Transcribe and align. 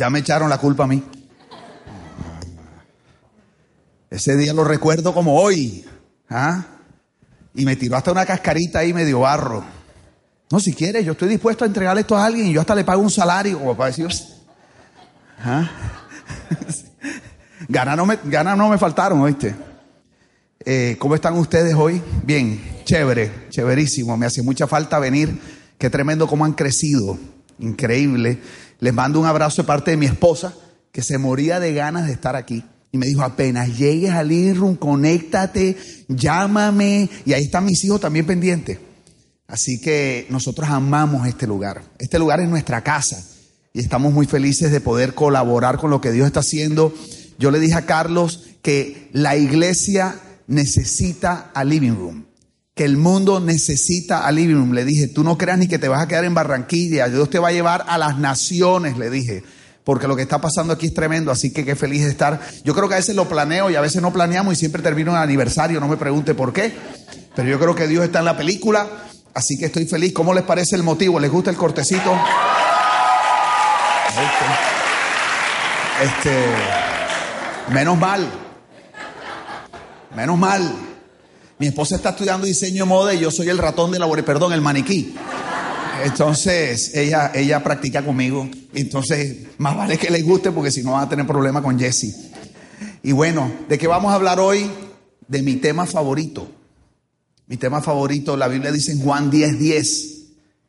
Ya 0.00 0.08
me 0.08 0.20
echaron 0.20 0.48
la 0.48 0.56
culpa 0.56 0.84
a 0.84 0.86
mí. 0.86 1.04
Ese 4.08 4.34
día 4.34 4.54
lo 4.54 4.64
recuerdo 4.64 5.12
como 5.12 5.38
hoy. 5.38 5.84
¿ah? 6.30 6.64
Y 7.54 7.66
me 7.66 7.76
tiró 7.76 7.98
hasta 7.98 8.10
una 8.10 8.24
cascarita 8.24 8.78
ahí 8.78 8.94
medio 8.94 9.20
barro. 9.20 9.62
No, 10.50 10.58
si 10.58 10.72
quieres, 10.72 11.04
yo 11.04 11.12
estoy 11.12 11.28
dispuesto 11.28 11.64
a 11.64 11.66
entregarle 11.66 12.00
esto 12.00 12.16
a 12.16 12.24
alguien 12.24 12.46
y 12.46 12.54
yo 12.54 12.62
hasta 12.62 12.74
le 12.74 12.82
pago 12.82 13.02
un 13.02 13.10
salario 13.10 13.58
como 13.58 13.76
para 13.76 13.88
decir, 13.88 14.08
¿ah? 15.44 15.70
no 17.94 18.06
me, 18.06 18.18
no 18.24 18.68
me 18.70 18.78
faltaron, 18.78 19.20
¿oíste? 19.20 19.54
Eh, 20.64 20.96
¿Cómo 20.98 21.14
están 21.14 21.34
ustedes 21.36 21.74
hoy? 21.74 22.00
Bien, 22.24 22.58
chévere, 22.86 23.48
chéverísimo. 23.50 24.16
Me 24.16 24.24
hace 24.24 24.42
mucha 24.42 24.66
falta 24.66 24.98
venir. 24.98 25.38
Qué 25.76 25.90
tremendo 25.90 26.26
cómo 26.26 26.46
han 26.46 26.54
crecido. 26.54 27.18
Increíble. 27.58 28.40
Les 28.80 28.94
mando 28.94 29.20
un 29.20 29.26
abrazo 29.26 29.62
de 29.62 29.66
parte 29.66 29.90
de 29.92 29.96
mi 29.96 30.06
esposa, 30.06 30.54
que 30.90 31.02
se 31.02 31.18
moría 31.18 31.60
de 31.60 31.74
ganas 31.74 32.06
de 32.06 32.12
estar 32.12 32.34
aquí. 32.34 32.64
Y 32.92 32.98
me 32.98 33.06
dijo, 33.06 33.22
apenas 33.22 33.78
llegues 33.78 34.10
al 34.10 34.30
Room, 34.56 34.74
conéctate, 34.76 35.76
llámame. 36.08 37.08
Y 37.24 37.34
ahí 37.34 37.44
están 37.44 37.64
mis 37.66 37.84
hijos 37.84 38.00
también 38.00 38.26
pendientes. 38.26 38.78
Así 39.46 39.80
que 39.80 40.26
nosotros 40.30 40.68
amamos 40.70 41.26
este 41.26 41.46
lugar. 41.46 41.82
Este 41.98 42.18
lugar 42.18 42.40
es 42.40 42.48
nuestra 42.48 42.82
casa. 42.82 43.24
Y 43.72 43.80
estamos 43.80 44.12
muy 44.12 44.26
felices 44.26 44.72
de 44.72 44.80
poder 44.80 45.14
colaborar 45.14 45.78
con 45.78 45.90
lo 45.90 46.00
que 46.00 46.10
Dios 46.10 46.26
está 46.26 46.40
haciendo. 46.40 46.92
Yo 47.38 47.50
le 47.50 47.60
dije 47.60 47.74
a 47.74 47.86
Carlos 47.86 48.44
que 48.62 49.08
la 49.12 49.36
iglesia 49.36 50.16
necesita 50.48 51.50
a 51.54 51.64
Living 51.64 51.94
Room. 51.94 52.29
Que 52.80 52.86
el 52.86 52.96
mundo 52.96 53.40
necesita 53.40 54.26
a. 54.26 54.32
Le 54.32 54.86
dije, 54.86 55.06
tú 55.06 55.22
no 55.22 55.36
creas 55.36 55.58
ni 55.58 55.68
que 55.68 55.78
te 55.78 55.86
vas 55.86 56.02
a 56.02 56.08
quedar 56.08 56.24
en 56.24 56.32
Barranquilla. 56.32 57.10
Dios 57.10 57.28
te 57.28 57.38
va 57.38 57.48
a 57.48 57.52
llevar 57.52 57.84
a 57.86 57.98
las 57.98 58.16
naciones, 58.16 58.96
le 58.96 59.10
dije 59.10 59.44
porque 59.84 60.08
lo 60.08 60.16
que 60.16 60.22
está 60.22 60.40
pasando 60.40 60.72
aquí 60.72 60.86
es 60.86 60.94
tremendo, 60.94 61.30
así 61.30 61.52
que 61.52 61.62
qué 61.62 61.76
feliz 61.76 62.04
de 62.04 62.10
estar. 62.10 62.40
Yo 62.64 62.74
creo 62.74 62.88
que 62.88 62.94
a 62.94 62.96
veces 62.96 63.14
lo 63.14 63.28
planeo 63.28 63.68
y 63.68 63.74
a 63.74 63.82
veces 63.82 64.00
no 64.00 64.14
planeamos 64.14 64.54
y 64.54 64.56
siempre 64.56 64.80
termino 64.80 65.10
en 65.10 65.18
aniversario, 65.18 65.78
no 65.78 65.88
me 65.88 65.98
pregunte 65.98 66.32
por 66.32 66.54
qué, 66.54 66.72
pero 67.36 67.50
yo 67.50 67.58
creo 67.58 67.74
que 67.74 67.86
Dios 67.86 68.02
está 68.02 68.20
en 68.20 68.24
la 68.24 68.36
película, 68.38 68.86
así 69.34 69.58
que 69.58 69.66
estoy 69.66 69.84
feliz. 69.84 70.14
¿Cómo 70.14 70.32
les 70.32 70.44
parece 70.44 70.74
el 70.74 70.82
motivo? 70.82 71.20
¿Les 71.20 71.30
gusta 71.30 71.50
el 71.50 71.56
cortecito? 71.56 72.18
Este, 76.02 76.44
menos 77.74 77.98
mal, 77.98 78.26
menos 80.16 80.38
mal. 80.38 80.89
Mi 81.60 81.66
esposa 81.66 81.96
está 81.96 82.08
estudiando 82.08 82.46
diseño 82.46 82.84
de 82.84 82.88
moda 82.88 83.12
y 83.12 83.18
yo 83.18 83.30
soy 83.30 83.50
el 83.50 83.58
ratón 83.58 83.90
de 83.90 83.98
la, 83.98 84.08
perdón, 84.22 84.54
el 84.54 84.62
maniquí. 84.62 85.14
Entonces, 86.02 86.92
ella, 86.94 87.32
ella 87.34 87.62
practica 87.62 88.02
conmigo. 88.02 88.48
Entonces, 88.72 89.36
más 89.58 89.76
vale 89.76 89.98
que 89.98 90.08
le 90.08 90.22
guste 90.22 90.52
porque 90.52 90.70
si 90.70 90.82
no 90.82 90.92
va 90.92 91.02
a 91.02 91.08
tener 91.10 91.26
problema 91.26 91.62
con 91.62 91.78
Jesse. 91.78 92.30
Y 93.02 93.12
bueno, 93.12 93.52
¿de 93.68 93.76
qué 93.76 93.86
vamos 93.86 94.10
a 94.10 94.14
hablar 94.14 94.40
hoy? 94.40 94.70
De 95.28 95.42
mi 95.42 95.56
tema 95.56 95.84
favorito. 95.84 96.50
Mi 97.46 97.58
tema 97.58 97.82
favorito, 97.82 98.38
la 98.38 98.48
Biblia 98.48 98.72
dice 98.72 98.92
en 98.92 99.02
Juan 99.02 99.30
10, 99.30 99.58
10. 99.58 100.04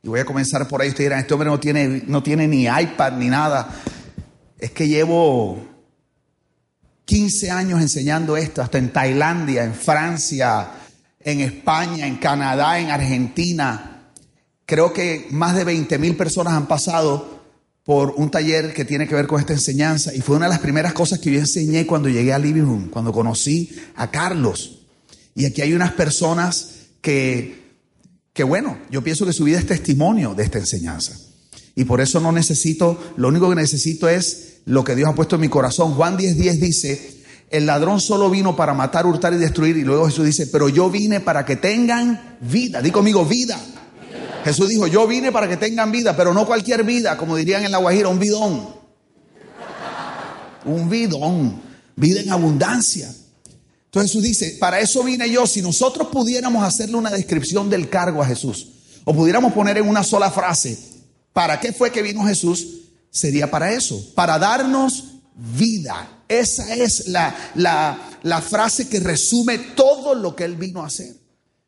Y 0.04 0.10
voy 0.10 0.20
a 0.20 0.26
comenzar 0.26 0.68
por 0.68 0.82
ahí. 0.82 0.90
Ustedes 0.90 1.06
dirán, 1.06 1.20
este 1.20 1.34
hombre 1.34 1.48
no 1.48 1.58
tiene, 1.58 2.04
no 2.06 2.22
tiene 2.22 2.50
ni 2.50 2.64
iPad 2.64 3.14
ni 3.14 3.30
nada. 3.30 3.82
Es 4.60 4.72
que 4.72 4.90
llevo 4.90 5.58
15 7.06 7.50
años 7.50 7.80
enseñando 7.80 8.36
esto, 8.36 8.62
hasta 8.62 8.78
en 8.78 8.92
Tailandia, 8.92 9.64
en 9.64 9.74
Francia, 9.74 10.81
en 11.24 11.42
España, 11.42 12.08
en 12.08 12.18
Canadá, 12.18 12.80
en 12.80 12.90
Argentina 12.90 13.92
Creo 14.72 14.94
que 14.94 15.28
más 15.32 15.54
de 15.54 15.66
20 15.66 15.98
mil 16.00 16.16
personas 16.16 16.54
han 16.54 16.66
pasado 16.66 17.42
por 17.84 18.14
un 18.16 18.32
taller 18.32 18.74
que 18.74 18.86
tiene 18.86 19.06
que 19.06 19.14
ver 19.14 19.28
con 19.28 19.38
esta 19.38 19.52
enseñanza 19.52 20.16
y 20.16 20.22
fue 20.22 20.38
una 20.38 20.46
de 20.46 20.52
las 20.52 20.60
primeras 20.60 20.94
cosas 20.94 21.20
que 21.20 21.30
yo 21.30 21.40
enseñé 21.40 21.86
cuando 21.86 22.08
llegué 22.08 22.32
a 22.32 22.40
Living 22.40 22.62
Room, 22.62 22.90
cuando 22.90 23.12
conocí 23.12 23.70
a 23.98 24.10
Carlos. 24.10 24.80
Y 25.36 25.44
aquí 25.44 25.62
hay 25.62 25.74
unas 25.74 25.92
personas 25.92 26.70
que, 27.02 27.74
que 28.32 28.46
bueno, 28.46 28.78
yo 28.90 29.04
pienso 29.04 29.26
que 29.26 29.34
su 29.34 29.44
vida 29.44 29.60
es 29.60 29.68
testimonio 29.68 30.36
de 30.36 30.44
esta 30.44 30.60
enseñanza. 30.60 31.20
Y 31.76 31.84
por 31.84 32.00
eso 32.00 32.22
no 32.22 32.32
necesito, 32.32 32.98
lo 33.18 33.28
único 33.28 33.50
que 33.50 33.56
necesito 33.56 34.08
es 34.08 34.62
lo 34.64 34.86
que 34.86 34.96
Dios 34.96 35.10
ha 35.10 35.16
puesto 35.16 35.36
en 35.36 35.42
mi 35.42 35.50
corazón. 35.50 35.96
Juan 35.96 36.18
10:10 36.18 36.36
10 36.36 36.62
dice, 36.62 37.21
el 37.52 37.66
ladrón 37.66 38.00
solo 38.00 38.30
vino 38.30 38.56
para 38.56 38.74
matar, 38.74 39.06
hurtar 39.06 39.34
y 39.34 39.38
destruir. 39.38 39.78
Y 39.78 39.84
luego 39.84 40.06
Jesús 40.06 40.26
dice, 40.26 40.48
pero 40.48 40.70
yo 40.70 40.90
vine 40.90 41.20
para 41.20 41.46
que 41.46 41.58
tengan 41.58 42.38
vida. 42.40 42.82
Di 42.82 42.92
conmigo, 42.92 43.26
vida. 43.26 43.60
Jesús 44.44 44.70
dijo, 44.70 44.88
yo 44.88 45.06
vine 45.06 45.32
para 45.32 45.48
que 45.48 45.58
tengan 45.58 45.92
vida, 45.92 46.16
pero 46.16 46.34
no 46.34 46.46
cualquier 46.46 46.84
vida, 46.84 47.18
como 47.18 47.36
dirían 47.36 47.64
en 47.64 47.72
la 47.72 47.78
Guajira, 47.78 48.08
un 48.08 48.20
bidón. 48.20 48.70
Un 50.66 50.90
bidón, 50.90 51.62
vida 51.96 52.22
en 52.22 52.32
abundancia. 52.32 53.14
Entonces 53.86 54.12
Jesús 54.12 54.24
dice, 54.24 54.58
para 54.58 54.80
eso 54.80 55.04
vine 55.04 55.30
yo, 55.30 55.46
si 55.46 55.62
nosotros 55.62 56.08
pudiéramos 56.08 56.64
hacerle 56.64 56.96
una 56.96 57.10
descripción 57.12 57.70
del 57.70 57.90
cargo 57.90 58.24
a 58.24 58.26
Jesús, 58.26 58.70
o 59.04 59.14
pudiéramos 59.14 59.52
poner 59.52 59.78
en 59.78 59.90
una 59.90 60.04
sola 60.04 60.32
frase, 60.32 60.80
¿para 61.34 61.60
qué 61.60 61.74
fue 61.74 61.92
que 61.92 62.02
vino 62.02 62.26
Jesús? 62.26 62.68
Sería 63.10 63.52
para 63.52 63.74
eso, 63.74 64.02
para 64.16 64.40
darnos 64.40 65.16
vida. 65.36 66.08
Esa 66.32 66.74
es 66.74 67.10
la, 67.10 67.36
la, 67.56 68.42
frase 68.42 68.88
que 68.88 69.02
resume 69.02 69.58
todo 69.76 70.16
lo 70.16 70.34
que 70.34 70.46
Él 70.46 70.56
vino 70.56 70.82
a 70.82 70.88
hacer. 70.88 71.14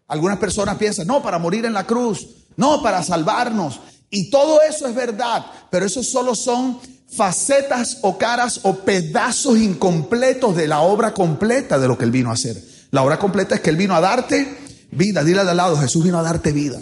Algunas 0.07 0.37
personas 0.37 0.77
piensan, 0.77 1.05
no, 1.05 1.21
para 1.21 1.37
morir 1.37 1.65
en 1.65 1.73
la 1.73 1.85
cruz, 1.85 2.25
no, 2.55 2.81
para 2.81 3.03
salvarnos. 3.03 3.81
Y 4.09 4.29
todo 4.29 4.61
eso 4.61 4.87
es 4.87 4.95
verdad, 4.95 5.45
pero 5.69 5.85
eso 5.85 6.01
solo 6.01 6.33
son 6.33 6.79
facetas 7.09 7.97
o 8.03 8.17
caras 8.17 8.61
o 8.63 8.73
pedazos 8.73 9.57
incompletos 9.57 10.55
de 10.55 10.67
la 10.67 10.79
obra 10.79 11.13
completa 11.13 11.77
de 11.77 11.89
lo 11.89 11.97
que 11.97 12.05
Él 12.05 12.11
vino 12.11 12.29
a 12.29 12.35
hacer. 12.35 12.55
La 12.91 13.03
obra 13.03 13.19
completa 13.19 13.55
es 13.55 13.61
que 13.61 13.69
Él 13.69 13.75
vino 13.75 13.93
a 13.95 13.99
darte 13.99 14.47
vida. 14.91 15.25
Dile 15.25 15.43
de 15.43 15.51
al 15.51 15.57
lado, 15.57 15.77
Jesús 15.77 16.05
vino 16.05 16.19
a 16.19 16.23
darte 16.23 16.53
vida. 16.53 16.79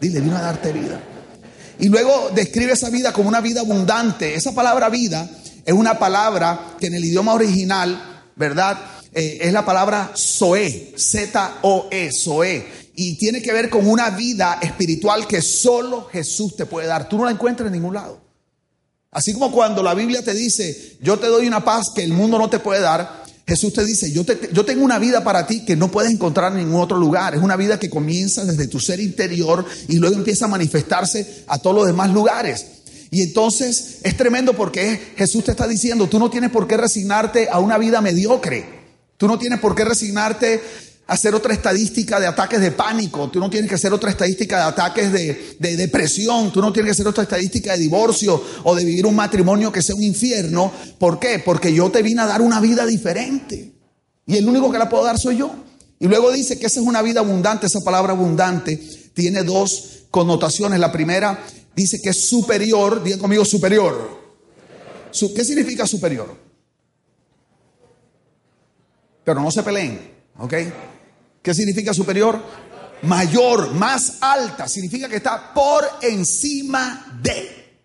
Dile, 0.00 0.20
vino 0.20 0.38
a 0.38 0.40
darte 0.40 0.72
vida. 0.72 0.98
Y 1.78 1.90
luego 1.90 2.30
describe 2.34 2.72
esa 2.72 2.88
vida 2.88 3.12
como 3.12 3.28
una 3.28 3.42
vida 3.42 3.60
abundante. 3.60 4.34
Esa 4.34 4.54
palabra 4.54 4.88
vida 4.88 5.28
es 5.64 5.72
una 5.72 5.98
palabra 5.98 6.76
que 6.78 6.86
en 6.86 6.94
el 6.94 7.04
idioma 7.04 7.34
original, 7.34 8.30
¿verdad? 8.36 8.78
Eh, 9.12 9.38
es 9.42 9.52
la 9.52 9.64
palabra 9.64 10.12
Zoe, 10.16 10.94
Z-O-E, 10.96 12.10
Zoe 12.12 12.82
y 12.94 13.16
tiene 13.16 13.42
que 13.42 13.52
ver 13.52 13.70
con 13.70 13.88
una 13.88 14.10
vida 14.10 14.58
espiritual 14.60 15.26
que 15.26 15.40
solo 15.40 16.08
Jesús 16.12 16.56
te 16.56 16.66
puede 16.66 16.86
dar. 16.86 17.08
Tú 17.08 17.18
no 17.18 17.24
la 17.24 17.30
encuentras 17.30 17.68
en 17.68 17.74
ningún 17.74 17.94
lado. 17.94 18.20
Así 19.10 19.32
como 19.32 19.52
cuando 19.52 19.82
la 19.82 19.94
Biblia 19.94 20.22
te 20.22 20.34
dice, 20.34 20.96
yo 21.00 21.18
te 21.18 21.26
doy 21.26 21.46
una 21.46 21.64
paz 21.64 21.90
que 21.94 22.02
el 22.02 22.12
mundo 22.12 22.38
no 22.38 22.48
te 22.48 22.58
puede 22.58 22.80
dar, 22.80 23.22
Jesús 23.46 23.72
te 23.72 23.84
dice, 23.84 24.10
yo, 24.12 24.24
te, 24.24 24.50
yo 24.52 24.64
tengo 24.64 24.84
una 24.84 24.98
vida 24.98 25.24
para 25.24 25.46
ti 25.46 25.64
que 25.64 25.76
no 25.76 25.90
puedes 25.90 26.10
encontrar 26.10 26.52
en 26.52 26.58
ningún 26.58 26.80
otro 26.80 26.96
lugar. 26.96 27.34
Es 27.34 27.42
una 27.42 27.56
vida 27.56 27.78
que 27.78 27.90
comienza 27.90 28.44
desde 28.44 28.68
tu 28.68 28.80
ser 28.80 29.00
interior 29.00 29.64
y 29.88 29.96
luego 29.96 30.16
empieza 30.16 30.46
a 30.46 30.48
manifestarse 30.48 31.44
a 31.48 31.58
todos 31.58 31.76
los 31.76 31.86
demás 31.86 32.10
lugares. 32.10 32.66
Y 33.12 33.20
entonces 33.20 33.98
es 34.04 34.16
tremendo 34.16 34.54
porque 34.54 35.12
Jesús 35.16 35.44
te 35.44 35.50
está 35.50 35.68
diciendo, 35.68 36.08
tú 36.08 36.18
no 36.18 36.30
tienes 36.30 36.50
por 36.50 36.66
qué 36.66 36.78
resignarte 36.78 37.46
a 37.52 37.58
una 37.58 37.76
vida 37.76 38.00
mediocre. 38.00 38.64
Tú 39.18 39.28
no 39.28 39.38
tienes 39.38 39.60
por 39.60 39.74
qué 39.74 39.84
resignarte 39.84 40.62
hacer 41.06 41.34
otra 41.34 41.52
estadística 41.52 42.18
de 42.18 42.26
ataques 42.26 42.58
de 42.62 42.70
pánico, 42.70 43.28
tú 43.28 43.38
no 43.38 43.50
tienes 43.50 43.68
que 43.68 43.74
hacer 43.74 43.92
otra 43.92 44.10
estadística 44.10 44.56
de 44.56 44.62
ataques 44.62 45.12
de, 45.12 45.76
depresión, 45.76 46.50
tú 46.50 46.62
no 46.62 46.72
tienes 46.72 46.88
que 46.88 46.92
hacer 46.92 47.06
otra 47.06 47.24
estadística 47.24 47.72
de 47.72 47.80
divorcio 47.80 48.42
o 48.64 48.74
de 48.74 48.82
vivir 48.82 49.04
un 49.04 49.14
matrimonio 49.14 49.70
que 49.70 49.82
sea 49.82 49.94
un 49.94 50.02
infierno. 50.02 50.72
¿Por 50.98 51.18
qué? 51.18 51.38
Porque 51.38 51.74
yo 51.74 51.90
te 51.90 52.00
vine 52.00 52.22
a 52.22 52.26
dar 52.26 52.40
una 52.40 52.60
vida 52.60 52.86
diferente. 52.86 53.74
Y 54.24 54.38
el 54.38 54.48
único 54.48 54.72
que 54.72 54.78
la 54.78 54.88
puedo 54.88 55.04
dar 55.04 55.18
soy 55.18 55.36
yo. 55.36 55.54
Y 55.98 56.08
luego 56.08 56.32
dice 56.32 56.58
que 56.58 56.64
esa 56.64 56.80
es 56.80 56.86
una 56.86 57.02
vida 57.02 57.20
abundante, 57.20 57.66
esa 57.66 57.82
palabra 57.82 58.12
abundante 58.14 59.01
tiene 59.14 59.42
dos 59.42 60.04
connotaciones. 60.10 60.78
La 60.78 60.92
primera 60.92 61.44
dice 61.74 62.00
que 62.00 62.10
es 62.10 62.28
superior, 62.28 63.02
digan 63.02 63.20
conmigo 63.20 63.44
superior. 63.44 64.20
¿Qué 65.10 65.44
significa 65.44 65.86
superior? 65.86 66.36
Pero 69.24 69.40
no 69.40 69.50
se 69.50 69.62
peleen, 69.62 70.00
¿ok? 70.38 70.54
¿Qué 71.42 71.54
significa 71.54 71.92
superior? 71.92 72.42
Mayor, 73.02 73.72
más 73.74 74.18
alta. 74.20 74.68
Significa 74.68 75.08
que 75.08 75.16
está 75.16 75.52
por 75.52 75.84
encima 76.02 77.20
de. 77.22 77.80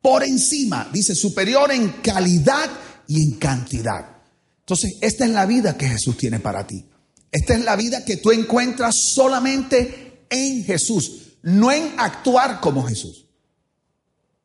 Por 0.00 0.22
encima. 0.22 0.88
Dice 0.92 1.14
superior 1.14 1.70
en 1.72 1.88
calidad 2.02 2.70
y 3.08 3.22
en 3.22 3.38
cantidad. 3.38 4.18
Entonces, 4.60 4.96
esta 5.00 5.24
es 5.24 5.30
la 5.30 5.46
vida 5.46 5.76
que 5.76 5.88
Jesús 5.88 6.16
tiene 6.16 6.40
para 6.40 6.66
ti. 6.66 6.84
Esta 7.30 7.54
es 7.54 7.64
la 7.64 7.76
vida 7.76 8.04
que 8.04 8.16
tú 8.16 8.30
encuentras 8.30 8.96
solamente 9.12 10.24
en 10.30 10.64
Jesús, 10.64 11.34
no 11.42 11.70
en 11.70 11.92
actuar 11.98 12.60
como 12.60 12.84
Jesús. 12.84 13.26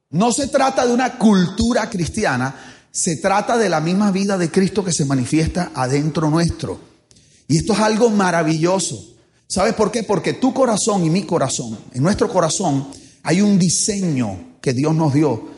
No 0.09 0.31
se 0.31 0.47
trata 0.47 0.85
de 0.85 0.93
una 0.93 1.17
cultura 1.17 1.89
cristiana, 1.89 2.55
se 2.91 3.17
trata 3.17 3.57
de 3.57 3.69
la 3.69 3.79
misma 3.79 4.11
vida 4.11 4.37
de 4.37 4.51
Cristo 4.51 4.83
que 4.83 4.93
se 4.93 5.05
manifiesta 5.05 5.71
adentro 5.73 6.29
nuestro. 6.29 6.79
Y 7.47 7.57
esto 7.57 7.73
es 7.73 7.79
algo 7.79 8.09
maravilloso. 8.09 9.15
¿Sabes 9.47 9.73
por 9.73 9.91
qué? 9.91 10.03
Porque 10.03 10.33
tu 10.33 10.53
corazón 10.53 11.03
y 11.03 11.09
mi 11.09 11.23
corazón, 11.23 11.77
en 11.93 12.03
nuestro 12.03 12.29
corazón, 12.29 12.87
hay 13.23 13.41
un 13.41 13.57
diseño 13.57 14.57
que 14.61 14.73
Dios 14.73 14.93
nos 14.93 15.13
dio. 15.13 15.49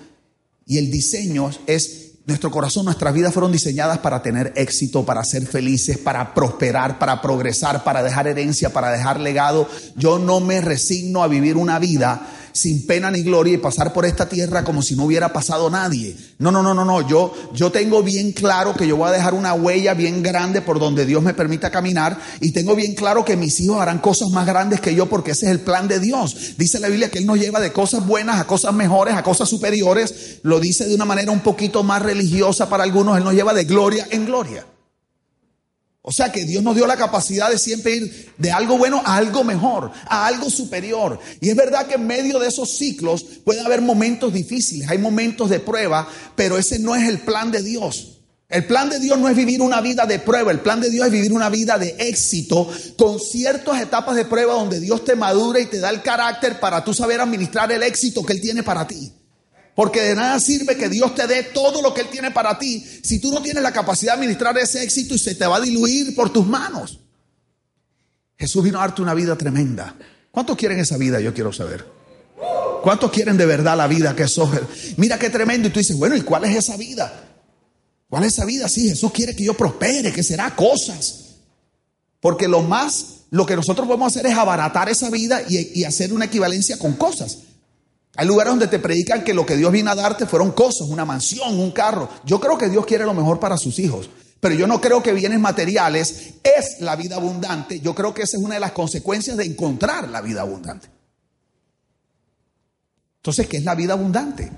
Y 0.65 0.77
el 0.77 0.89
diseño 0.89 1.51
es 1.67 2.04
nuestro 2.25 2.49
corazón, 2.49 2.85
nuestras 2.85 3.13
vidas 3.13 3.33
fueron 3.33 3.51
diseñadas 3.51 3.99
para 3.99 4.21
tener 4.23 4.51
éxito, 4.55 5.05
para 5.05 5.23
ser 5.23 5.45
felices, 5.45 5.97
para 5.97 6.33
prosperar, 6.33 6.97
para 6.97 7.21
progresar, 7.21 7.83
para 7.83 8.01
dejar 8.01 8.27
herencia, 8.27 8.71
para 8.71 8.89
dejar 8.89 9.19
legado. 9.19 9.69
Yo 9.95 10.17
no 10.17 10.39
me 10.39 10.59
resigno 10.59 11.21
a 11.21 11.27
vivir 11.27 11.55
una 11.55 11.77
vida 11.77 12.27
sin 12.55 12.87
pena 12.87 13.11
ni 13.11 13.21
gloria 13.21 13.53
y 13.53 13.57
pasar 13.57 13.91
por 13.91 14.05
esta 14.05 14.29
tierra 14.29 14.63
como 14.63 14.81
si 14.81 14.95
no 14.95 15.03
hubiera 15.03 15.33
pasado 15.33 15.69
nadie. 15.69 16.15
No, 16.39 16.51
no, 16.51 16.63
no, 16.63 16.73
no, 16.73 16.85
no. 16.85 17.05
Yo, 17.05 17.33
yo 17.53 17.69
tengo 17.69 18.01
bien 18.01 18.31
claro 18.31 18.73
que 18.73 18.87
yo 18.87 18.95
voy 18.95 19.09
a 19.09 19.11
dejar 19.11 19.33
una 19.33 19.53
huella 19.53 19.93
bien 19.93 20.23
grande 20.23 20.61
por 20.61 20.79
donde 20.79 21.05
Dios 21.05 21.21
me 21.21 21.33
permita 21.33 21.69
caminar 21.69 22.17
y 22.39 22.51
tengo 22.51 22.73
bien 22.73 22.95
claro 22.95 23.25
que 23.25 23.35
mis 23.35 23.59
hijos 23.59 23.81
harán 23.81 23.99
cosas 23.99 24.29
más 24.29 24.45
grandes 24.45 24.79
que 24.79 24.95
yo 24.95 25.07
porque 25.07 25.31
ese 25.31 25.47
es 25.47 25.51
el 25.51 25.59
plan 25.59 25.89
de 25.89 25.99
Dios. 25.99 26.55
Dice 26.57 26.79
la 26.79 26.87
Biblia 26.87 27.11
que 27.11 27.19
Él 27.19 27.25
nos 27.25 27.39
lleva 27.39 27.59
de 27.59 27.73
cosas 27.73 28.07
buenas 28.07 28.39
a 28.39 28.47
cosas 28.47 28.73
mejores, 28.73 29.15
a 29.15 29.23
cosas 29.23 29.49
superiores. 29.49 30.39
Lo 30.43 30.61
dice 30.61 30.85
de 30.85 30.95
una 30.95 31.03
manera 31.03 31.31
un 31.31 31.41
poquito 31.41 31.83
más 31.83 32.01
religiosa 32.01 32.69
para 32.69 32.83
algunos. 32.83 33.17
Él 33.17 33.25
nos 33.25 33.33
lleva 33.33 33.53
de 33.53 33.65
gloria 33.65 34.07
en 34.11 34.25
gloria. 34.25 34.65
O 36.07 36.11
sea 36.11 36.31
que 36.31 36.45
Dios 36.45 36.61
nos 36.61 36.75
dio 36.75 36.85
la 36.85 36.97
capacidad 36.97 37.49
de 37.49 37.57
siempre 37.57 37.95
ir 37.95 38.31
de 38.37 38.51
algo 38.51 38.77
bueno 38.77 39.01
a 39.03 39.15
algo 39.15 39.43
mejor, 39.43 39.91
a 40.07 40.27
algo 40.27 40.51
superior. 40.51 41.19
Y 41.41 41.49
es 41.49 41.55
verdad 41.55 41.87
que 41.87 41.95
en 41.95 42.05
medio 42.05 42.37
de 42.37 42.47
esos 42.47 42.77
ciclos 42.77 43.25
puede 43.43 43.61
haber 43.61 43.81
momentos 43.81 44.31
difíciles, 44.31 44.87
hay 44.87 44.99
momentos 44.99 45.49
de 45.49 45.59
prueba, 45.59 46.07
pero 46.35 46.59
ese 46.59 46.77
no 46.77 46.95
es 46.95 47.09
el 47.09 47.21
plan 47.21 47.49
de 47.49 47.63
Dios. 47.63 48.19
El 48.47 48.67
plan 48.67 48.87
de 48.87 48.99
Dios 48.99 49.17
no 49.17 49.27
es 49.27 49.35
vivir 49.35 49.63
una 49.63 49.81
vida 49.81 50.05
de 50.05 50.19
prueba, 50.19 50.51
el 50.51 50.59
plan 50.59 50.79
de 50.79 50.91
Dios 50.91 51.07
es 51.07 51.11
vivir 51.11 51.33
una 51.33 51.49
vida 51.49 51.79
de 51.79 51.95
éxito 51.97 52.69
con 52.99 53.19
ciertas 53.19 53.81
etapas 53.81 54.15
de 54.15 54.25
prueba 54.25 54.53
donde 54.53 54.79
Dios 54.79 55.03
te 55.03 55.15
madura 55.15 55.59
y 55.59 55.65
te 55.65 55.79
da 55.79 55.89
el 55.89 56.03
carácter 56.03 56.59
para 56.59 56.83
tú 56.83 56.93
saber 56.93 57.19
administrar 57.19 57.71
el 57.71 57.81
éxito 57.81 58.23
que 58.23 58.33
Él 58.33 58.41
tiene 58.41 58.61
para 58.61 58.85
ti. 58.85 59.11
Porque 59.75 60.01
de 60.01 60.15
nada 60.15 60.39
sirve 60.39 60.77
que 60.77 60.87
Dios 60.87 61.13
te 61.13 61.27
dé 61.27 61.43
todo 61.43 61.81
lo 61.81 61.93
que 61.93 62.01
Él 62.01 62.07
tiene 62.09 62.31
para 62.31 62.57
ti 62.57 62.83
si 63.03 63.19
tú 63.19 63.31
no 63.31 63.41
tienes 63.41 63.61
la 63.61 63.73
capacidad 63.73 64.13
de 64.13 64.19
administrar 64.19 64.57
ese 64.57 64.81
éxito 64.81 65.15
y 65.15 65.19
se 65.19 65.35
te 65.35 65.45
va 65.45 65.57
a 65.57 65.61
diluir 65.61 66.15
por 66.15 66.31
tus 66.31 66.47
manos. 66.47 66.99
Jesús 68.37 68.63
vino 68.63 68.79
a 68.79 68.81
darte 68.81 69.01
una 69.01 69.13
vida 69.13 69.37
tremenda. 69.37 69.95
¿Cuántos 70.31 70.55
quieren 70.55 70.79
esa 70.79 70.97
vida? 70.97 71.19
Yo 71.19 71.33
quiero 71.33 71.51
saber. 71.51 71.85
¿Cuántos 72.83 73.11
quieren 73.11 73.35
de 73.35 73.45
verdad 73.45 73.75
la 73.75 73.87
vida 73.87 74.15
que 74.15 74.27
sos? 74.27 74.49
Mira 74.97 75.19
qué 75.19 75.29
tremendo. 75.29 75.67
Y 75.67 75.71
tú 75.71 75.79
dices, 75.79 75.97
bueno, 75.97 76.15
¿y 76.15 76.21
cuál 76.21 76.45
es 76.45 76.55
esa 76.55 76.77
vida? 76.77 77.11
¿Cuál 78.09 78.23
es 78.23 78.33
esa 78.33 78.45
vida? 78.45 78.69
Sí, 78.69 78.87
Jesús 78.87 79.11
quiere 79.11 79.35
que 79.35 79.43
yo 79.43 79.55
prospere, 79.55 80.13
que 80.13 80.23
será 80.23 80.55
cosas. 80.55 81.35
Porque 82.21 82.47
lo 82.47 82.61
más, 82.61 83.25
lo 83.29 83.45
que 83.45 83.55
nosotros 83.55 83.87
podemos 83.87 84.15
hacer 84.15 84.25
es 84.27 84.37
abaratar 84.37 84.87
esa 84.87 85.09
vida 85.09 85.41
y, 85.49 85.79
y 85.79 85.83
hacer 85.83 86.13
una 86.13 86.25
equivalencia 86.25 86.77
con 86.77 86.93
cosas. 86.93 87.39
Hay 88.15 88.27
lugares 88.27 88.51
donde 88.51 88.67
te 88.67 88.79
predican 88.79 89.23
que 89.23 89.33
lo 89.33 89.45
que 89.45 89.57
Dios 89.57 89.71
viene 89.71 89.89
a 89.89 89.95
darte 89.95 90.25
fueron 90.25 90.51
cosas, 90.51 90.87
una 90.87 91.05
mansión, 91.05 91.59
un 91.59 91.71
carro. 91.71 92.09
Yo 92.23 92.39
creo 92.39 92.57
que 92.57 92.69
Dios 92.69 92.85
quiere 92.85 93.05
lo 93.05 93.13
mejor 93.13 93.39
para 93.39 93.57
sus 93.57 93.77
hijos, 93.79 94.09
pero 94.39 94.55
yo 94.55 94.67
no 94.67 94.79
creo 94.79 95.03
que 95.03 95.11
bienes 95.13 95.39
materiales 95.39 96.35
es 96.43 96.79
la 96.79 96.95
vida 96.95 97.15
abundante. 97.17 97.79
Yo 97.81 97.93
creo 97.93 98.13
que 98.13 98.23
esa 98.23 98.37
es 98.37 98.43
una 98.43 98.55
de 98.55 98.61
las 98.61 98.71
consecuencias 98.71 99.35
de 99.35 99.45
encontrar 99.45 100.09
la 100.09 100.21
vida 100.21 100.41
abundante. 100.41 100.87
Entonces, 103.17 103.47
¿qué 103.47 103.57
es 103.57 103.63
la 103.63 103.75
vida 103.75 103.93
abundante? 103.93 104.51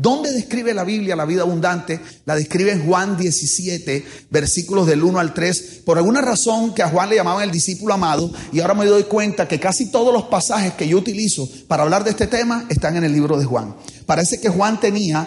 ¿Dónde 0.00 0.30
describe 0.30 0.74
la 0.74 0.84
Biblia 0.84 1.16
la 1.16 1.24
vida 1.24 1.42
abundante? 1.42 2.00
La 2.24 2.36
describe 2.36 2.70
en 2.70 2.86
Juan 2.86 3.16
17, 3.16 4.06
versículos 4.30 4.86
del 4.86 5.02
1 5.02 5.18
al 5.18 5.34
3. 5.34 5.82
Por 5.84 5.98
alguna 5.98 6.20
razón 6.20 6.72
que 6.72 6.84
a 6.84 6.88
Juan 6.88 7.08
le 7.08 7.16
llamaban 7.16 7.42
el 7.42 7.50
discípulo 7.50 7.94
amado, 7.94 8.30
y 8.52 8.60
ahora 8.60 8.74
me 8.74 8.86
doy 8.86 9.04
cuenta 9.04 9.48
que 9.48 9.58
casi 9.58 9.90
todos 9.90 10.12
los 10.12 10.26
pasajes 10.26 10.74
que 10.74 10.86
yo 10.86 10.98
utilizo 10.98 11.48
para 11.66 11.82
hablar 11.82 12.04
de 12.04 12.10
este 12.10 12.28
tema 12.28 12.64
están 12.68 12.96
en 12.96 13.02
el 13.02 13.12
libro 13.12 13.36
de 13.36 13.44
Juan. 13.44 13.74
Parece 14.06 14.40
que 14.40 14.48
Juan 14.48 14.78
tenía 14.78 15.26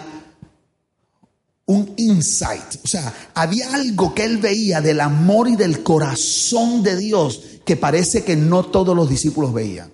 un 1.66 1.92
insight, 1.98 2.76
o 2.82 2.88
sea, 2.88 3.12
había 3.34 3.74
algo 3.74 4.14
que 4.14 4.24
él 4.24 4.38
veía 4.38 4.80
del 4.80 5.00
amor 5.00 5.48
y 5.48 5.56
del 5.56 5.82
corazón 5.82 6.82
de 6.82 6.96
Dios 6.96 7.42
que 7.66 7.76
parece 7.76 8.24
que 8.24 8.36
no 8.36 8.64
todos 8.64 8.96
los 8.96 9.10
discípulos 9.10 9.52
veían. 9.52 9.92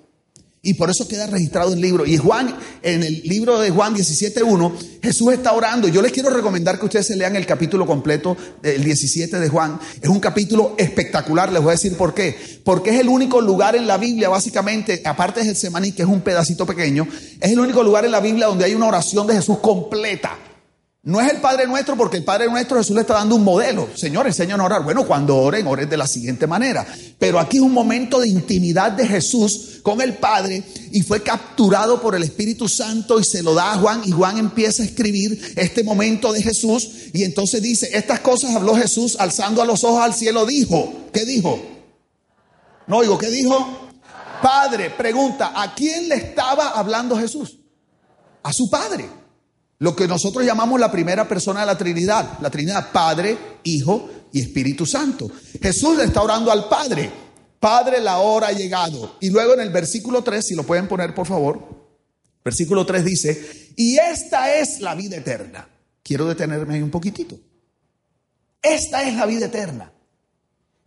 Y 0.69 0.75
por 0.75 0.91
eso 0.91 1.09
queda 1.09 1.27
registrado 1.27 1.73
en 1.73 1.79
el 1.79 1.81
libro. 1.81 2.05
Y 2.05 2.19
Juan, 2.19 2.55
en 2.83 3.03
el 3.03 3.23
libro 3.23 3.59
de 3.59 3.71
Juan 3.71 3.97
17.1, 3.97 4.73
Jesús 5.03 5.33
está 5.33 5.53
orando. 5.53 5.89
Yo 5.89 6.03
les 6.03 6.13
quiero 6.13 6.29
recomendar 6.29 6.79
que 6.79 6.85
ustedes 6.85 7.07
se 7.07 7.17
lean 7.17 7.37
el 7.37 7.47
capítulo 7.47 7.87
completo, 7.87 8.37
el 8.63 8.85
17 8.85 9.41
de 9.41 9.49
Juan. 9.49 9.81
Es 10.03 10.11
un 10.11 10.21
capítulo 10.21 10.75
espectacular, 10.77 11.51
les 11.51 11.63
voy 11.63 11.71
a 11.71 11.73
decir 11.73 11.97
por 11.97 12.13
qué. 12.13 12.37
Porque 12.65 12.91
es 12.91 13.01
el 13.01 13.09
único 13.09 13.41
lugar 13.41 13.77
en 13.77 13.87
la 13.87 13.97
Biblia, 13.97 14.29
básicamente, 14.29 15.01
aparte 15.07 15.43
del 15.43 15.57
Semaní, 15.57 15.93
que 15.93 16.03
es 16.03 16.09
un 16.09 16.21
pedacito 16.21 16.67
pequeño, 16.67 17.09
es 17.41 17.51
el 17.51 17.61
único 17.61 17.83
lugar 17.83 18.05
en 18.05 18.11
la 18.11 18.21
Biblia 18.21 18.49
donde 18.49 18.67
hay 18.67 18.75
una 18.75 18.89
oración 18.89 19.27
de 19.27 19.37
Jesús 19.37 19.61
completa. 19.61 20.37
No 21.09 21.23
es 21.23 21.33
el 21.33 21.41
Padre 21.41 21.67
Nuestro 21.67 21.97
porque 21.97 22.19
el 22.19 22.25
Padre 22.25 22.51
Nuestro 22.51 22.77
Jesús 22.77 22.95
le 22.95 23.01
está 23.01 23.15
dando 23.15 23.37
un 23.37 23.43
modelo. 23.43 23.89
Señor, 23.95 24.27
enséñanos 24.27 24.65
a 24.65 24.67
orar. 24.67 24.85
Bueno, 24.85 25.07
cuando 25.07 25.39
oren, 25.39 25.67
oren 25.67 25.89
de 25.89 25.97
la 25.97 26.07
siguiente 26.07 26.47
manera. 26.47 26.87
Pero 27.19 27.41
aquí 27.41 27.57
es 27.57 27.63
un 27.63 27.73
momento 27.73 28.21
de 28.21 28.29
intimidad 28.29 28.93
de 28.93 29.07
Jesús 29.07 29.81
con 29.83 30.03
el 30.03 30.19
Padre 30.19 30.63
y 30.93 31.01
fue 31.01 31.23
capturado 31.23 32.03
por 32.03 32.15
el 32.15 32.25
Espíritu 32.25 32.69
Santo 32.69 33.19
y 33.19 33.25
se 33.25 33.43
lo 33.43 33.55
da 33.55 33.73
a 33.73 33.79
Juan 33.79 34.03
y 34.05 34.11
Juan 34.11 34.37
empieza 34.37 34.83
a 34.83 34.85
escribir 34.85 35.55
este 35.57 35.83
momento 35.83 36.31
de 36.31 36.43
Jesús 36.43 36.91
y 37.15 37.25
entonces 37.25 37.63
dice, 37.63 37.89
estas 37.97 38.21
cosas 38.21 38.55
habló 38.55 38.75
Jesús 38.75 39.17
alzando 39.19 39.63
a 39.63 39.65
los 39.65 39.85
ojos 39.85 40.03
al 40.03 40.13
cielo, 40.13 40.45
dijo, 40.45 40.93
¿qué 41.11 41.25
dijo? 41.25 41.59
No 42.87 42.99
oigo, 42.99 43.17
¿qué 43.17 43.31
dijo? 43.31 43.89
Padre, 44.43 44.91
pregunta, 44.91 45.53
¿a 45.55 45.75
quién 45.75 46.07
le 46.07 46.17
estaba 46.17 46.69
hablando 46.69 47.17
Jesús? 47.17 47.57
A 48.43 48.53
su 48.53 48.69
Padre. 48.69 49.09
Lo 49.81 49.95
que 49.95 50.09
nosotros 50.09 50.45
llamamos 50.45 50.81
la 50.81 50.91
primera 50.91 51.29
persona 51.29 51.61
de 51.61 51.67
la 51.67 51.79
Trinidad, 51.79 52.39
la 52.41 52.51
Trinidad 52.51 52.91
Padre, 52.91 53.39
Hijo 53.63 54.11
y 54.33 54.41
Espíritu 54.41 54.85
Santo. 54.85 55.31
Jesús 55.63 55.97
le 55.97 56.05
está 56.05 56.23
orando 56.23 56.51
al 56.51 56.69
Padre. 56.69 57.11
Padre, 57.61 58.01
la 58.01 58.19
hora 58.19 58.49
ha 58.49 58.53
llegado. 58.53 59.17
Y 59.21 59.31
luego 59.31 59.55
en 59.55 59.61
el 59.61 59.71
versículo 59.71 60.23
3, 60.23 60.45
si 60.45 60.55
lo 60.55 60.65
pueden 60.65 60.89
poner 60.89 61.15
por 61.15 61.27
favor, 61.27 61.61
versículo 62.45 62.85
3 62.87 63.05
dice, 63.05 63.73
y 63.77 63.97
esta 63.99 64.57
es 64.57 64.81
la 64.81 64.95
vida 64.95 65.17
eterna. 65.17 65.69
Quiero 66.03 66.27
detenerme 66.27 66.75
ahí 66.75 66.83
un 66.83 66.91
poquitito. 66.91 67.39
Esta 68.63 69.05
es 69.05 69.15
la 69.15 69.27
vida 69.27 69.47
eterna. 69.47 69.93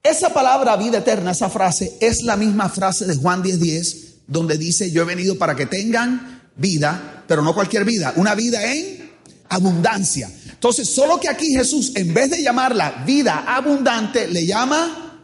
Esa 0.04 0.34
palabra 0.34 0.76
vida 0.78 0.98
eterna, 0.98 1.32
esa 1.32 1.50
frase, 1.50 1.98
es 2.02 2.24
la 2.24 2.36
misma 2.36 2.70
frase 2.70 3.06
de 3.06 3.16
Juan 3.16 3.44
10:10, 3.44 3.58
10, 3.58 4.14
donde 4.28 4.58
dice, 4.58 4.92
yo 4.92 5.04
he 5.04 5.06
venido 5.06 5.38
para 5.38 5.56
que 5.56 5.68
tengan 5.68 6.50
vida, 6.56 7.21
pero 7.32 7.44
no 7.44 7.54
cualquier 7.54 7.86
vida, 7.86 8.12
una 8.18 8.36
vida 8.36 8.62
en 8.74 9.10
abundancia. 9.48 10.30
Entonces, 10.50 10.90
solo 10.90 11.18
que 11.18 11.30
aquí 11.30 11.54
Jesús, 11.54 11.94
en 11.96 12.14
vez 12.14 12.30
de 12.30 12.44
llamarla 12.44 13.06
vida 13.08 13.46
abundante, 13.48 14.28
le 14.28 14.46
llama 14.46 15.22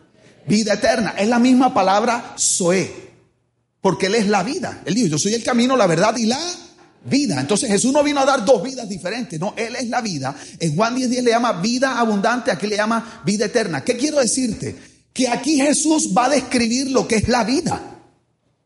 vida 0.47 0.75
eterna. 0.75 1.15
Es 1.17 1.27
la 1.27 1.37
misma 1.37 1.73
palabra 1.73 2.33
Zoe, 2.39 2.89
porque 3.81 4.05
Él 4.05 4.15
es 4.15 4.29
la 4.29 4.43
vida. 4.43 4.83
Él 4.85 4.95
dijo, 4.95 5.07
yo 5.07 5.19
soy 5.19 5.33
el 5.33 5.43
camino, 5.43 5.75
la 5.75 5.85
verdad 5.85 6.15
y 6.15 6.27
la 6.27 6.39
vida. 7.03 7.41
Entonces 7.41 7.69
Jesús 7.69 7.91
no 7.91 8.01
vino 8.03 8.21
a 8.21 8.25
dar 8.25 8.45
dos 8.45 8.63
vidas 8.63 8.87
diferentes, 8.87 9.37
no, 9.37 9.53
Él 9.57 9.75
es 9.75 9.89
la 9.89 9.99
vida. 9.99 10.33
En 10.61 10.77
Juan 10.77 10.95
10, 10.95 11.09
10 11.09 11.23
le 11.25 11.31
llama 11.31 11.59
vida 11.61 11.99
abundante, 11.99 12.51
aquí 12.51 12.67
le 12.67 12.77
llama 12.77 13.21
vida 13.25 13.47
eterna. 13.47 13.83
¿Qué 13.83 13.97
quiero 13.97 14.21
decirte? 14.21 14.77
Que 15.11 15.27
aquí 15.27 15.57
Jesús 15.57 16.13
va 16.17 16.27
a 16.27 16.29
describir 16.29 16.89
lo 16.89 17.05
que 17.05 17.17
es 17.17 17.27
la 17.27 17.43
vida. 17.43 17.96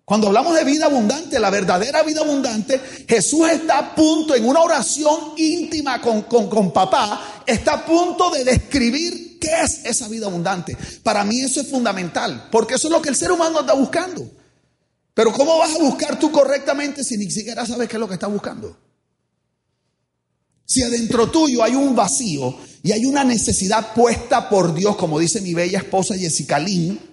Cuando 0.05 0.27
hablamos 0.27 0.55
de 0.55 0.63
vida 0.63 0.86
abundante, 0.86 1.39
la 1.39 1.50
verdadera 1.50 2.03
vida 2.03 2.22
abundante, 2.22 2.79
Jesús 3.08 3.48
está 3.50 3.77
a 3.77 3.96
punto 3.96 4.36
en 4.36 4.46
una 4.46 4.62
oración 4.62 5.34
íntima 5.38 6.01
con, 6.01 6.24
con, 6.24 6.74
papá, 6.74 7.43
está 7.46 7.74
a 7.74 7.86
punto 7.86 8.29
de 8.31 8.43
describir 8.43 9.39
qué 9.39 9.62
es 9.63 9.86
esa 9.86 10.08
vida 10.10 10.25
abundante. 10.25 10.75
Para 11.03 11.24
mí 11.24 11.41
eso 11.41 11.62
es 11.62 11.67
fundamental, 11.67 12.50
porque 12.51 12.75
eso 12.75 12.88
es 12.88 12.91
lo 12.91 13.01
que 13.01 13.10
el 13.10 13.15
ser 13.15 13.31
humano 13.31 13.60
anda 13.60 13.74
buscando. 13.74 14.29
Pero 15.13 15.31
¿cómo 15.31 15.58
vas 15.58 15.75
a 15.75 15.79
buscar 15.79 16.17
tú 16.20 16.31
correctamente 16.31 17.03
si 17.03 17.17
ni 17.17 17.29
siquiera 17.29 17.65
sabes 17.65 17.88
qué 17.88 17.96
es 17.96 18.00
lo 18.00 18.08
que 18.08 18.15
estás 18.15 18.31
buscando? 18.31 18.77
Si 20.65 20.81
adentro 20.81 21.29
tuyo 21.29 21.63
hay 21.63 21.75
un 21.75 21.96
vacío 21.96 22.58
y 22.81 22.91
hay 22.91 23.05
una 23.05 23.24
necesidad 23.24 23.93
puesta 23.93 24.50
por 24.50 24.74
Dios, 24.74 24.96
como 24.96 25.20
dice 25.20 25.41
mi 25.41 25.53
bella 25.53 25.79
esposa 25.79 26.15
Jessica 26.17 26.60
Lynn, 26.60 27.10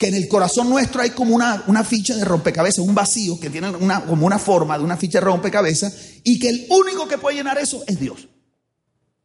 que 0.00 0.08
en 0.08 0.14
el 0.14 0.28
corazón 0.28 0.70
nuestro 0.70 1.02
hay 1.02 1.10
como 1.10 1.34
una, 1.34 1.62
una 1.66 1.84
ficha 1.84 2.16
de 2.16 2.24
rompecabezas, 2.24 2.78
un 2.78 2.94
vacío 2.94 3.38
que 3.38 3.50
tiene 3.50 3.68
una, 3.68 4.00
como 4.06 4.24
una 4.24 4.38
forma 4.38 4.78
de 4.78 4.82
una 4.82 4.96
ficha 4.96 5.18
de 5.18 5.26
rompecabezas 5.26 5.92
y 6.24 6.38
que 6.38 6.48
el 6.48 6.66
único 6.70 7.06
que 7.06 7.18
puede 7.18 7.36
llenar 7.36 7.58
eso 7.58 7.84
es 7.86 8.00
Dios 8.00 8.26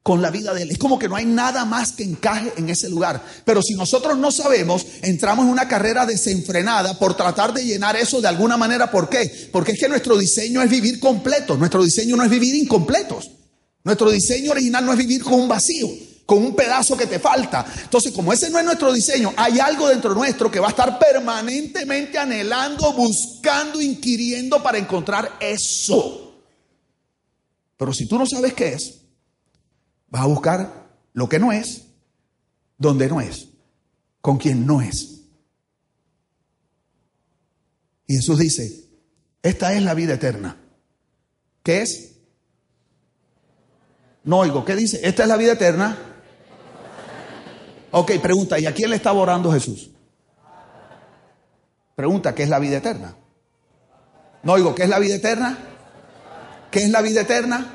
con 0.03 0.21
la 0.21 0.31
vida 0.31 0.53
de 0.53 0.63
Él. 0.63 0.71
Es 0.71 0.77
como 0.77 0.99
que 0.99 1.07
no 1.07 1.15
hay 1.15 1.23
nada 1.23 1.63
más 1.63 1.93
que 1.93 2.03
encaje 2.03 2.51
en 2.57 2.69
ese 2.69 2.89
lugar. 2.89 3.23
Pero 3.45 3.61
si 3.61 3.73
nosotros 3.73 4.17
no 4.17 4.33
sabemos, 4.33 4.85
entramos 5.01 5.45
en 5.45 5.51
una 5.53 5.69
carrera 5.69 6.05
desenfrenada 6.05 6.99
por 6.99 7.15
tratar 7.15 7.53
de 7.53 7.63
llenar 7.63 7.95
eso 7.95 8.19
de 8.19 8.27
alguna 8.27 8.57
manera. 8.57 8.91
¿Por 8.91 9.07
qué? 9.07 9.49
Porque 9.53 9.71
es 9.71 9.79
que 9.79 9.87
nuestro 9.87 10.17
diseño 10.17 10.61
es 10.61 10.69
vivir 10.69 10.99
completos. 10.99 11.57
Nuestro 11.57 11.85
diseño 11.85 12.17
no 12.17 12.23
es 12.25 12.29
vivir 12.29 12.53
incompletos. 12.53 13.31
Nuestro 13.85 14.11
diseño 14.11 14.51
original 14.51 14.85
no 14.85 14.91
es 14.91 14.97
vivir 14.97 15.23
con 15.23 15.35
un 15.35 15.47
vacío 15.47 15.87
con 16.25 16.39
un 16.39 16.55
pedazo 16.55 16.97
que 16.97 17.05
te 17.05 17.19
falta. 17.19 17.65
Entonces, 17.83 18.11
como 18.11 18.33
ese 18.33 18.49
no 18.49 18.59
es 18.59 18.65
nuestro 18.65 18.91
diseño, 18.91 19.33
hay 19.37 19.59
algo 19.59 19.87
dentro 19.87 20.13
nuestro 20.15 20.49
que 20.49 20.59
va 20.59 20.67
a 20.67 20.71
estar 20.71 20.97
permanentemente 20.97 22.17
anhelando, 22.17 22.93
buscando, 22.93 23.81
inquiriendo 23.81 24.61
para 24.63 24.77
encontrar 24.77 25.37
eso. 25.39 26.43
Pero 27.77 27.93
si 27.93 28.07
tú 28.07 28.17
no 28.17 28.25
sabes 28.25 28.53
qué 28.53 28.69
es, 28.69 29.01
vas 30.07 30.23
a 30.23 30.27
buscar 30.27 30.87
lo 31.13 31.29
que 31.29 31.39
no 31.39 31.51
es, 31.51 31.83
donde 32.77 33.07
no 33.07 33.21
es, 33.21 33.47
con 34.21 34.37
quien 34.37 34.65
no 34.65 34.81
es. 34.81 35.21
Y 38.07 38.15
Jesús 38.15 38.39
dice, 38.39 38.85
esta 39.43 39.73
es 39.73 39.83
la 39.83 39.93
vida 39.93 40.15
eterna. 40.15 40.57
¿Qué 41.63 41.81
es? 41.81 42.15
No 44.23 44.39
oigo, 44.39 44.65
¿qué 44.65 44.75
dice? 44.75 44.99
Esta 45.03 45.23
es 45.23 45.29
la 45.29 45.37
vida 45.37 45.53
eterna. 45.53 46.14
Ok, 47.97 48.11
pregunta, 48.21 48.59
¿y 48.59 48.65
a 48.65 48.73
quién 48.73 48.89
le 48.89 48.97
estaba 48.97 49.21
orando 49.21 49.49
Jesús? 49.53 49.89
Pregunta, 51.95 52.35
¿qué 52.35 52.43
es 52.43 52.49
la 52.49 52.59
vida 52.59 52.75
eterna? 52.75 53.15
No 54.43 54.51
oigo, 54.51 54.75
¿qué 54.75 54.83
es 54.83 54.89
la 54.89 54.99
vida 54.99 55.15
eterna? 55.15 55.57
¿Qué 56.69 56.83
es 56.83 56.89
la 56.89 57.01
vida 57.01 57.21
eterna? 57.21 57.65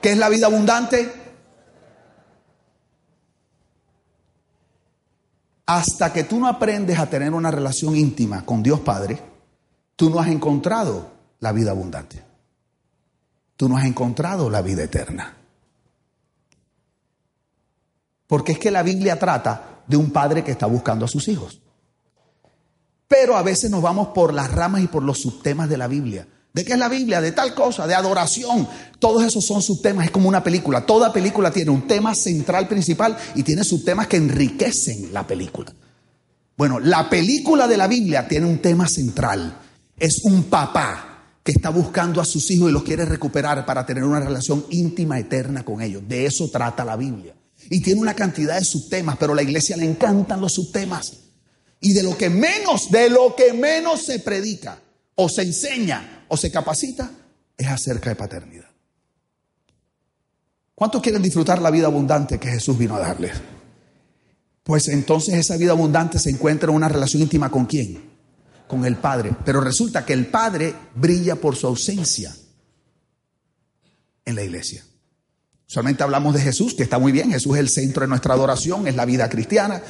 ¿Qué 0.00 0.12
es 0.12 0.16
la 0.16 0.30
vida 0.30 0.46
abundante? 0.46 1.12
Hasta 5.66 6.10
que 6.10 6.24
tú 6.24 6.40
no 6.40 6.48
aprendes 6.48 6.98
a 6.98 7.10
tener 7.10 7.34
una 7.34 7.50
relación 7.50 7.94
íntima 7.96 8.46
con 8.46 8.62
Dios 8.62 8.80
Padre, 8.80 9.20
tú 9.94 10.08
no 10.08 10.20
has 10.20 10.28
encontrado 10.28 11.10
la 11.40 11.52
vida 11.52 11.72
abundante. 11.72 12.24
Tú 13.58 13.68
no 13.68 13.76
has 13.76 13.84
encontrado 13.84 14.48
la 14.48 14.62
vida 14.62 14.84
eterna. 14.84 15.36
Porque 18.34 18.50
es 18.50 18.58
que 18.58 18.72
la 18.72 18.82
Biblia 18.82 19.16
trata 19.16 19.84
de 19.86 19.96
un 19.96 20.10
padre 20.10 20.42
que 20.42 20.50
está 20.50 20.66
buscando 20.66 21.04
a 21.04 21.08
sus 21.08 21.28
hijos. 21.28 21.60
Pero 23.06 23.36
a 23.36 23.44
veces 23.44 23.70
nos 23.70 23.80
vamos 23.80 24.08
por 24.08 24.34
las 24.34 24.50
ramas 24.50 24.82
y 24.82 24.88
por 24.88 25.04
los 25.04 25.20
subtemas 25.20 25.68
de 25.68 25.76
la 25.76 25.86
Biblia. 25.86 26.26
¿De 26.52 26.64
qué 26.64 26.72
es 26.72 26.78
la 26.80 26.88
Biblia? 26.88 27.20
De 27.20 27.30
tal 27.30 27.54
cosa, 27.54 27.86
de 27.86 27.94
adoración. 27.94 28.66
Todos 28.98 29.22
esos 29.22 29.44
son 29.46 29.62
subtemas, 29.62 30.06
es 30.06 30.10
como 30.10 30.28
una 30.28 30.42
película. 30.42 30.84
Toda 30.84 31.12
película 31.12 31.52
tiene 31.52 31.70
un 31.70 31.86
tema 31.86 32.12
central 32.16 32.66
principal 32.66 33.16
y 33.36 33.44
tiene 33.44 33.62
subtemas 33.62 34.08
que 34.08 34.16
enriquecen 34.16 35.12
la 35.12 35.24
película. 35.24 35.72
Bueno, 36.56 36.80
la 36.80 37.08
película 37.08 37.68
de 37.68 37.76
la 37.76 37.86
Biblia 37.86 38.26
tiene 38.26 38.48
un 38.48 38.58
tema 38.58 38.88
central. 38.88 39.60
Es 39.96 40.24
un 40.24 40.42
papá 40.42 41.36
que 41.44 41.52
está 41.52 41.70
buscando 41.70 42.20
a 42.20 42.24
sus 42.24 42.50
hijos 42.50 42.68
y 42.68 42.72
los 42.72 42.82
quiere 42.82 43.04
recuperar 43.04 43.64
para 43.64 43.86
tener 43.86 44.02
una 44.02 44.18
relación 44.18 44.66
íntima, 44.70 45.20
eterna 45.20 45.64
con 45.64 45.80
ellos. 45.80 46.02
De 46.08 46.26
eso 46.26 46.50
trata 46.50 46.84
la 46.84 46.96
Biblia. 46.96 47.32
Y 47.70 47.80
tiene 47.80 48.00
una 48.00 48.14
cantidad 48.14 48.58
de 48.58 48.64
subtemas, 48.64 49.16
pero 49.18 49.32
a 49.32 49.36
la 49.36 49.42
iglesia 49.42 49.76
le 49.76 49.84
encantan 49.84 50.40
los 50.40 50.52
subtemas. 50.52 51.12
Y 51.80 51.92
de 51.92 52.02
lo 52.02 52.16
que 52.16 52.30
menos, 52.30 52.90
de 52.90 53.10
lo 53.10 53.34
que 53.36 53.52
menos 53.52 54.02
se 54.02 54.18
predica 54.18 54.80
o 55.14 55.28
se 55.28 55.42
enseña 55.42 56.24
o 56.28 56.36
se 56.36 56.50
capacita 56.50 57.10
es 57.56 57.66
acerca 57.66 58.10
de 58.10 58.16
paternidad. 58.16 58.68
¿Cuántos 60.74 61.02
quieren 61.02 61.22
disfrutar 61.22 61.62
la 61.62 61.70
vida 61.70 61.86
abundante 61.86 62.38
que 62.38 62.48
Jesús 62.48 62.76
vino 62.76 62.96
a 62.96 63.00
darles? 63.00 63.32
Pues 64.64 64.88
entonces 64.88 65.34
esa 65.34 65.56
vida 65.56 65.72
abundante 65.72 66.18
se 66.18 66.30
encuentra 66.30 66.70
en 66.70 66.76
una 66.76 66.88
relación 66.88 67.22
íntima 67.22 67.50
con 67.50 67.66
quién? 67.66 68.02
Con 68.66 68.84
el 68.84 68.96
Padre. 68.96 69.36
Pero 69.44 69.60
resulta 69.60 70.04
que 70.04 70.14
el 70.14 70.26
Padre 70.26 70.74
brilla 70.94 71.36
por 71.36 71.54
su 71.54 71.66
ausencia 71.66 72.34
en 74.24 74.34
la 74.34 74.42
iglesia. 74.42 74.84
Solamente 75.66 76.02
hablamos 76.02 76.34
de 76.34 76.40
Jesús, 76.40 76.74
que 76.74 76.82
está 76.82 76.98
muy 76.98 77.12
bien, 77.12 77.30
Jesús 77.30 77.54
es 77.54 77.60
el 77.60 77.68
centro 77.68 78.02
de 78.02 78.08
nuestra 78.08 78.34
adoración, 78.34 78.86
es 78.86 78.96
la 78.96 79.04
vida 79.04 79.28
cristiana, 79.28 79.82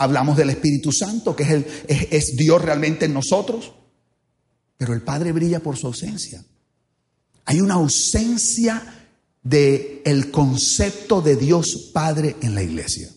Hablamos 0.00 0.38
del 0.38 0.48
Espíritu 0.48 0.92
Santo, 0.92 1.36
que 1.36 1.42
es, 1.42 2.06
es, 2.10 2.34
Dios 2.34 2.62
realmente 2.62 3.04
en 3.04 3.12
nosotros. 3.12 3.74
Pero 4.78 4.94
el 4.94 5.02
Padre 5.02 5.30
brilla 5.30 5.60
por 5.60 5.76
su 5.76 5.88
ausencia. 5.88 6.42
Hay 7.44 7.60
una 7.60 7.74
ausencia 7.74 8.82
del 9.42 10.00
el 10.06 10.30
concepto 10.30 11.20
de 11.20 11.36
Dios 11.36 11.90
Padre 11.92 12.36
en 12.40 12.54
la 12.54 12.62
iglesia. 12.62 13.10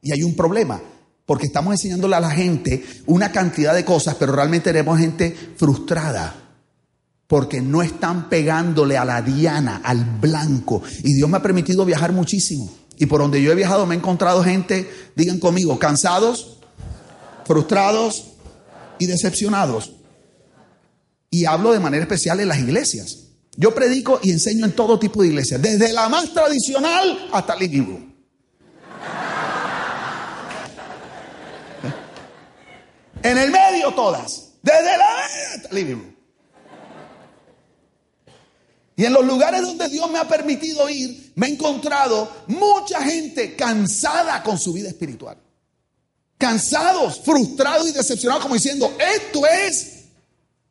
Y 0.00 0.12
hay 0.12 0.22
un 0.22 0.36
problema, 0.36 0.80
porque 1.24 1.46
estamos 1.46 1.72
enseñándole 1.72 2.14
a 2.14 2.20
la 2.20 2.30
gente 2.30 2.84
una 3.06 3.32
cantidad 3.32 3.74
de 3.74 3.84
cosas, 3.84 4.14
pero 4.14 4.36
realmente 4.36 4.70
tenemos 4.70 5.00
gente 5.00 5.34
frustrada, 5.56 6.45
porque 7.26 7.60
no 7.60 7.82
están 7.82 8.28
pegándole 8.28 8.96
a 8.96 9.04
la 9.04 9.22
diana, 9.22 9.80
al 9.82 10.04
blanco. 10.04 10.82
Y 11.02 11.14
Dios 11.14 11.28
me 11.28 11.38
ha 11.38 11.42
permitido 11.42 11.84
viajar 11.84 12.12
muchísimo. 12.12 12.72
Y 12.98 13.06
por 13.06 13.20
donde 13.20 13.42
yo 13.42 13.52
he 13.52 13.54
viajado 13.54 13.86
me 13.86 13.94
he 13.94 13.98
encontrado 13.98 14.42
gente, 14.42 14.90
digan 15.16 15.38
conmigo, 15.38 15.78
cansados, 15.78 16.58
frustrados 17.44 18.32
y 18.98 19.06
decepcionados. 19.06 19.92
Y 21.30 21.44
hablo 21.44 21.72
de 21.72 21.80
manera 21.80 22.02
especial 22.02 22.40
en 22.40 22.48
las 22.48 22.58
iglesias. 22.58 23.24
Yo 23.56 23.74
predico 23.74 24.20
y 24.22 24.30
enseño 24.30 24.64
en 24.64 24.72
todo 24.72 24.98
tipo 24.98 25.22
de 25.22 25.28
iglesias, 25.28 25.60
desde 25.60 25.92
la 25.92 26.08
más 26.08 26.32
tradicional 26.32 27.28
hasta 27.32 27.54
el 27.54 27.60
living 27.60 28.12
En 33.22 33.38
el 33.38 33.50
medio 33.50 33.92
todas, 33.92 34.52
desde 34.62 34.98
la 34.98 35.72
living 35.72 36.15
y 38.96 39.04
en 39.04 39.12
los 39.12 39.26
lugares 39.26 39.60
donde 39.60 39.90
Dios 39.90 40.10
me 40.10 40.18
ha 40.18 40.26
permitido 40.26 40.88
ir, 40.88 41.32
me 41.34 41.48
he 41.48 41.50
encontrado 41.50 42.44
mucha 42.46 43.02
gente 43.02 43.54
cansada 43.54 44.42
con 44.42 44.58
su 44.58 44.72
vida 44.72 44.88
espiritual. 44.88 45.36
Cansados, 46.38 47.20
frustrados 47.22 47.88
y 47.88 47.92
decepcionados, 47.92 48.42
como 48.42 48.54
diciendo, 48.54 48.90
esto 48.98 49.46
es, 49.46 50.04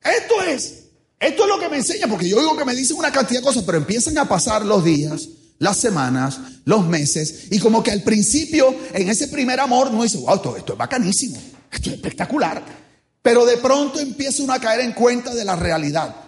esto 0.03 0.41
es, 0.41 0.74
esto 1.20 1.44
es 1.44 1.50
lo 1.50 1.60
que 1.60 1.70
me 1.70 1.77
enseña, 1.77 2.08
porque 2.08 2.27
yo 2.27 2.39
digo 2.39 2.58
que 2.58 2.65
me 2.65 2.74
dicen 2.74 2.98
una 2.98 3.12
cantidad 3.12 3.41
de 3.41 3.46
cosas, 3.46 3.63
pero 3.63 3.77
empiezan 3.77 4.17
a 4.17 4.27
pasar 4.27 4.65
los 4.65 4.84
días, 4.84 5.29
las 5.60 5.77
semanas, 5.77 6.39
los 6.65 6.84
meses, 6.88 7.46
y 7.51 7.60
como 7.60 7.84
que 7.84 7.91
al 7.91 8.01
principio, 8.01 8.75
en 8.94 9.08
ese 9.08 9.27
primer 9.27 9.60
amor, 9.60 9.91
no 9.91 10.01
dice, 10.01 10.17
wow, 10.17 10.36
esto, 10.36 10.58
esto 10.58 10.74
es 10.74 10.79
bacanísimo, 10.79 11.38
esto 11.72 11.89
es 11.89 11.96
espectacular. 11.96 12.63
Pero 13.22 13.46
de 13.46 13.58
pronto 13.58 14.00
empieza 14.00 14.41
uno 14.41 14.53
a 14.53 14.60
caer 14.60 14.82
en 14.82 14.94
cuenta 14.94 15.34
de 15.34 15.46
la 15.46 15.55
realidad. 15.55 16.25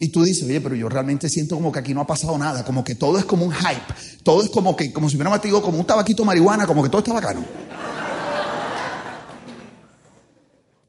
Y 0.00 0.08
tú 0.10 0.22
dices, 0.22 0.44
oye, 0.44 0.60
pero 0.60 0.76
yo 0.76 0.88
realmente 0.88 1.28
siento 1.28 1.56
como 1.56 1.72
que 1.72 1.80
aquí 1.80 1.92
no 1.92 2.00
ha 2.00 2.06
pasado 2.06 2.38
nada, 2.38 2.64
como 2.64 2.84
que 2.84 2.94
todo 2.94 3.18
es 3.18 3.24
como 3.24 3.44
un 3.44 3.52
hype, 3.52 3.94
todo 4.22 4.42
es 4.44 4.48
como 4.48 4.76
que, 4.76 4.92
como 4.92 5.10
si 5.10 5.16
hubiera 5.16 5.30
metido 5.30 5.60
como 5.60 5.78
un 5.78 5.84
tabaquito 5.84 6.24
marihuana, 6.24 6.68
como 6.68 6.84
que 6.84 6.88
todo 6.88 7.00
está 7.00 7.12
bacano. 7.12 7.44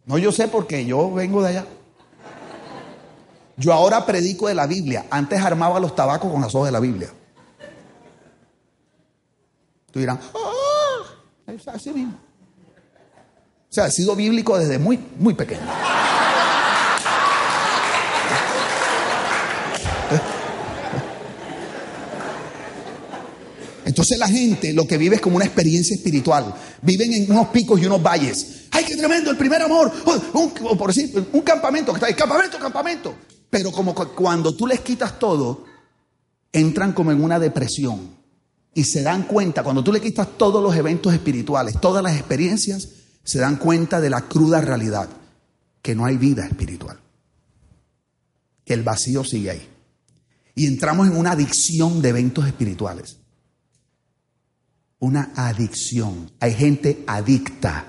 No, 0.05 0.17
yo 0.17 0.31
sé 0.31 0.47
porque 0.47 0.85
yo 0.85 1.11
vengo 1.11 1.41
de 1.41 1.49
allá. 1.49 1.65
Yo 3.57 3.73
ahora 3.73 4.05
predico 4.05 4.47
de 4.47 4.55
la 4.55 4.65
Biblia. 4.67 5.05
Antes 5.09 5.39
armaba 5.41 5.79
los 5.79 5.95
tabacos 5.95 6.31
con 6.31 6.41
las 6.41 6.55
hojas 6.55 6.67
de 6.67 6.71
la 6.71 6.79
Biblia. 6.79 7.09
Tú 9.91 9.99
dirán, 9.99 10.19
ah, 10.33 11.51
es 11.51 11.67
así 11.67 11.91
mismo. 11.91 12.13
O 12.13 13.71
sea, 13.71 13.87
he 13.87 13.91
sido 13.91 14.15
bíblico 14.15 14.57
desde 14.57 14.79
muy, 14.79 14.99
muy 15.17 15.33
pequeño. 15.33 15.61
Entonces 23.89 24.19
la 24.19 24.27
gente 24.27 24.71
lo 24.71 24.85
que 24.85 24.99
vive 24.99 25.15
es 25.15 25.21
como 25.21 25.37
una 25.37 25.45
experiencia 25.45 25.95
espiritual. 25.95 26.53
Viven 26.83 27.11
en 27.11 27.31
unos 27.31 27.47
picos 27.47 27.81
y 27.81 27.87
unos 27.87 28.03
valles. 28.03 28.67
¡Ay, 28.69 28.85
qué 28.85 28.95
tremendo! 28.95 29.31
El 29.31 29.37
primer 29.37 29.63
amor. 29.63 29.91
Oh, 30.05 30.41
un, 30.43 30.77
por 30.77 30.93
decir, 30.93 31.27
un 31.33 31.41
campamento. 31.41 31.91
Campamento, 32.15 32.59
campamento. 32.59 33.15
Pero 33.49 33.71
como 33.71 33.95
cuando 33.95 34.55
tú 34.55 34.67
les 34.67 34.81
quitas 34.81 35.17
todo, 35.17 35.65
entran 36.53 36.93
como 36.93 37.11
en 37.11 37.23
una 37.23 37.39
depresión. 37.39 38.11
Y 38.75 38.83
se 38.83 39.01
dan 39.01 39.23
cuenta, 39.23 39.63
cuando 39.63 39.83
tú 39.83 39.91
le 39.91 40.01
quitas 40.01 40.37
todos 40.37 40.61
los 40.61 40.75
eventos 40.75 41.11
espirituales, 41.11 41.81
todas 41.81 42.03
las 42.03 42.15
experiencias, 42.15 42.89
se 43.23 43.39
dan 43.39 43.55
cuenta 43.55 43.99
de 43.99 44.11
la 44.11 44.21
cruda 44.21 44.61
realidad. 44.61 45.09
Que 45.81 45.95
no 45.95 46.05
hay 46.05 46.17
vida 46.17 46.45
espiritual. 46.45 46.99
Que 48.63 48.75
el 48.75 48.83
vacío 48.83 49.23
sigue 49.23 49.49
ahí. 49.49 49.67
Y 50.53 50.67
entramos 50.67 51.07
en 51.07 51.17
una 51.17 51.31
adicción 51.31 52.03
de 52.03 52.09
eventos 52.09 52.45
espirituales 52.45 53.18
una 54.99 55.31
adicción. 55.35 56.31
Hay 56.39 56.53
gente 56.53 57.03
adicta 57.07 57.85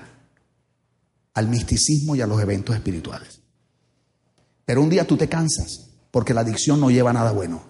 al 1.33 1.47
misticismo 1.47 2.15
y 2.15 2.21
a 2.21 2.27
los 2.27 2.41
eventos 2.41 2.75
espirituales. 2.75 3.41
Pero 4.65 4.81
un 4.81 4.89
día 4.89 5.05
tú 5.05 5.17
te 5.17 5.29
cansas 5.29 5.87
porque 6.11 6.33
la 6.33 6.41
adicción 6.41 6.79
no 6.79 6.89
lleva 6.89 7.13
nada 7.13 7.31
bueno. 7.31 7.63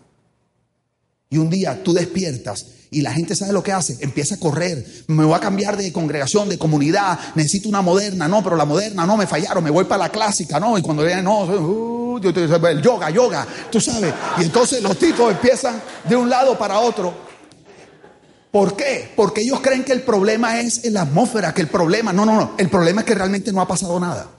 Y 1.30 1.38
un 1.38 1.50
día 1.50 1.84
tú 1.84 1.94
despiertas 1.94 2.66
y 2.90 3.02
la 3.02 3.14
gente 3.14 3.36
sabe 3.36 3.54
lo 3.54 3.64
que 3.64 3.72
hace, 3.72 3.98
empieza 4.02 4.36
a 4.36 4.40
correr, 4.40 4.86
me 5.08 5.24
voy 5.24 5.34
a 5.34 5.40
cambiar 5.40 5.78
de 5.78 5.94
congregación, 5.94 6.50
de 6.50 6.58
comunidad, 6.58 7.18
necesito 7.36 7.70
una 7.70 7.82
moderna, 7.82 8.28
no, 8.28 8.44
pero 8.44 8.58
la 8.58 8.66
moderna 8.66 9.06
no, 9.06 9.16
me 9.16 9.26
fallaron, 9.26 9.64
me 9.64 9.70
voy 9.70 9.86
para 9.86 10.04
la 10.04 10.10
clásica, 10.10 10.60
no, 10.60 10.78
y 10.78 10.82
cuando 10.82 11.06
vienen, 11.06 11.24
no, 11.24 11.46
uh, 11.46 12.18
el 12.18 12.82
yoga, 12.82 13.10
yoga, 13.10 13.48
tú 13.72 13.80
sabes, 13.80 14.14
y 14.40 14.44
entonces 14.44 14.84
los 14.84 15.00
tipos 15.00 15.32
empiezan 15.32 15.82
de 16.10 16.18
un 16.18 16.30
lado 16.30 16.58
para 16.58 16.82
otro 16.82 17.31
¿Por 18.52 18.76
qué? 18.76 19.12
Porque 19.16 19.42
ellos 19.42 19.62
creen 19.62 19.84
que 19.84 19.94
el 19.94 20.02
problema 20.02 20.60
es 20.60 20.84
en 20.84 20.94
la 20.94 21.04
atmósfera, 21.04 21.54
que 21.54 21.62
el 21.62 21.70
problema, 21.70 22.12
no, 22.12 22.26
no, 22.26 22.36
no, 22.36 22.56
el 22.58 22.70
problema 22.70 23.02
es 23.02 23.08
que 23.08 23.16
realmente 23.16 23.52
no 23.54 23.62
ha 23.62 23.68
pasado 23.68 24.00
nada. 24.00 24.30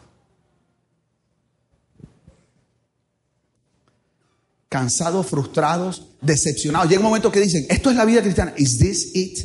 cansados, 4.72 5.26
frustrados, 5.26 6.06
decepcionados. 6.22 6.88
Llega 6.88 7.00
un 7.00 7.08
momento 7.08 7.30
que 7.30 7.40
dicen, 7.40 7.66
esto 7.68 7.90
es 7.90 7.96
la 7.96 8.06
vida 8.06 8.22
cristiana. 8.22 8.54
¿Is 8.56 8.78
this 8.78 9.14
it? 9.14 9.38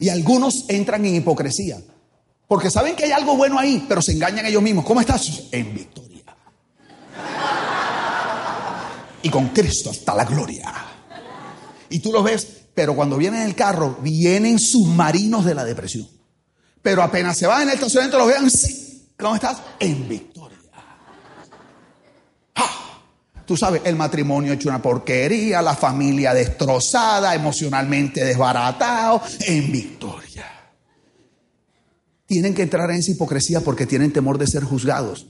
Y 0.00 0.08
algunos 0.08 0.64
entran 0.68 1.06
en 1.06 1.14
hipocresía. 1.14 1.80
Porque 2.48 2.68
saben 2.68 2.96
que 2.96 3.04
hay 3.04 3.12
algo 3.12 3.36
bueno 3.36 3.60
ahí, 3.60 3.86
pero 3.88 4.02
se 4.02 4.10
engañan 4.10 4.44
ellos 4.44 4.60
mismos. 4.60 4.84
¿Cómo 4.84 5.00
estás? 5.00 5.44
En 5.52 5.72
victoria. 5.72 6.24
Y 9.22 9.30
con 9.30 9.50
Cristo 9.50 9.90
hasta 9.90 10.16
la 10.16 10.24
gloria. 10.24 10.74
Y 11.88 12.00
tú 12.00 12.10
los 12.10 12.24
ves, 12.24 12.63
pero 12.74 12.96
cuando 12.96 13.16
vienen 13.16 13.42
en 13.42 13.48
el 13.48 13.54
carro, 13.54 13.98
vienen 14.02 14.58
submarinos 14.58 15.44
de 15.44 15.54
la 15.54 15.64
depresión. 15.64 16.08
Pero 16.82 17.02
apenas 17.02 17.38
se 17.38 17.46
van 17.46 17.62
en 17.62 17.68
el 17.68 17.74
estacionamiento, 17.74 18.18
los 18.18 18.28
vean, 18.28 18.50
sí. 18.50 19.08
¿Cómo 19.16 19.34
estás? 19.36 19.62
En 19.78 20.08
victoria. 20.08 20.58
Tú 23.46 23.56
sabes, 23.58 23.82
el 23.84 23.94
matrimonio 23.96 24.54
hecho 24.54 24.70
una 24.70 24.80
porquería, 24.80 25.60
la 25.60 25.76
familia 25.76 26.32
destrozada, 26.32 27.34
emocionalmente 27.34 28.24
desbaratado, 28.24 29.20
en 29.40 29.70
victoria. 29.70 30.46
Tienen 32.26 32.54
que 32.54 32.62
entrar 32.62 32.90
en 32.90 32.96
esa 32.96 33.10
hipocresía 33.10 33.60
porque 33.60 33.86
tienen 33.86 34.12
temor 34.12 34.38
de 34.38 34.46
ser 34.46 34.64
juzgados. 34.64 35.26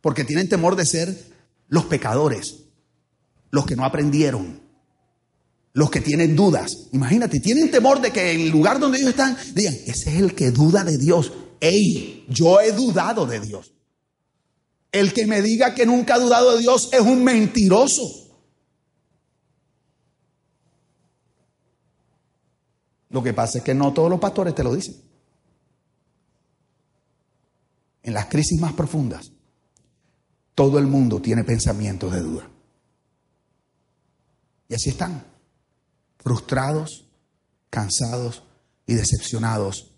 Porque 0.00 0.24
tienen 0.24 0.48
temor 0.48 0.76
de 0.76 0.86
ser 0.86 1.32
los 1.68 1.86
pecadores, 1.86 2.64
los 3.50 3.66
que 3.66 3.74
no 3.74 3.84
aprendieron, 3.84 4.61
los 5.72 5.90
que 5.90 6.00
tienen 6.00 6.36
dudas. 6.36 6.88
Imagínate, 6.92 7.40
tienen 7.40 7.70
temor 7.70 8.00
de 8.00 8.12
que 8.12 8.32
en 8.32 8.40
el 8.42 8.48
lugar 8.50 8.78
donde 8.78 8.98
ellos 8.98 9.10
están 9.10 9.36
digan, 9.54 9.74
ese 9.74 10.10
es 10.10 10.20
el 10.20 10.34
que 10.34 10.50
duda 10.50 10.84
de 10.84 10.98
Dios. 10.98 11.32
Ey, 11.60 12.26
yo 12.28 12.60
he 12.60 12.72
dudado 12.72 13.26
de 13.26 13.40
Dios. 13.40 13.72
El 14.90 15.12
que 15.14 15.26
me 15.26 15.40
diga 15.40 15.74
que 15.74 15.86
nunca 15.86 16.14
ha 16.14 16.18
dudado 16.18 16.54
de 16.54 16.60
Dios 16.60 16.90
es 16.92 17.00
un 17.00 17.24
mentiroso. 17.24 18.02
Lo 23.08 23.22
que 23.22 23.32
pasa 23.32 23.58
es 23.58 23.64
que 23.64 23.74
no 23.74 23.92
todos 23.92 24.10
los 24.10 24.20
pastores 24.20 24.54
te 24.54 24.64
lo 24.64 24.74
dicen. 24.74 24.96
En 28.02 28.14
las 28.14 28.26
crisis 28.26 28.60
más 28.60 28.72
profundas, 28.72 29.32
todo 30.54 30.78
el 30.78 30.86
mundo 30.86 31.20
tiene 31.20 31.44
pensamientos 31.44 32.12
de 32.12 32.20
duda. 32.20 32.50
Y 34.68 34.74
así 34.74 34.90
están, 34.90 35.31
frustrados, 36.22 37.06
cansados 37.70 38.42
y 38.86 38.94
decepcionados 38.94 39.92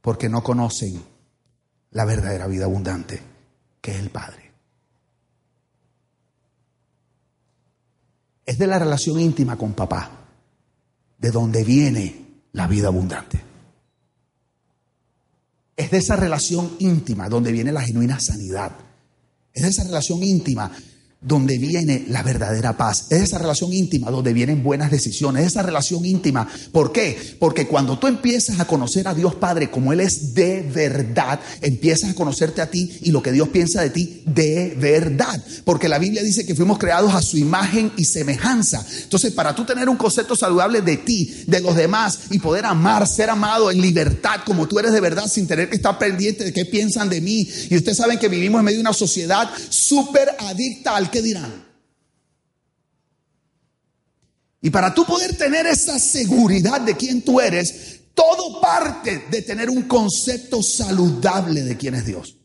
porque 0.00 0.28
no 0.28 0.42
conocen 0.42 1.02
la 1.90 2.04
verdadera 2.04 2.46
vida 2.46 2.64
abundante 2.64 3.20
que 3.80 3.92
es 3.92 3.98
el 3.98 4.10
Padre. 4.10 4.52
Es 8.44 8.58
de 8.58 8.66
la 8.66 8.78
relación 8.78 9.18
íntima 9.18 9.56
con 9.56 9.74
papá, 9.74 10.10
de 11.18 11.30
donde 11.30 11.64
viene 11.64 12.42
la 12.52 12.66
vida 12.66 12.88
abundante. 12.88 13.42
Es 15.76 15.90
de 15.90 15.98
esa 15.98 16.16
relación 16.16 16.76
íntima 16.78 17.28
donde 17.28 17.52
viene 17.52 17.72
la 17.72 17.82
genuina 17.82 18.20
sanidad. 18.20 18.72
Es 19.52 19.62
de 19.62 19.68
esa 19.68 19.84
relación 19.84 20.22
íntima 20.22 20.70
donde 21.20 21.58
viene 21.58 22.04
la 22.08 22.22
verdadera 22.22 22.76
paz. 22.76 23.06
Es 23.10 23.22
esa 23.22 23.38
relación 23.38 23.72
íntima 23.72 24.10
donde 24.10 24.32
vienen 24.32 24.62
buenas 24.62 24.90
decisiones. 24.90 25.42
Es 25.42 25.52
esa 25.52 25.62
relación 25.62 26.04
íntima. 26.04 26.46
¿Por 26.72 26.92
qué? 26.92 27.36
Porque 27.38 27.66
cuando 27.66 27.98
tú 27.98 28.06
empiezas 28.06 28.60
a 28.60 28.66
conocer 28.66 29.08
a 29.08 29.14
Dios 29.14 29.34
Padre 29.34 29.70
como 29.70 29.92
Él 29.92 30.00
es 30.00 30.34
de 30.34 30.62
verdad, 30.62 31.40
empiezas 31.62 32.10
a 32.10 32.14
conocerte 32.14 32.60
a 32.60 32.70
ti 32.70 32.98
y 33.02 33.10
lo 33.10 33.22
que 33.22 33.32
Dios 33.32 33.48
piensa 33.48 33.80
de 33.80 33.90
ti 33.90 34.22
de 34.26 34.76
verdad. 34.78 35.42
Porque 35.64 35.88
la 35.88 35.98
Biblia 35.98 36.22
dice 36.22 36.46
que 36.46 36.54
fuimos 36.54 36.78
creados 36.78 37.14
a 37.14 37.22
su 37.22 37.38
imagen 37.38 37.92
y 37.96 38.04
semejanza. 38.04 38.86
Entonces, 39.02 39.32
para 39.32 39.54
tú 39.54 39.64
tener 39.64 39.88
un 39.88 39.96
concepto 39.96 40.36
saludable 40.36 40.82
de 40.82 40.98
ti, 40.98 41.44
de 41.46 41.60
los 41.60 41.74
demás 41.74 42.20
y 42.30 42.38
poder 42.38 42.66
amar, 42.66 43.06
ser 43.08 43.30
amado 43.30 43.70
en 43.70 43.80
libertad 43.80 44.40
como 44.44 44.68
tú 44.68 44.78
eres 44.78 44.92
de 44.92 45.00
verdad 45.00 45.26
sin 45.28 45.46
tener 45.46 45.70
que 45.70 45.76
estar 45.76 45.98
pendiente 45.98 46.44
de 46.44 46.52
qué 46.52 46.66
piensan 46.66 47.08
de 47.08 47.20
mí. 47.20 47.48
Y 47.70 47.76
ustedes 47.76 47.96
saben 47.96 48.18
que 48.18 48.28
vivimos 48.28 48.58
en 48.60 48.64
medio 48.66 48.78
de 48.78 48.82
una 48.82 48.92
sociedad 48.92 49.50
súper 49.70 50.28
adicta 50.38 50.94
al 50.94 51.05
¿qué 51.10 51.22
dirán? 51.22 51.64
Y 54.60 54.70
para 54.70 54.92
tú 54.92 55.04
poder 55.04 55.36
tener 55.36 55.66
esa 55.66 55.98
seguridad 55.98 56.80
de 56.80 56.96
quién 56.96 57.22
tú 57.22 57.40
eres, 57.40 58.00
todo 58.14 58.60
parte 58.60 59.26
de 59.30 59.42
tener 59.42 59.70
un 59.70 59.82
concepto 59.82 60.62
saludable 60.62 61.62
de 61.62 61.76
quién 61.76 61.94
es 61.94 62.06
Dios. 62.06 62.36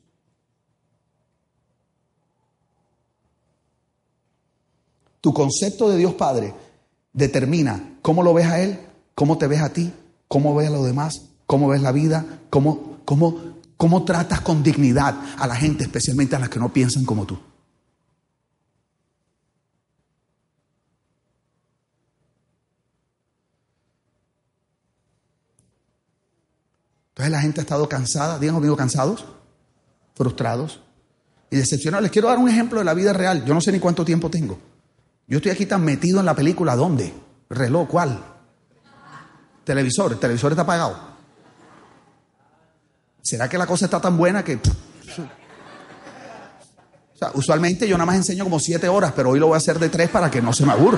Tu 5.21 5.33
concepto 5.33 5.89
de 5.89 5.97
Dios 5.97 6.13
Padre 6.15 6.53
determina 7.13 7.97
cómo 8.01 8.21
lo 8.21 8.33
ves 8.33 8.47
a 8.47 8.61
Él, 8.61 8.79
cómo 9.15 9.37
te 9.37 9.47
ves 9.47 9.61
a 9.61 9.71
ti, 9.71 9.91
cómo 10.27 10.53
ves 10.55 10.67
a 10.67 10.71
los 10.71 10.85
demás, 10.85 11.21
cómo 11.45 11.69
ves 11.69 11.81
la 11.81 11.91
vida, 11.91 12.39
cómo, 12.49 12.99
cómo, 13.05 13.57
cómo 13.77 14.03
tratas 14.03 14.41
con 14.41 14.61
dignidad 14.63 15.15
a 15.37 15.47
la 15.47 15.55
gente, 15.55 15.83
especialmente 15.83 16.35
a 16.35 16.39
las 16.39 16.49
que 16.49 16.59
no 16.59 16.73
piensan 16.73 17.05
como 17.05 17.25
tú. 17.25 17.39
Entonces 27.21 27.37
la 27.37 27.41
gente 27.41 27.61
ha 27.61 27.65
estado 27.65 27.87
cansada, 27.87 28.39
digan 28.39 28.55
conmigo, 28.55 28.75
cansados, 28.75 29.25
frustrados 30.15 30.81
y 31.51 31.55
decepcionados. 31.55 32.01
Les 32.01 32.11
quiero 32.11 32.29
dar 32.29 32.39
un 32.39 32.49
ejemplo 32.49 32.79
de 32.79 32.85
la 32.85 32.95
vida 32.95 33.13
real. 33.13 33.45
Yo 33.45 33.53
no 33.53 33.61
sé 33.61 33.71
ni 33.71 33.79
cuánto 33.79 34.03
tiempo 34.03 34.31
tengo. 34.31 34.57
Yo 35.27 35.37
estoy 35.37 35.51
aquí 35.51 35.67
tan 35.67 35.85
metido 35.85 36.19
en 36.19 36.25
la 36.25 36.35
película. 36.35 36.75
¿Dónde? 36.75 37.13
¿Reloj? 37.47 37.87
¿Cuál? 37.89 38.19
Televisor. 39.63 40.13
El 40.13 40.17
televisor 40.17 40.53
está 40.53 40.63
apagado. 40.63 40.97
¿Será 43.21 43.47
que 43.47 43.59
la 43.59 43.67
cosa 43.67 43.85
está 43.85 44.01
tan 44.01 44.17
buena 44.17 44.43
que... 44.43 44.55
O 44.55 44.59
sea, 47.19 47.29
usualmente 47.35 47.87
yo 47.87 47.99
nada 47.99 48.07
más 48.07 48.15
enseño 48.15 48.45
como 48.45 48.59
siete 48.59 48.89
horas, 48.89 49.13
pero 49.15 49.29
hoy 49.29 49.39
lo 49.39 49.45
voy 49.45 49.53
a 49.53 49.57
hacer 49.57 49.77
de 49.77 49.89
tres 49.89 50.09
para 50.09 50.31
que 50.31 50.41
no 50.41 50.53
se 50.53 50.65
me 50.65 50.71
aburra. 50.71 50.97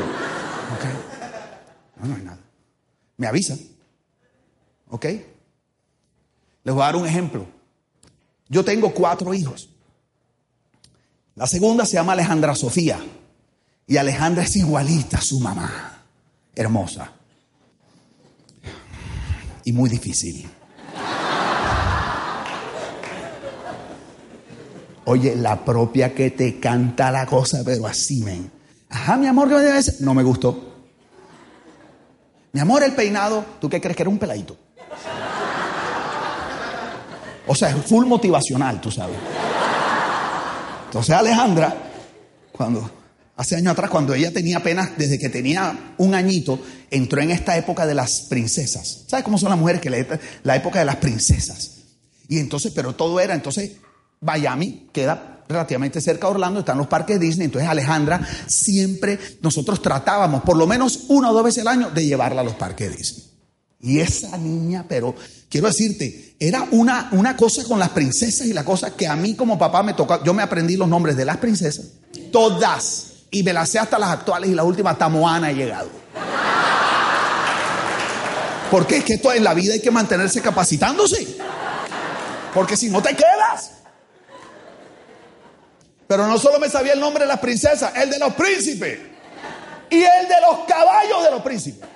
No, 1.99 2.07
no 2.07 2.15
hay 2.15 2.21
nada. 2.21 2.39
Me 3.17 3.27
avisa. 3.27 3.57
¿Ok? 4.87 5.05
Les 6.63 6.73
voy 6.73 6.83
a 6.83 6.85
dar 6.85 6.95
un 6.95 7.05
ejemplo. 7.05 7.45
Yo 8.47 8.63
tengo 8.63 8.93
cuatro 8.93 9.33
hijos. 9.33 9.69
La 11.35 11.47
segunda 11.47 11.85
se 11.85 11.93
llama 11.93 12.13
Alejandra 12.13 12.55
Sofía. 12.55 12.99
Y 13.87 13.97
Alejandra 13.97 14.43
es 14.43 14.55
igualita 14.55 15.17
a 15.17 15.21
su 15.21 15.39
mamá. 15.39 16.03
Hermosa. 16.55 17.11
Y 19.65 19.73
muy 19.73 19.89
difícil. 19.89 20.47
Oye, 25.05 25.35
la 25.35 25.65
propia 25.65 26.13
que 26.15 26.31
te 26.31 26.59
canta 26.59 27.11
la 27.11 27.25
cosa, 27.25 27.61
pero 27.65 27.87
así, 27.87 28.21
men. 28.21 28.49
Ajá, 28.89 29.17
mi 29.17 29.27
amor, 29.27 29.49
¿qué 29.49 29.55
me? 29.55 30.05
No 30.05 30.13
me 30.13 30.23
gustó. 30.23 30.73
Mi 32.53 32.59
amor, 32.59 32.83
el 32.83 32.93
peinado, 32.93 33.43
¿tú 33.59 33.67
qué 33.67 33.81
crees 33.81 33.97
que 33.97 34.03
era 34.03 34.09
un 34.09 34.19
peladito? 34.19 34.55
O 37.47 37.55
sea, 37.55 37.69
es 37.69 37.85
full 37.85 38.05
motivacional, 38.05 38.79
tú 38.79 38.91
sabes. 38.91 39.17
Entonces 40.85 41.15
Alejandra, 41.15 41.75
cuando 42.51 42.89
hace 43.35 43.55
años 43.55 43.73
atrás, 43.73 43.89
cuando 43.89 44.13
ella 44.13 44.31
tenía 44.31 44.57
apenas, 44.57 44.91
desde 44.97 45.17
que 45.17 45.29
tenía 45.29 45.93
un 45.97 46.13
añito, 46.13 46.59
entró 46.91 47.21
en 47.21 47.31
esta 47.31 47.57
época 47.57 47.85
de 47.85 47.95
las 47.95 48.21
princesas. 48.21 49.05
¿Sabes 49.07 49.25
cómo 49.25 49.37
son 49.37 49.49
las 49.49 49.59
mujeres? 49.59 49.81
Que 49.81 49.89
la, 50.43 50.55
época 50.55 50.79
de 50.79 50.85
las 50.85 50.97
princesas. 50.97 51.77
Y 52.27 52.39
entonces, 52.39 52.71
pero 52.75 52.95
todo 52.95 53.19
era, 53.19 53.33
entonces, 53.33 53.71
Miami 54.21 54.89
queda 54.93 55.43
relativamente 55.49 55.99
cerca 55.99 56.27
de 56.27 56.33
Orlando, 56.33 56.59
están 56.59 56.77
los 56.77 56.87
parques 56.87 57.19
Disney, 57.19 57.45
entonces 57.45 57.69
Alejandra 57.69 58.25
siempre 58.47 59.19
nosotros 59.41 59.81
tratábamos 59.81 60.41
por 60.43 60.55
lo 60.55 60.65
menos 60.65 61.05
una 61.09 61.31
o 61.31 61.33
dos 61.33 61.43
veces 61.43 61.61
al 61.61 61.67
año 61.67 61.89
de 61.91 62.05
llevarla 62.05 62.41
a 62.41 62.43
los 62.43 62.53
parques 62.53 62.95
Disney. 62.95 63.25
Y 63.81 63.99
esa 63.99 64.37
niña, 64.37 64.85
pero 64.87 65.13
quiero 65.53 65.67
decirte, 65.67 66.33
era 66.39 66.67
una, 66.71 67.09
una 67.11 67.37
cosa 67.37 67.63
con 67.65 67.77
las 67.77 67.89
princesas 67.89 68.47
y 68.47 68.53
la 68.53 68.65
cosa 68.65 68.95
que 68.95 69.07
a 69.07 69.15
mí 69.15 69.35
como 69.35 69.55
papá 69.55 69.83
me 69.83 69.93
tocó. 69.93 70.23
Yo 70.23 70.33
me 70.33 70.41
aprendí 70.41 70.75
los 70.75 70.87
nombres 70.87 71.15
de 71.15 71.25
las 71.25 71.37
princesas, 71.37 71.85
todas. 72.31 73.09
Y 73.29 73.43
me 73.43 73.53
las 73.53 73.69
sé 73.69 73.77
hasta 73.77 73.99
las 73.99 74.09
actuales 74.09 74.49
y 74.49 74.55
la 74.55 74.63
última, 74.63 74.97
Tamoana 74.97 75.47
ha 75.47 75.51
llegado. 75.51 75.89
Porque 78.71 78.97
es 78.97 79.03
que 79.03 79.13
esto 79.13 79.31
en 79.31 79.43
la 79.43 79.53
vida 79.53 79.73
hay 79.75 79.79
que 79.79 79.91
mantenerse 79.91 80.41
capacitándose. 80.41 81.37
Porque 82.51 82.75
si 82.75 82.89
no 82.89 83.03
te 83.03 83.15
quedas. 83.15 83.73
Pero 86.07 86.25
no 86.25 86.39
solo 86.39 86.59
me 86.59 86.67
sabía 86.67 86.93
el 86.93 86.99
nombre 86.99 87.25
de 87.25 87.27
las 87.27 87.39
princesas, 87.39 87.93
el 87.95 88.09
de 88.09 88.17
los 88.17 88.33
príncipes. 88.33 88.99
Y 89.91 89.97
el 89.97 90.27
de 90.27 90.41
los 90.49 90.65
caballos 90.67 91.23
de 91.23 91.29
los 91.29 91.43
príncipes. 91.43 91.87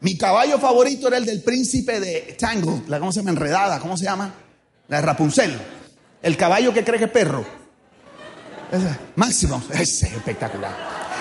Mi 0.00 0.16
caballo 0.16 0.58
favorito 0.58 1.08
era 1.08 1.18
el 1.18 1.26
del 1.26 1.42
príncipe 1.42 2.00
de 2.00 2.36
Tangle, 2.38 2.82
la 2.88 2.98
cómo 2.98 3.12
se 3.12 3.20
llama 3.20 3.30
enredada, 3.30 3.78
¿cómo 3.80 3.96
se 3.96 4.04
llama? 4.04 4.32
La 4.88 4.96
de 4.96 5.02
Rapunzel. 5.02 5.60
El 6.22 6.36
caballo 6.36 6.72
que 6.72 6.84
cree 6.84 6.98
que 6.98 7.04
es 7.04 7.10
perro. 7.10 7.44
máximo. 9.16 9.62
Es 9.72 10.02
espectacular. 10.02 10.74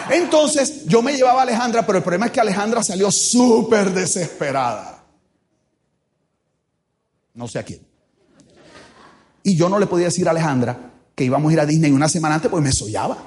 Entonces 0.09 0.85
yo 0.85 1.01
me 1.01 1.13
llevaba 1.13 1.41
a 1.41 1.43
Alejandra, 1.43 1.85
pero 1.85 1.97
el 1.97 2.03
problema 2.03 2.27
es 2.27 2.31
que 2.31 2.39
Alejandra 2.39 2.81
salió 2.81 3.11
súper 3.11 3.91
desesperada. 3.91 5.03
No 7.33 7.47
sé 7.47 7.59
a 7.59 7.63
quién. 7.63 7.81
Y 9.43 9.55
yo 9.55 9.69
no 9.69 9.77
le 9.77 9.87
podía 9.87 10.05
decir 10.05 10.27
a 10.27 10.31
Alejandra 10.31 10.91
que 11.15 11.25
íbamos 11.25 11.49
a 11.49 11.53
ir 11.53 11.59
a 11.59 11.65
Disney 11.65 11.91
una 11.91 12.09
semana 12.09 12.35
antes 12.35 12.49
porque 12.49 12.63
me 12.63 12.71
soñaba. 12.71 13.17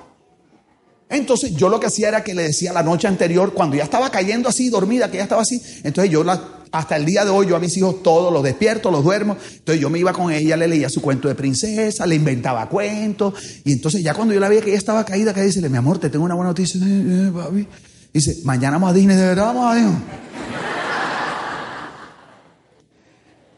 Entonces 1.12 1.55
yo 1.55 1.68
lo 1.68 1.79
que 1.79 1.87
hacía 1.87 2.09
era 2.09 2.25
que 2.25 2.33
le 2.33 2.44
decía 2.44 2.72
la 2.72 2.83
noche 2.83 3.07
anterior, 3.07 3.53
cuando 3.53 3.77
ya 3.77 3.85
estaba 3.85 4.11
cayendo 4.11 4.48
así, 4.48 4.70
dormida, 4.70 5.11
que 5.11 5.18
ya 5.18 5.25
estaba 5.25 5.42
así, 5.42 5.62
entonces 5.85 6.11
yo 6.11 6.25
la, 6.25 6.42
hasta 6.72 6.96
el 6.96 7.05
día 7.05 7.22
de 7.22 7.31
hoy 7.31 7.48
yo 7.48 7.55
a 7.55 7.61
mis 7.61 7.77
hijos 7.77 8.03
todos 8.03 8.33
los 8.33 8.42
despierto, 8.42 8.90
los 8.90 9.05
duermo, 9.05 9.37
entonces 9.53 9.79
yo 9.79 9.90
me 9.90 9.98
iba 9.98 10.14
con 10.14 10.33
ella, 10.33 10.57
le 10.57 10.66
leía 10.66 10.88
su 10.88 11.03
cuento 11.03 11.29
de 11.29 11.35
princesa, 11.35 12.07
le 12.07 12.14
inventaba 12.14 12.66
cuentos, 12.66 13.35
y 13.62 13.72
entonces 13.72 14.03
ya 14.03 14.14
cuando 14.14 14.33
yo 14.33 14.40
la 14.40 14.48
veía 14.48 14.62
que 14.62 14.70
ella 14.70 14.79
estaba 14.79 15.05
caída, 15.05 15.35
que 15.35 15.42
dice, 15.42 15.68
mi 15.68 15.77
amor, 15.77 15.98
te 15.98 16.09
tengo 16.09 16.25
una 16.25 16.35
buena 16.35 16.48
noticia, 16.48 16.81
eh, 16.83 17.31
eh, 17.57 17.66
dice, 18.11 18.38
mañana 18.44 18.79
vamos 18.79 18.92
a 18.92 18.94
Disney, 18.94 19.14
de 19.14 19.27
verdad 19.27 19.46
vamos 19.48 19.70
a 19.70 19.75
Disney. 19.75 19.96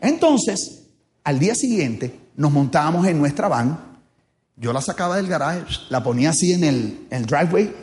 Entonces, 0.00 0.82
al 1.22 1.38
día 1.38 1.54
siguiente, 1.54 2.18
nos 2.34 2.50
montábamos 2.50 3.06
en 3.06 3.16
nuestra 3.16 3.46
van, 3.46 3.93
yo 4.56 4.72
la 4.72 4.80
sacaba 4.80 5.16
del 5.16 5.26
garaje, 5.26 5.64
la 5.88 6.02
ponía 6.02 6.30
así 6.30 6.52
en 6.52 6.64
el, 6.64 7.26
driveway, 7.26 7.74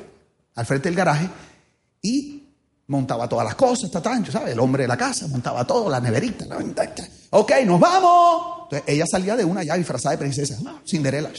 al 0.56 0.66
frente 0.66 0.90
del 0.90 0.96
garaje, 0.96 1.30
y 2.02 2.44
montaba 2.88 3.28
todas 3.28 3.46
las 3.46 3.56
cosas, 3.56 3.86
está 3.86 4.02
tancho, 4.02 4.32
¿sabes? 4.32 4.54
El 4.54 4.60
hombre 4.60 4.84
de 4.84 4.88
la 4.88 4.98
casa 4.98 5.28
montaba 5.28 5.66
todo, 5.66 5.90
la 5.90 6.00
neverita, 6.00 6.46
la 6.46 6.58
Ok, 7.32 7.52
nos 7.66 7.80
vamos. 7.80 8.64
Entonces 8.64 8.84
ella 8.88 9.06
salía 9.06 9.36
de 9.36 9.46
una 9.46 9.64
ya 9.64 9.76
disfrazada 9.76 10.12
de 10.12 10.20
princesa, 10.20 10.58
Cinderella. 10.86 11.30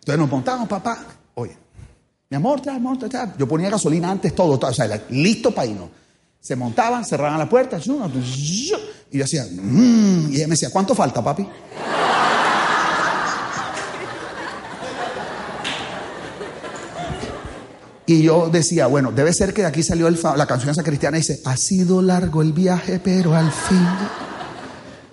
Entonces 0.00 0.18
nos 0.18 0.30
montamos, 0.30 0.68
papá. 0.68 0.98
Oye, 1.34 1.56
mi 2.30 2.36
amor, 2.36 2.60
trae, 2.60 2.76
amor. 2.76 2.98
Yo 3.36 3.48
ponía 3.48 3.70
gasolina 3.70 4.10
antes, 4.10 4.34
todo, 4.34 4.58
todo 4.58 4.70
o 4.70 4.74
sea, 4.74 5.00
listo 5.10 5.52
para 5.52 5.68
irnos. 5.68 5.88
Se 6.40 6.56
montaban, 6.56 7.04
cerraban 7.04 7.38
la 7.38 7.48
puerta, 7.48 7.78
y 7.78 9.18
yo 9.18 9.24
hacía, 9.24 9.46
mmm, 9.50 10.30
y 10.30 10.36
ella 10.36 10.46
me 10.46 10.52
decía, 10.52 10.70
¿cuánto 10.70 10.94
falta, 10.94 11.22
papi? 11.22 11.46
Y 18.06 18.22
yo 18.22 18.48
decía, 18.48 18.86
bueno, 18.86 19.12
debe 19.12 19.34
ser 19.34 19.52
que 19.52 19.60
de 19.60 19.68
aquí 19.68 19.82
salió 19.82 20.08
la 20.08 20.46
canción 20.46 20.70
esa 20.70 20.82
cristiana 20.82 21.18
y 21.18 21.20
dice, 21.20 21.42
ha 21.44 21.58
sido 21.58 22.00
largo 22.00 22.40
el 22.40 22.54
viaje, 22.54 22.98
pero 22.98 23.34
al 23.34 23.52
fin. 23.52 23.86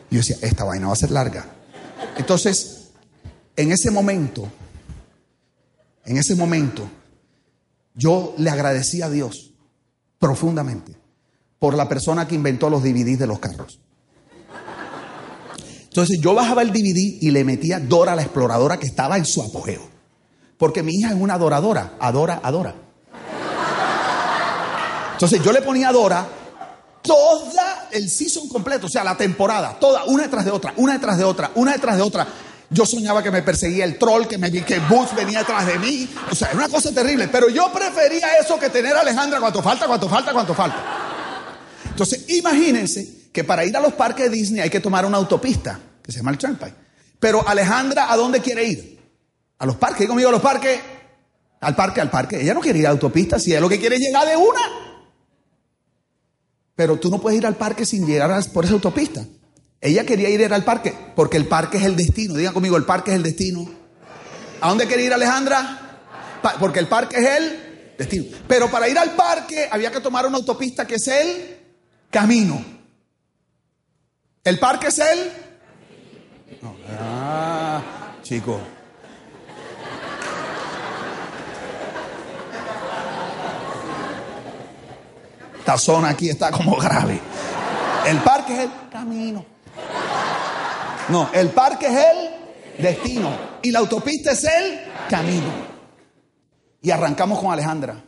Yo 0.10 0.20
decía, 0.20 0.38
esta 0.42 0.64
vaina 0.64 0.88
va 0.88 0.94
a 0.94 0.96
ser 0.96 1.12
larga. 1.12 1.46
Entonces, 2.18 2.92
en 3.58 3.74
ese 3.74 3.92
momento, 3.92 4.50
en 6.06 6.16
ese 6.16 6.36
momento, 6.36 6.90
yo 7.96 8.34
le 8.38 8.50
agradecí 8.50 9.02
a 9.02 9.10
Dios 9.10 9.52
profundamente 10.18 11.05
por 11.60 11.76
la 11.76 11.88
persona 11.88 12.28
que 12.28 12.36
inventó 12.36 12.70
los 12.70 12.84
DVDs 12.84 13.20
de 13.20 13.28
los 13.28 13.40
carros. 13.40 13.80
Entonces 15.96 16.20
yo 16.20 16.34
bajaba 16.34 16.62
el 16.62 16.74
DVD 16.74 17.20
y 17.22 17.32
le 17.32 17.46
metía 17.46 17.80
Dora 17.80 18.16
la 18.16 18.22
exploradora 18.22 18.78
que 18.78 18.86
estaba 18.86 19.16
en 19.18 19.24
su 19.26 19.42
apogeo. 19.42 19.82
Porque 20.58 20.84
mi 20.84 20.94
hija 20.94 21.10
es 21.10 21.16
una 21.16 21.36
adoradora, 21.36 21.94
adora, 22.00 22.42
adora. 22.44 22.76
Entonces 25.14 25.42
yo 25.42 25.54
le 25.54 25.62
ponía 25.62 25.90
a 25.90 25.94
Dora 25.94 26.28
toda 27.02 27.88
el 27.92 28.10
season 28.10 28.50
completo, 28.50 28.88
o 28.88 28.90
sea, 28.90 29.06
la 29.06 29.16
temporada, 29.16 29.78
toda, 29.80 30.04
una 30.06 30.24
detrás 30.24 30.44
de 30.44 30.52
otra, 30.52 30.74
una 30.76 30.94
detrás 30.94 31.18
de 31.18 31.24
otra, 31.24 31.52
una 31.56 31.72
detrás 31.72 31.96
de 31.96 32.02
otra. 32.02 32.28
Yo 32.70 32.86
soñaba 32.86 33.24
que 33.24 33.32
me 33.32 33.42
perseguía 33.42 33.86
el 33.86 33.98
troll, 33.98 34.26
que, 34.28 34.38
me, 34.38 34.52
que 34.52 34.82
venía 35.16 35.40
detrás 35.40 35.66
de 35.68 35.80
mí. 35.80 36.10
O 36.30 36.36
sea, 36.36 36.50
era 36.50 36.58
una 36.58 36.68
cosa 36.68 36.92
terrible. 36.92 37.30
Pero 37.30 37.48
yo 37.48 37.72
prefería 37.72 38.38
eso 38.38 38.60
que 38.60 38.70
tener 38.70 38.98
a 38.98 39.02
Alejandra 39.02 39.40
cuanto 39.40 39.62
falta, 39.62 39.88
cuanto 39.88 40.10
falta, 40.10 40.34
cuanto 40.34 40.54
falta. 40.54 41.05
Entonces, 41.96 42.26
imagínense 42.28 43.30
que 43.32 43.46
para 43.46 43.64
ir 43.64 43.76
a 43.78 43.80
los 43.80 43.94
parques 43.94 44.30
de 44.30 44.36
Disney 44.36 44.60
hay 44.60 44.70
que 44.70 44.82
tomar 44.82 45.06
una 45.06 45.16
autopista, 45.16 45.80
que 46.04 46.12
se 46.12 46.18
llama 46.18 46.32
el 46.32 46.38
Turnpike. 46.38 46.76
Pero 47.22 47.48
Alejandra, 47.48 48.12
¿a 48.12 48.18
dónde 48.18 48.42
quiere 48.42 48.66
ir? 48.66 49.00
A 49.60 49.66
los 49.66 49.78
parques. 49.78 50.06
conmigo 50.06 50.28
a 50.28 50.34
los 50.34 50.42
parques. 50.42 50.78
Al 51.62 51.74
parque, 51.74 52.02
al 52.02 52.12
parque. 52.12 52.42
Ella 52.42 52.54
no 52.54 52.60
quiere 52.60 52.80
ir 52.80 52.88
a 52.88 52.90
autopista, 52.90 53.40
si 53.40 53.54
es 53.54 53.62
lo 53.62 53.70
que 53.70 53.80
quiere 53.80 53.98
llegar 53.98 54.28
de 54.28 54.36
una. 54.36 54.60
Pero 56.76 57.00
tú 57.00 57.10
no 57.10 57.22
puedes 57.22 57.40
ir 57.40 57.46
al 57.46 57.56
parque 57.56 57.86
sin 57.86 58.06
llegar 58.06 58.44
por 58.52 58.66
esa 58.66 58.74
autopista. 58.74 59.26
Ella 59.80 60.06
quería 60.06 60.28
ir 60.30 60.54
al 60.54 60.66
parque, 60.66 60.94
porque 61.16 61.38
el 61.38 61.48
parque 61.48 61.78
es 61.78 61.86
el 61.86 61.96
destino. 61.96 62.34
Digan 62.34 62.54
conmigo, 62.54 62.76
el 62.76 62.84
parque 62.84 63.12
es 63.12 63.16
el 63.16 63.24
destino. 63.24 63.70
¿A 64.60 64.68
dónde 64.68 64.86
quiere 64.86 65.06
ir 65.06 65.14
Alejandra? 65.14 65.82
porque 66.60 66.80
el 66.80 66.88
parque 66.88 67.16
es 67.16 67.26
el 67.26 67.94
destino. 67.98 68.26
Pero 68.50 68.70
para 68.70 68.90
ir 68.90 69.00
al 69.00 69.12
parque 69.12 69.70
había 69.72 69.92
que 69.92 70.02
tomar 70.02 70.26
una 70.26 70.36
autopista 70.36 70.86
que 70.86 70.96
es 70.96 71.08
el 71.08 71.55
camino. 72.16 72.64
¿El 74.42 74.58
parque 74.58 74.88
es 74.88 75.00
el? 75.00 75.32
Ah, 76.98 77.82
chico. 78.24 78.58
Esta 85.60 85.78
zona 85.78 86.08
aquí 86.12 86.30
está 86.30 86.52
como 86.52 86.78
grave. 86.78 87.20
El 88.08 88.18
parque 88.20 88.54
es 88.54 88.60
el 88.62 88.72
camino. 88.90 89.46
No, 91.10 91.30
el 91.34 91.50
parque 91.50 91.88
es 91.88 91.98
el 91.98 92.82
destino. 92.82 93.30
Y 93.62 93.72
la 93.72 93.80
autopista 93.80 94.32
es 94.32 94.46
el 94.46 94.80
camino. 95.10 95.52
Y 96.82 96.92
arrancamos 96.92 97.40
con 97.40 97.52
Alejandra. 97.52 98.02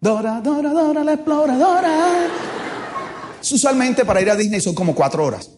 Dora, 0.00 0.40
Dora, 0.40 0.70
Dora, 0.70 1.04
la 1.04 1.12
exploradora. 1.12 2.59
Usualmente 3.40 4.04
para 4.04 4.20
ir 4.20 4.30
a 4.30 4.36
Disney 4.36 4.60
son 4.60 4.74
como 4.74 4.94
cuatro 4.94 5.24
horas. 5.24 5.50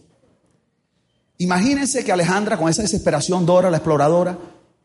Imagínense 1.38 2.04
que 2.04 2.12
Alejandra, 2.12 2.56
con 2.56 2.68
esa 2.68 2.82
desesperación, 2.82 3.44
Dora, 3.44 3.70
la 3.70 3.78
exploradora, 3.78 4.38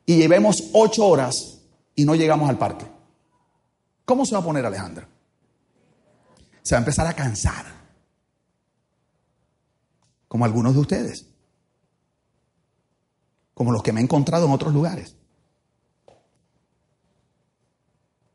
y 0.05 0.17
llevemos 0.17 0.69
ocho 0.73 1.05
horas 1.05 1.59
y 1.95 2.05
no 2.05 2.15
llegamos 2.15 2.49
al 2.49 2.57
parque. 2.57 2.85
¿Cómo 4.05 4.25
se 4.25 4.33
va 4.33 4.39
a 4.39 4.43
poner 4.43 4.65
Alejandra? 4.65 5.07
se 6.67 6.75
va 6.75 6.79
a 6.79 6.81
empezar 6.81 7.07
a 7.07 7.13
cansar. 7.13 7.65
Como 10.27 10.43
algunos 10.43 10.73
de 10.73 10.81
ustedes. 10.81 11.25
Como 13.53 13.71
los 13.71 13.81
que 13.81 13.93
me 13.93 14.01
he 14.01 14.03
encontrado 14.03 14.47
en 14.47 14.51
otros 14.51 14.73
lugares. 14.73 15.15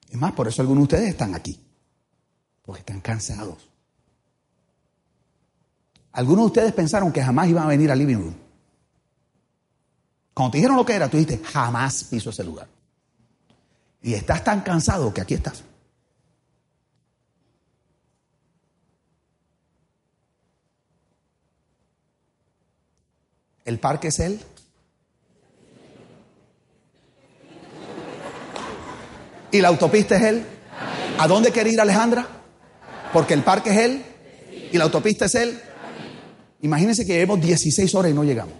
Es 0.08 0.16
más, 0.16 0.32
por 0.32 0.48
eso 0.48 0.62
algunos 0.62 0.88
de 0.88 0.96
ustedes 0.96 1.10
están 1.10 1.34
aquí. 1.34 1.60
Porque 2.62 2.80
están 2.80 3.02
cansados. 3.02 3.68
Algunos 6.12 6.44
de 6.44 6.46
ustedes 6.46 6.72
pensaron 6.72 7.10
que 7.12 7.22
jamás 7.22 7.48
iban 7.48 7.64
a 7.64 7.68
venir 7.68 7.90
al 7.90 7.98
living 7.98 8.16
room. 8.16 8.34
Cuando 10.34 10.52
te 10.52 10.58
dijeron 10.58 10.76
lo 10.76 10.84
que 10.84 10.94
era, 10.94 11.08
tú 11.08 11.16
dijiste, 11.16 11.44
jamás 11.44 12.04
piso 12.04 12.30
ese 12.30 12.44
lugar. 12.44 12.68
Y 14.02 14.14
estás 14.14 14.42
tan 14.44 14.60
cansado 14.60 15.12
que 15.12 15.20
aquí 15.20 15.34
estás. 15.34 15.62
¿El 23.64 23.78
parque 23.78 24.08
es 24.08 24.18
Él? 24.18 24.40
¿Y 29.52 29.60
la 29.60 29.68
autopista 29.68 30.16
es 30.16 30.22
Él? 30.22 30.46
¿A 31.18 31.28
dónde 31.28 31.52
quiere 31.52 31.70
ir 31.70 31.80
Alejandra? 31.80 32.26
Porque 33.12 33.34
el 33.34 33.42
parque 33.42 33.70
es 33.70 33.78
Él 33.78 34.04
y 34.72 34.78
la 34.78 34.84
autopista 34.84 35.26
es 35.26 35.34
Él. 35.34 35.62
Imagínense 36.62 37.04
que 37.04 37.14
llevamos 37.14 37.44
16 37.44 37.94
horas 37.94 38.10
y 38.10 38.14
no 38.14 38.24
llegamos. 38.24 38.54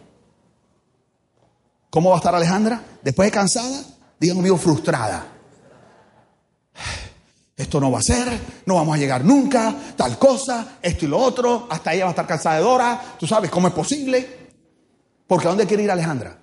¿Cómo 1.90 2.10
va 2.10 2.16
a 2.16 2.18
estar 2.18 2.34
Alejandra? 2.34 2.82
Después 3.02 3.28
de 3.28 3.32
cansada, 3.32 3.84
digan 4.18 4.36
conmigo, 4.36 4.56
frustrada. 4.56 5.26
Esto 7.56 7.78
no 7.78 7.90
va 7.90 8.00
a 8.00 8.02
ser, 8.02 8.28
no 8.66 8.74
vamos 8.74 8.96
a 8.96 8.98
llegar 8.98 9.24
nunca, 9.24 9.74
tal 9.96 10.18
cosa, 10.18 10.78
esto 10.82 11.04
y 11.04 11.08
lo 11.08 11.18
otro, 11.18 11.68
hasta 11.70 11.92
ella 11.92 12.04
va 12.04 12.10
a 12.10 12.12
estar 12.12 12.26
cansada 12.26 12.56
de 12.56 12.62
Dora, 12.62 13.00
tú 13.18 13.26
sabes 13.26 13.50
cómo 13.50 13.68
es 13.68 13.74
posible. 13.74 14.26
Porque 15.26 15.46
¿a 15.46 15.50
dónde 15.50 15.66
quiere 15.66 15.84
ir 15.84 15.90
Alejandra? 15.90 16.38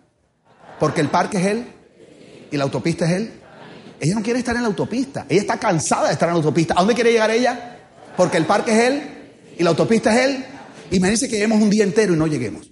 Porque 0.79 1.01
el 1.01 1.09
parque 1.09 1.37
es 1.37 1.45
él 1.45 1.67
y 2.51 2.57
la 2.57 2.63
autopista 2.63 3.05
es 3.05 3.11
él. 3.11 3.33
Ella 3.99 4.15
no 4.15 4.21
quiere 4.21 4.39
estar 4.39 4.55
en 4.55 4.61
la 4.61 4.69
autopista. 4.69 5.25
Ella 5.27 5.41
está 5.41 5.57
cansada 5.57 6.07
de 6.07 6.13
estar 6.13 6.29
en 6.29 6.35
la 6.35 6.37
autopista. 6.37 6.73
¿A 6.73 6.77
dónde 6.77 6.95
quiere 6.95 7.11
llegar 7.11 7.29
ella? 7.31 7.79
Porque 8.15 8.37
el 8.37 8.45
parque 8.45 8.71
es 8.71 8.87
él 8.87 9.03
y 9.57 9.63
la 9.63 9.71
autopista 9.71 10.15
es 10.15 10.25
él. 10.25 10.45
Y 10.91 10.99
me 10.99 11.09
dice 11.09 11.27
que 11.27 11.35
lleguemos 11.35 11.61
un 11.61 11.69
día 11.69 11.83
entero 11.83 12.13
y 12.13 12.17
no 12.17 12.27
lleguemos. 12.27 12.71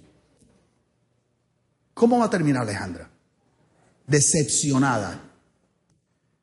¿Cómo 1.94 2.18
va 2.18 2.26
a 2.26 2.30
terminar 2.30 2.62
Alejandra? 2.62 3.10
Decepcionada. 4.06 5.22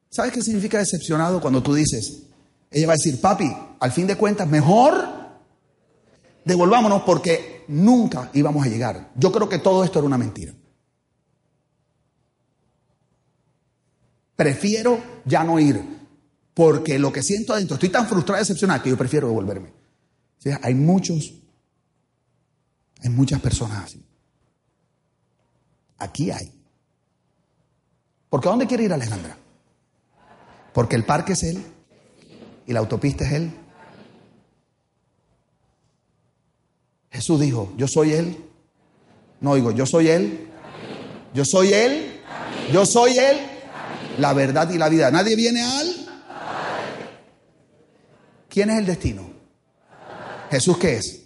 ¿Sabes 0.10 0.32
qué 0.32 0.42
significa 0.42 0.78
decepcionado 0.78 1.42
cuando 1.42 1.62
tú 1.62 1.74
dices? 1.74 2.24
Ella 2.72 2.88
va 2.88 2.94
a 2.94 2.96
decir, 2.96 3.20
papi, 3.20 3.52
al 3.80 3.92
fin 3.92 4.08
de 4.08 4.16
cuentas, 4.16 4.48
mejor 4.48 5.08
devolvámonos 6.44 7.04
porque 7.04 7.64
nunca 7.68 8.30
íbamos 8.34 8.66
a 8.66 8.70
llegar. 8.70 9.12
Yo 9.16 9.32
creo 9.32 9.50
que 9.50 9.60
todo 9.60 9.84
esto 9.84 10.00
era 10.00 10.06
una 10.06 10.18
mentira. 10.18 10.54
Prefiero 14.36 15.02
ya 15.26 15.44
no 15.44 15.60
ir 15.60 15.82
porque 16.54 17.00
lo 17.00 17.12
que 17.12 17.24
siento 17.24 17.54
adentro, 17.54 17.76
estoy 17.76 17.90
tan 17.90 18.08
frustrada 18.08 18.40
y 18.40 18.44
decepcionada 18.44 18.82
que 18.82 18.90
yo 18.90 18.98
prefiero 18.98 19.28
devolverme. 19.28 19.70
O 19.70 20.42
sea, 20.42 20.60
hay 20.64 20.74
muchos 20.74 21.34
hay 23.02 23.10
muchas 23.10 23.42
personas 23.42 23.84
así. 23.84 24.04
Aquí 25.98 26.32
hay. 26.32 26.52
¿Porque 28.30 28.48
a 28.48 28.52
dónde 28.52 28.68
quiere 28.68 28.84
ir 28.84 28.94
Alejandra? 28.94 29.38
Porque 30.74 30.96
el 30.96 31.06
parque 31.06 31.34
es 31.34 31.44
él 31.44 31.64
y 32.68 32.74
la 32.74 32.80
autopista 32.80 33.26
es 33.26 33.32
él. 33.32 33.52
Jesús 37.12 37.40
dijo, 37.40 37.74
yo 37.78 37.88
soy 37.88 38.12
él. 38.12 38.38
No 39.40 39.56
digo, 39.56 39.72
yo 39.72 39.86
soy 39.86 40.10
él. 40.10 40.50
Yo 41.34 41.46
soy 41.46 41.72
él. 41.74 42.22
Yo 42.74 42.86
soy 42.86 43.18
él. 43.18 43.38
La 44.18 44.34
verdad 44.34 44.70
y 44.70 44.78
la 44.78 44.90
vida. 44.90 45.12
Nadie 45.12 45.36
viene 45.36 45.64
al... 45.64 45.88
¿Quién 48.50 48.70
es 48.70 48.80
el 48.80 48.86
destino? 48.86 49.30
Jesús 50.50 50.78
qué 50.78 50.98
es? 50.98 51.25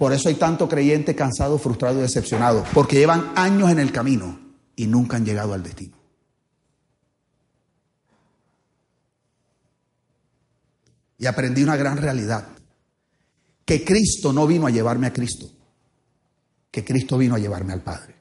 Por 0.00 0.14
eso 0.14 0.30
hay 0.30 0.36
tanto 0.36 0.66
creyente 0.66 1.14
cansado, 1.14 1.58
frustrado 1.58 1.98
y 1.98 2.00
decepcionado. 2.00 2.64
Porque 2.72 2.96
llevan 2.96 3.32
años 3.36 3.70
en 3.70 3.78
el 3.78 3.92
camino 3.92 4.40
y 4.74 4.86
nunca 4.86 5.18
han 5.18 5.26
llegado 5.26 5.52
al 5.52 5.62
destino. 5.62 5.94
Y 11.18 11.26
aprendí 11.26 11.62
una 11.62 11.76
gran 11.76 11.98
realidad. 11.98 12.48
Que 13.66 13.84
Cristo 13.84 14.32
no 14.32 14.46
vino 14.46 14.66
a 14.66 14.70
llevarme 14.70 15.06
a 15.06 15.12
Cristo. 15.12 15.50
Que 16.70 16.82
Cristo 16.82 17.18
vino 17.18 17.34
a 17.34 17.38
llevarme 17.38 17.74
al 17.74 17.82
Padre. 17.82 18.14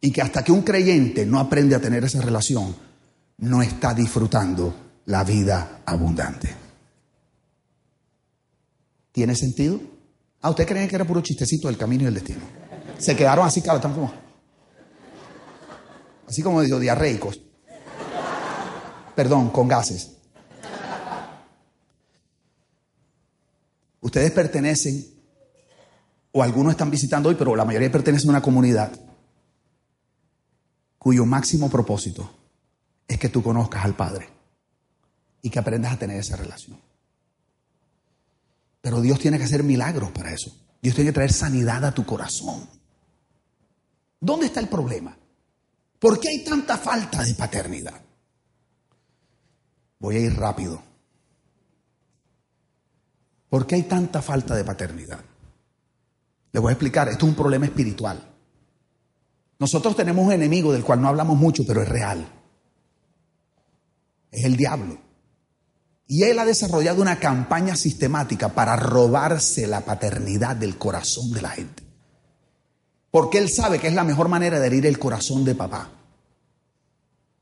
Y 0.00 0.10
que 0.10 0.20
hasta 0.20 0.42
que 0.42 0.50
un 0.50 0.62
creyente 0.62 1.24
no 1.24 1.38
aprende 1.38 1.76
a 1.76 1.80
tener 1.80 2.02
esa 2.02 2.20
relación, 2.20 2.74
no 3.38 3.62
está 3.62 3.94
disfrutando 3.94 4.74
la 5.06 5.22
vida 5.22 5.82
abundante. 5.86 6.63
¿Tiene 9.14 9.36
sentido? 9.36 9.78
Ah, 10.40 10.50
¿usted 10.50 10.66
creen 10.66 10.88
que 10.88 10.96
era 10.96 11.04
puro 11.04 11.20
chistecito 11.20 11.68
del 11.68 11.78
camino 11.78 12.02
y 12.02 12.06
el 12.06 12.14
destino? 12.14 12.40
Se 12.98 13.14
quedaron 13.14 13.46
así, 13.46 13.62
claro, 13.62 13.76
están 13.76 13.94
como. 13.94 14.12
Así 16.26 16.42
como 16.42 16.60
diarreicos. 16.62 17.40
Perdón, 19.14 19.50
con 19.50 19.68
gases. 19.68 20.16
Ustedes 24.00 24.32
pertenecen, 24.32 25.06
o 26.32 26.42
algunos 26.42 26.72
están 26.72 26.90
visitando 26.90 27.28
hoy, 27.28 27.36
pero 27.36 27.54
la 27.54 27.64
mayoría 27.64 27.92
pertenecen 27.92 28.30
a 28.30 28.32
una 28.32 28.42
comunidad 28.42 28.90
cuyo 30.98 31.24
máximo 31.24 31.70
propósito 31.70 32.28
es 33.06 33.16
que 33.20 33.28
tú 33.28 33.44
conozcas 33.44 33.84
al 33.84 33.94
Padre 33.94 34.28
y 35.40 35.50
que 35.50 35.60
aprendas 35.60 35.92
a 35.92 35.98
tener 36.00 36.18
esa 36.18 36.34
relación. 36.34 36.93
Pero 38.84 39.00
Dios 39.00 39.18
tiene 39.18 39.38
que 39.38 39.44
hacer 39.44 39.62
milagros 39.62 40.10
para 40.10 40.30
eso. 40.30 40.54
Dios 40.82 40.94
tiene 40.94 41.08
que 41.08 41.14
traer 41.14 41.32
sanidad 41.32 41.82
a 41.86 41.94
tu 41.94 42.04
corazón. 42.04 42.68
¿Dónde 44.20 44.44
está 44.44 44.60
el 44.60 44.68
problema? 44.68 45.16
¿Por 45.98 46.20
qué 46.20 46.28
hay 46.28 46.44
tanta 46.44 46.76
falta 46.76 47.24
de 47.24 47.32
paternidad? 47.32 47.98
Voy 50.00 50.16
a 50.16 50.20
ir 50.20 50.36
rápido. 50.36 50.82
¿Por 53.48 53.66
qué 53.66 53.76
hay 53.76 53.84
tanta 53.84 54.20
falta 54.20 54.54
de 54.54 54.64
paternidad? 54.64 55.24
Les 56.52 56.62
voy 56.62 56.68
a 56.68 56.74
explicar, 56.74 57.08
esto 57.08 57.24
es 57.24 57.30
un 57.30 57.36
problema 57.36 57.64
espiritual. 57.64 58.34
Nosotros 59.60 59.96
tenemos 59.96 60.26
un 60.26 60.32
enemigo 60.32 60.74
del 60.74 60.84
cual 60.84 61.00
no 61.00 61.08
hablamos 61.08 61.38
mucho, 61.38 61.64
pero 61.66 61.80
es 61.80 61.88
real. 61.88 62.28
Es 64.30 64.44
el 64.44 64.58
diablo. 64.58 64.98
Y 66.06 66.24
él 66.24 66.38
ha 66.38 66.44
desarrollado 66.44 67.00
una 67.00 67.18
campaña 67.18 67.76
sistemática 67.76 68.50
para 68.50 68.76
robarse 68.76 69.66
la 69.66 69.80
paternidad 69.80 70.56
del 70.56 70.76
corazón 70.76 71.32
de 71.32 71.42
la 71.42 71.50
gente. 71.50 71.82
Porque 73.10 73.38
él 73.38 73.48
sabe 73.48 73.78
que 73.78 73.88
es 73.88 73.94
la 73.94 74.04
mejor 74.04 74.28
manera 74.28 74.60
de 74.60 74.66
herir 74.66 74.86
el 74.86 74.98
corazón 74.98 75.44
de 75.44 75.54
papá. 75.54 75.90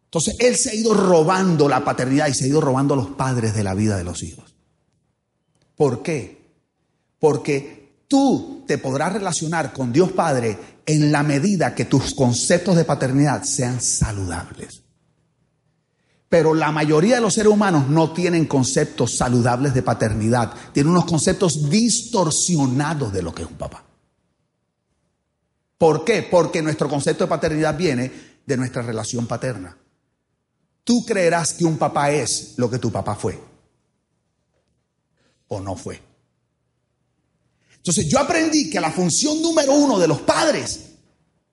Entonces 0.04 0.36
él 0.38 0.56
se 0.56 0.70
ha 0.70 0.74
ido 0.74 0.92
robando 0.94 1.68
la 1.68 1.84
paternidad 1.84 2.28
y 2.28 2.34
se 2.34 2.44
ha 2.44 2.48
ido 2.48 2.60
robando 2.60 2.94
a 2.94 2.98
los 2.98 3.08
padres 3.08 3.54
de 3.54 3.64
la 3.64 3.74
vida 3.74 3.96
de 3.96 4.04
los 4.04 4.22
hijos. 4.22 4.54
¿Por 5.74 6.02
qué? 6.02 6.52
Porque 7.18 8.04
tú 8.08 8.62
te 8.66 8.76
podrás 8.76 9.14
relacionar 9.14 9.72
con 9.72 9.92
Dios 9.92 10.12
Padre 10.12 10.58
en 10.84 11.10
la 11.10 11.22
medida 11.22 11.74
que 11.74 11.86
tus 11.86 12.14
conceptos 12.14 12.76
de 12.76 12.84
paternidad 12.84 13.42
sean 13.44 13.80
saludables. 13.80 14.81
Pero 16.32 16.54
la 16.54 16.72
mayoría 16.72 17.16
de 17.16 17.20
los 17.20 17.34
seres 17.34 17.52
humanos 17.52 17.88
no 17.88 18.14
tienen 18.14 18.46
conceptos 18.46 19.18
saludables 19.18 19.74
de 19.74 19.82
paternidad, 19.82 20.50
tienen 20.72 20.92
unos 20.92 21.04
conceptos 21.04 21.68
distorsionados 21.68 23.12
de 23.12 23.20
lo 23.20 23.34
que 23.34 23.42
es 23.42 23.48
un 23.50 23.58
papá. 23.58 23.84
¿Por 25.76 26.06
qué? 26.06 26.22
Porque 26.22 26.62
nuestro 26.62 26.88
concepto 26.88 27.24
de 27.24 27.28
paternidad 27.28 27.76
viene 27.76 28.10
de 28.46 28.56
nuestra 28.56 28.80
relación 28.80 29.26
paterna. 29.26 29.76
Tú 30.84 31.04
creerás 31.04 31.52
que 31.52 31.66
un 31.66 31.76
papá 31.76 32.10
es 32.10 32.54
lo 32.56 32.70
que 32.70 32.78
tu 32.78 32.90
papá 32.90 33.14
fue 33.14 33.38
o 35.48 35.60
no 35.60 35.76
fue. 35.76 36.00
Entonces 37.76 38.08
yo 38.08 38.18
aprendí 38.18 38.70
que 38.70 38.80
la 38.80 38.90
función 38.90 39.42
número 39.42 39.74
uno 39.74 39.98
de 39.98 40.08
los 40.08 40.22
padres, 40.22 40.80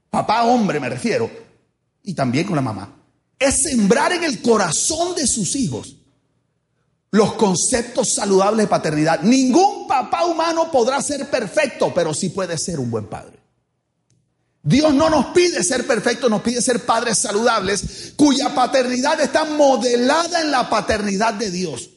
papá 0.09 0.45
hombre 0.45 0.79
me 0.79 0.87
refiero, 0.87 1.29
y 2.01 2.13
también 2.13 2.45
con 2.45 2.55
la 2.55 2.61
mamá, 2.61 2.98
es 3.39 3.63
sembrar 3.63 4.11
en 4.11 4.23
el 4.23 4.41
corazón 4.41 5.15
de 5.15 5.25
sus 5.25 5.55
hijos 5.55 5.95
los 7.11 7.33
conceptos 7.33 8.13
saludables 8.13 8.65
de 8.65 8.69
paternidad. 8.69 9.21
Ningún 9.21 9.87
papá 9.87 10.25
humano 10.25 10.69
podrá 10.71 11.01
ser 11.01 11.29
perfecto, 11.29 11.91
pero 11.93 12.13
sí 12.13 12.29
puede 12.29 12.57
ser 12.57 12.79
un 12.79 12.91
buen 12.91 13.07
padre. 13.07 13.39
Dios 14.61 14.93
no 14.93 15.09
nos 15.09 15.27
pide 15.27 15.63
ser 15.63 15.87
perfectos, 15.87 16.29
nos 16.29 16.41
pide 16.41 16.61
ser 16.61 16.85
padres 16.85 17.17
saludables, 17.17 18.13
cuya 18.15 18.53
paternidad 18.53 19.19
está 19.21 19.45
modelada 19.45 20.41
en 20.41 20.51
la 20.51 20.69
paternidad 20.69 21.33
de 21.33 21.49
Dios 21.49 21.89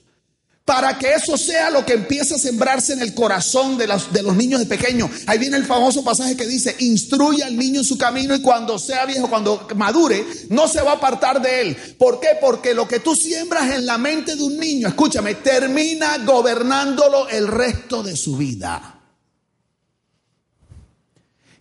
para 0.65 0.97
que 0.99 1.13
eso 1.13 1.37
sea 1.37 1.71
lo 1.71 1.85
que 1.85 1.95
empiece 1.95 2.35
a 2.35 2.39
sembrarse 2.39 2.93
en 2.93 3.03
el 3.03 3.15
corazón 3.15 3.77
de 3.77 3.87
los, 3.87 4.13
de 4.13 4.23
los 4.23 4.37
niños 4.37 4.61
de 4.61 4.67
pequeño. 4.67 5.11
Ahí 5.27 5.39
viene 5.39 5.57
el 5.57 5.65
famoso 5.65 6.05
pasaje 6.05 6.37
que 6.37 6.47
dice, 6.47 6.77
instruye 6.79 7.43
al 7.43 7.57
niño 7.57 7.81
en 7.81 7.85
su 7.85 7.99
camino 7.99 8.35
y 8.35 8.41
cuando 8.41 8.79
sea 8.79 9.05
viejo, 9.05 9.29
cuando 9.29 9.67
madure, 9.75 10.25
no 10.51 10.69
se 10.69 10.81
va 10.83 10.93
a 10.93 10.97
apartar 10.97 11.43
de 11.43 11.63
él. 11.63 11.77
¿Por 11.99 12.21
qué? 12.21 12.29
Porque 12.41 12.75
lo 12.75 12.87
que 12.87 13.01
tú 13.01 13.17
siembras 13.17 13.75
en 13.75 13.87
la 13.87 13.99
mente 13.99 14.37
de 14.37 14.43
un 14.43 14.57
niño, 14.57 14.89
escúchame, 14.89 15.35
termina 15.37 16.19
gobernándolo 16.19 17.29
el 17.29 17.49
resto 17.49 18.03
de 18.03 18.17
su 18.17 18.37
vida. 18.37 18.92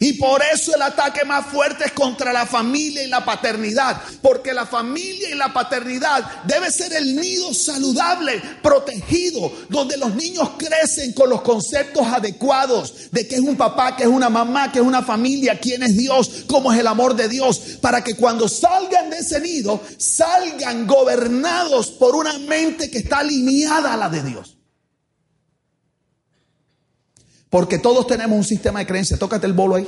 Y 0.04 0.14
por 0.14 0.42
eso 0.52 0.74
el 0.74 0.82
ataque 0.82 1.24
más 1.26 1.46
fuerte 1.46 1.86
es 1.86 1.92
contra 1.92 2.34
la 2.34 2.48
familia 2.48 3.04
y 3.04 3.08
la 3.08 3.24
paternidad. 3.24 4.02
Porque 4.20 4.52
la 4.52 4.66
familia 4.66 5.30
y 5.30 5.36
la 5.36 5.54
paternidad 5.54 6.42
debe 6.44 6.72
ser 6.72 6.92
el 6.94 7.16
nido 7.16 7.54
saludable, 7.54 8.42
protegido, 8.64 9.52
donde 9.70 9.98
los 9.98 10.16
niños 10.16 10.54
crecen 10.58 11.14
con 11.14 11.30
los 11.30 11.44
conceptos 11.44 12.08
adecuados 12.08 13.12
de 13.12 13.28
qué 13.28 13.36
es 13.36 13.42
un 13.42 13.56
papá, 13.56 13.96
qué 13.96 14.04
es 14.04 14.10
una 14.10 14.32
mamá, 14.32 14.72
qué 14.72 14.80
es 14.80 14.86
una 14.86 15.04
familia, 15.04 15.60
quién 15.60 15.84
es 15.84 15.96
Dios, 15.96 16.46
cómo 16.48 16.74
es 16.74 16.80
el 16.80 16.88
amor 16.88 17.16
de 17.16 17.30
Dios. 17.30 17.60
Para 17.80 18.04
que 18.04 18.16
cuando 18.16 18.50
salgan 18.50 19.12
de 19.12 19.20
ese 19.20 19.40
nido, 19.40 19.82
salgan 20.00 20.88
gobernados 20.88 21.92
por 21.92 22.16
una 22.16 22.40
mente 22.40 22.90
que 22.90 22.98
está 22.98 23.20
alineada 23.20 23.94
a 23.94 23.98
la 23.98 24.10
de 24.10 24.24
Dios. 24.24 24.58
Porque 27.52 27.78
todos 27.78 28.08
tenemos 28.08 28.38
un 28.38 28.46
sistema 28.46 28.80
de 28.80 28.88
creencias. 28.88 29.20
Tócate 29.20 29.46
el 29.46 29.52
bolo 29.52 29.76
ahí. 29.76 29.88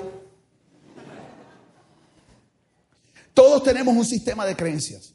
Todos 3.34 3.64
tenemos 3.64 3.96
un 3.96 4.06
sistema 4.06 4.46
de 4.46 4.54
creencias. 4.54 5.14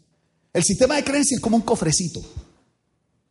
El 0.54 0.64
sistema 0.64 0.96
de 0.96 1.04
creencias 1.04 1.36
es 1.36 1.42
como 1.42 1.56
un 1.56 1.62
cofrecito. 1.62 2.22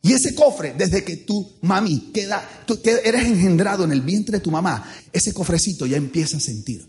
Y 0.04 0.14
ese 0.14 0.36
cofre, 0.36 0.76
desde 0.78 1.04
que 1.04 1.18
tu 1.18 1.58
mami 1.64 2.12
queda, 2.14 2.48
tú 2.68 2.80
eres 2.86 3.26
engendrado 3.26 3.86
en 3.86 3.92
el 3.92 4.02
vientre 4.02 4.38
de 4.38 4.44
tu 4.44 4.52
mamá, 4.52 4.88
ese 5.12 5.34
cofrecito 5.34 5.88
ya 5.88 5.98
empieza 5.98 6.38
a 6.38 6.40
sentir. 6.40 6.88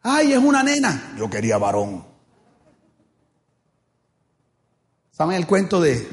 Ay, 0.00 0.32
es 0.32 0.38
una 0.38 0.62
nena. 0.62 1.16
Yo 1.18 1.28
quería 1.28 1.58
varón. 1.58 2.06
¿Saben 5.10 5.36
el 5.36 5.46
cuento 5.48 5.80
de 5.80 6.08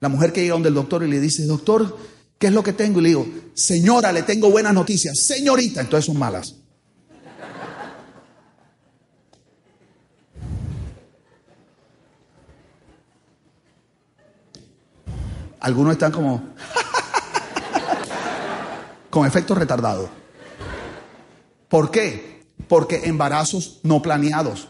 la 0.00 0.08
mujer 0.08 0.32
que 0.32 0.40
llega 0.40 0.54
donde 0.54 0.70
el 0.70 0.74
doctor 0.74 1.04
y 1.04 1.08
le 1.10 1.20
dice, 1.20 1.44
doctor, 1.44 1.98
¿Qué 2.38 2.46
es 2.46 2.52
lo 2.52 2.62
que 2.62 2.72
tengo? 2.72 3.00
Y 3.00 3.02
le 3.02 3.08
digo, 3.08 3.26
señora, 3.54 4.12
le 4.12 4.22
tengo 4.22 4.50
buenas 4.50 4.72
noticias. 4.72 5.18
Señorita, 5.18 5.80
entonces 5.80 6.06
son 6.06 6.18
malas. 6.18 6.54
Algunos 15.60 15.94
están 15.94 16.12
como 16.12 16.40
con 19.10 19.26
efectos 19.26 19.58
retardados. 19.58 20.08
¿Por 21.68 21.90
qué? 21.90 22.46
Porque 22.68 23.02
embarazos 23.04 23.80
no 23.82 24.00
planeados, 24.00 24.68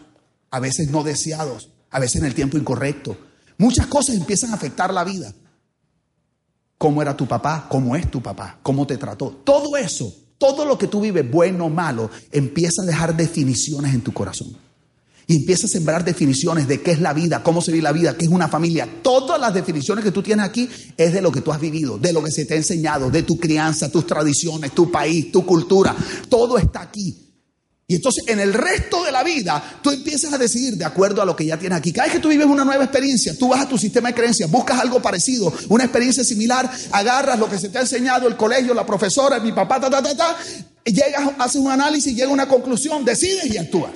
a 0.49 0.59
veces 0.59 0.89
no 0.89 1.03
deseados, 1.03 1.69
a 1.91 1.99
veces 1.99 2.21
en 2.21 2.27
el 2.27 2.33
tiempo 2.33 2.57
incorrecto. 2.57 3.15
Muchas 3.59 3.85
cosas 3.85 4.15
empiezan 4.15 4.51
a 4.51 4.55
afectar 4.55 4.91
la 4.91 5.03
vida. 5.03 5.31
¿Cómo 6.79 7.01
era 7.01 7.15
tu 7.15 7.27
papá? 7.27 7.67
¿Cómo 7.69 7.93
es 7.93 8.09
tu 8.09 8.21
papá? 8.21 8.57
¿Cómo 8.63 8.87
te 8.87 8.95
trató? 8.95 9.41
Todo 9.43 9.75
eso, 9.75 10.15
todo 10.37 10.63
lo 10.63 10.77
que 10.77 10.87
tú 10.87 11.01
vives, 11.01 11.29
bueno 11.29 11.65
o 11.65 11.69
malo, 11.69 12.09
empieza 12.31 12.83
a 12.83 12.85
dejar 12.85 13.17
definiciones 13.17 13.93
en 13.93 13.99
tu 13.99 14.13
corazón. 14.13 14.55
Y 15.27 15.35
empieza 15.35 15.67
a 15.67 15.69
sembrar 15.69 16.05
definiciones 16.05 16.69
de 16.69 16.81
qué 16.81 16.91
es 16.91 17.01
la 17.01 17.11
vida, 17.11 17.43
cómo 17.43 17.61
se 17.61 17.73
vive 17.73 17.83
la 17.83 17.91
vida, 17.91 18.15
qué 18.15 18.23
es 18.23 18.31
una 18.31 18.47
familia. 18.47 18.87
Todas 19.03 19.37
las 19.41 19.53
definiciones 19.53 20.05
que 20.05 20.13
tú 20.13 20.23
tienes 20.23 20.45
aquí 20.45 20.69
es 20.95 21.11
de 21.11 21.21
lo 21.21 21.33
que 21.33 21.41
tú 21.41 21.51
has 21.51 21.59
vivido, 21.59 21.97
de 21.97 22.13
lo 22.13 22.23
que 22.23 22.31
se 22.31 22.45
te 22.45 22.53
ha 22.53 22.57
enseñado, 22.57 23.11
de 23.11 23.23
tu 23.23 23.37
crianza, 23.37 23.91
tus 23.91 24.07
tradiciones, 24.07 24.71
tu 24.71 24.89
país, 24.89 25.33
tu 25.33 25.45
cultura. 25.45 25.93
Todo 26.29 26.57
está 26.57 26.81
aquí. 26.83 27.28
Y 27.89 27.95
entonces 27.95 28.23
en 28.27 28.39
el 28.39 28.53
resto 28.53 29.03
de 29.03 29.11
la 29.11 29.23
vida 29.23 29.79
tú 29.81 29.89
empiezas 29.89 30.31
a 30.31 30.37
decidir 30.37 30.77
de 30.77 30.85
acuerdo 30.85 31.23
a 31.23 31.25
lo 31.25 31.35
que 31.35 31.43
ya 31.43 31.57
tienes 31.57 31.75
aquí. 31.75 31.91
Cada 31.91 32.05
vez 32.05 32.13
que 32.13 32.21
tú 32.21 32.29
vives 32.29 32.45
una 32.45 32.63
nueva 32.63 32.83
experiencia, 32.83 33.35
tú 33.35 33.49
vas 33.49 33.61
a 33.61 33.67
tu 33.67 33.79
sistema 33.79 34.09
de 34.09 34.13
creencias, 34.13 34.51
buscas 34.51 34.79
algo 34.79 35.01
parecido, 35.01 35.51
una 35.69 35.85
experiencia 35.85 36.23
similar, 36.23 36.69
agarras 36.91 37.39
lo 37.39 37.49
que 37.49 37.57
se 37.57 37.69
te 37.69 37.79
ha 37.79 37.81
enseñado, 37.81 38.27
el 38.27 38.37
colegio, 38.37 38.75
la 38.75 38.85
profesora, 38.85 39.39
mi 39.39 39.53
papá, 39.53 39.81
ta, 39.81 39.89
ta, 39.89 40.03
ta, 40.03 40.15
ta, 40.15 40.37
llegas, 40.85 41.31
haces 41.39 41.59
un 41.59 41.71
análisis, 41.71 42.13
llega 42.13 42.29
a 42.29 42.31
una 42.31 42.47
conclusión, 42.47 43.03
decides 43.03 43.47
y 43.47 43.57
actúas. 43.57 43.93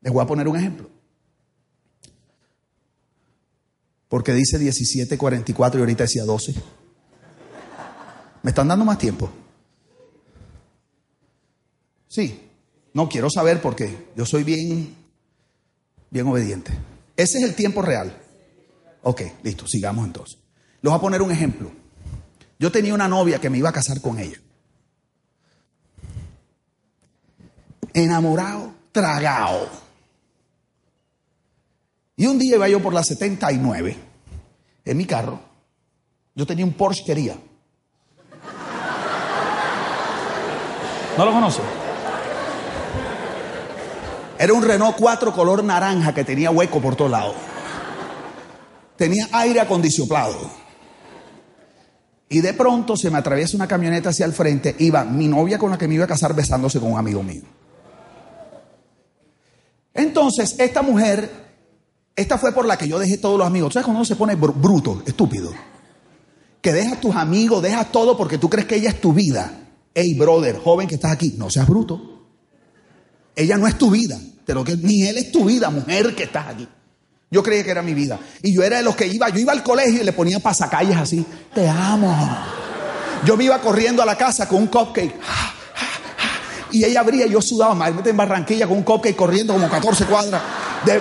Les 0.00 0.12
voy 0.12 0.22
a 0.22 0.26
poner 0.28 0.46
un 0.46 0.56
ejemplo. 0.56 0.88
Porque 4.08 4.32
dice 4.32 4.60
17.44 4.60 5.74
y 5.74 5.78
ahorita 5.78 6.04
decía 6.04 6.22
12. 6.22 6.54
¿Me 8.44 8.50
están 8.50 8.68
dando 8.68 8.84
más 8.84 8.98
tiempo? 8.98 9.41
Sí. 12.12 12.38
No 12.92 13.08
quiero 13.08 13.30
saber 13.30 13.62
porque 13.62 14.08
yo 14.14 14.26
soy 14.26 14.44
bien, 14.44 14.94
bien 16.10 16.26
obediente. 16.26 16.70
Ese 17.16 17.38
es 17.38 17.44
el 17.44 17.54
tiempo 17.54 17.80
real. 17.80 18.14
Ok, 19.02 19.22
listo, 19.42 19.66
sigamos 19.66 20.04
entonces. 20.04 20.38
Les 20.82 20.90
voy 20.90 20.98
a 20.98 21.00
poner 21.00 21.22
un 21.22 21.32
ejemplo. 21.32 21.72
Yo 22.58 22.70
tenía 22.70 22.92
una 22.92 23.08
novia 23.08 23.40
que 23.40 23.48
me 23.48 23.56
iba 23.56 23.70
a 23.70 23.72
casar 23.72 24.02
con 24.02 24.18
ella. 24.18 24.36
Enamorado, 27.94 28.74
tragado. 28.92 29.70
Y 32.16 32.26
un 32.26 32.38
día 32.38 32.56
iba 32.56 32.68
yo 32.68 32.82
por 32.82 32.92
la 32.92 33.02
79 33.02 33.96
en 34.84 34.96
mi 34.98 35.06
carro. 35.06 35.40
Yo 36.34 36.46
tenía 36.46 36.66
un 36.66 36.74
Porsche 36.74 37.04
quería. 37.06 37.38
¿No 41.16 41.24
lo 41.24 41.32
conoce? 41.32 41.81
Era 44.42 44.54
un 44.54 44.62
Renault 44.64 44.96
4 44.98 45.32
color 45.32 45.62
naranja 45.62 46.12
que 46.12 46.24
tenía 46.24 46.50
hueco 46.50 46.80
por 46.80 46.96
todos 46.96 47.12
lados. 47.12 47.36
Tenía 48.96 49.28
aire 49.30 49.60
acondicionado. 49.60 50.50
Y 52.28 52.40
de 52.40 52.52
pronto 52.52 52.96
se 52.96 53.08
me 53.08 53.18
atraviesa 53.18 53.56
una 53.56 53.68
camioneta 53.68 54.08
hacia 54.08 54.26
el 54.26 54.32
frente. 54.32 54.74
Iba 54.80 55.04
mi 55.04 55.28
novia 55.28 55.58
con 55.58 55.70
la 55.70 55.78
que 55.78 55.86
me 55.86 55.94
iba 55.94 56.06
a 56.06 56.08
casar 56.08 56.34
besándose 56.34 56.80
con 56.80 56.90
un 56.90 56.98
amigo 56.98 57.22
mío. 57.22 57.42
Entonces, 59.94 60.56
esta 60.58 60.82
mujer 60.82 61.30
esta 62.16 62.36
fue 62.36 62.50
por 62.50 62.66
la 62.66 62.76
que 62.76 62.88
yo 62.88 62.98
dejé 62.98 63.18
todos 63.18 63.38
los 63.38 63.46
amigos. 63.46 63.72
¿Sabes 63.72 63.84
cuando 63.84 64.00
uno 64.00 64.04
se 64.04 64.16
pone 64.16 64.34
bruto, 64.34 65.04
estúpido? 65.06 65.52
Que 66.60 66.72
dejas 66.72 67.00
tus 67.00 67.14
amigos, 67.14 67.62
dejas 67.62 67.92
todo 67.92 68.16
porque 68.16 68.38
tú 68.38 68.50
crees 68.50 68.66
que 68.66 68.74
ella 68.74 68.88
es 68.88 69.00
tu 69.00 69.12
vida. 69.12 69.68
Hey, 69.94 70.14
brother, 70.14 70.58
joven 70.58 70.88
que 70.88 70.96
estás 70.96 71.12
aquí, 71.12 71.36
no 71.38 71.48
seas 71.48 71.68
bruto. 71.68 72.08
Ella 73.36 73.56
no 73.56 73.68
es 73.68 73.78
tu 73.78 73.88
vida, 73.88 74.18
que 74.44 74.76
ni 74.76 75.06
él 75.06 75.18
es 75.18 75.32
tu 75.32 75.44
vida, 75.44 75.70
mujer 75.70 76.14
que 76.14 76.24
estás 76.24 76.48
aquí. 76.48 76.68
Yo 77.30 77.42
creía 77.42 77.64
que 77.64 77.70
era 77.70 77.82
mi 77.82 77.94
vida. 77.94 78.18
Y 78.42 78.52
yo 78.52 78.62
era 78.62 78.76
de 78.76 78.82
los 78.82 78.94
que 78.94 79.06
iba, 79.06 79.28
yo 79.30 79.38
iba 79.38 79.52
al 79.52 79.62
colegio 79.62 80.02
y 80.02 80.04
le 80.04 80.12
ponía 80.12 80.38
pasacalles 80.38 80.96
así. 80.96 81.24
Te 81.54 81.68
amo. 81.68 82.14
Yo 83.24 83.36
me 83.36 83.44
iba 83.44 83.60
corriendo 83.60 84.02
a 84.02 84.06
la 84.06 84.16
casa 84.16 84.46
con 84.46 84.58
un 84.58 84.66
cupcake. 84.66 85.14
Y 86.72 86.84
ella 86.84 87.00
abría, 87.00 87.26
yo 87.26 87.40
sudaba, 87.40 87.74
me 87.74 88.08
en 88.08 88.16
Barranquilla 88.16 88.66
con 88.66 88.78
un 88.78 88.82
cupcake 88.82 89.16
corriendo 89.16 89.52
como 89.54 89.68
14 89.68 90.04
cuadras. 90.06 90.42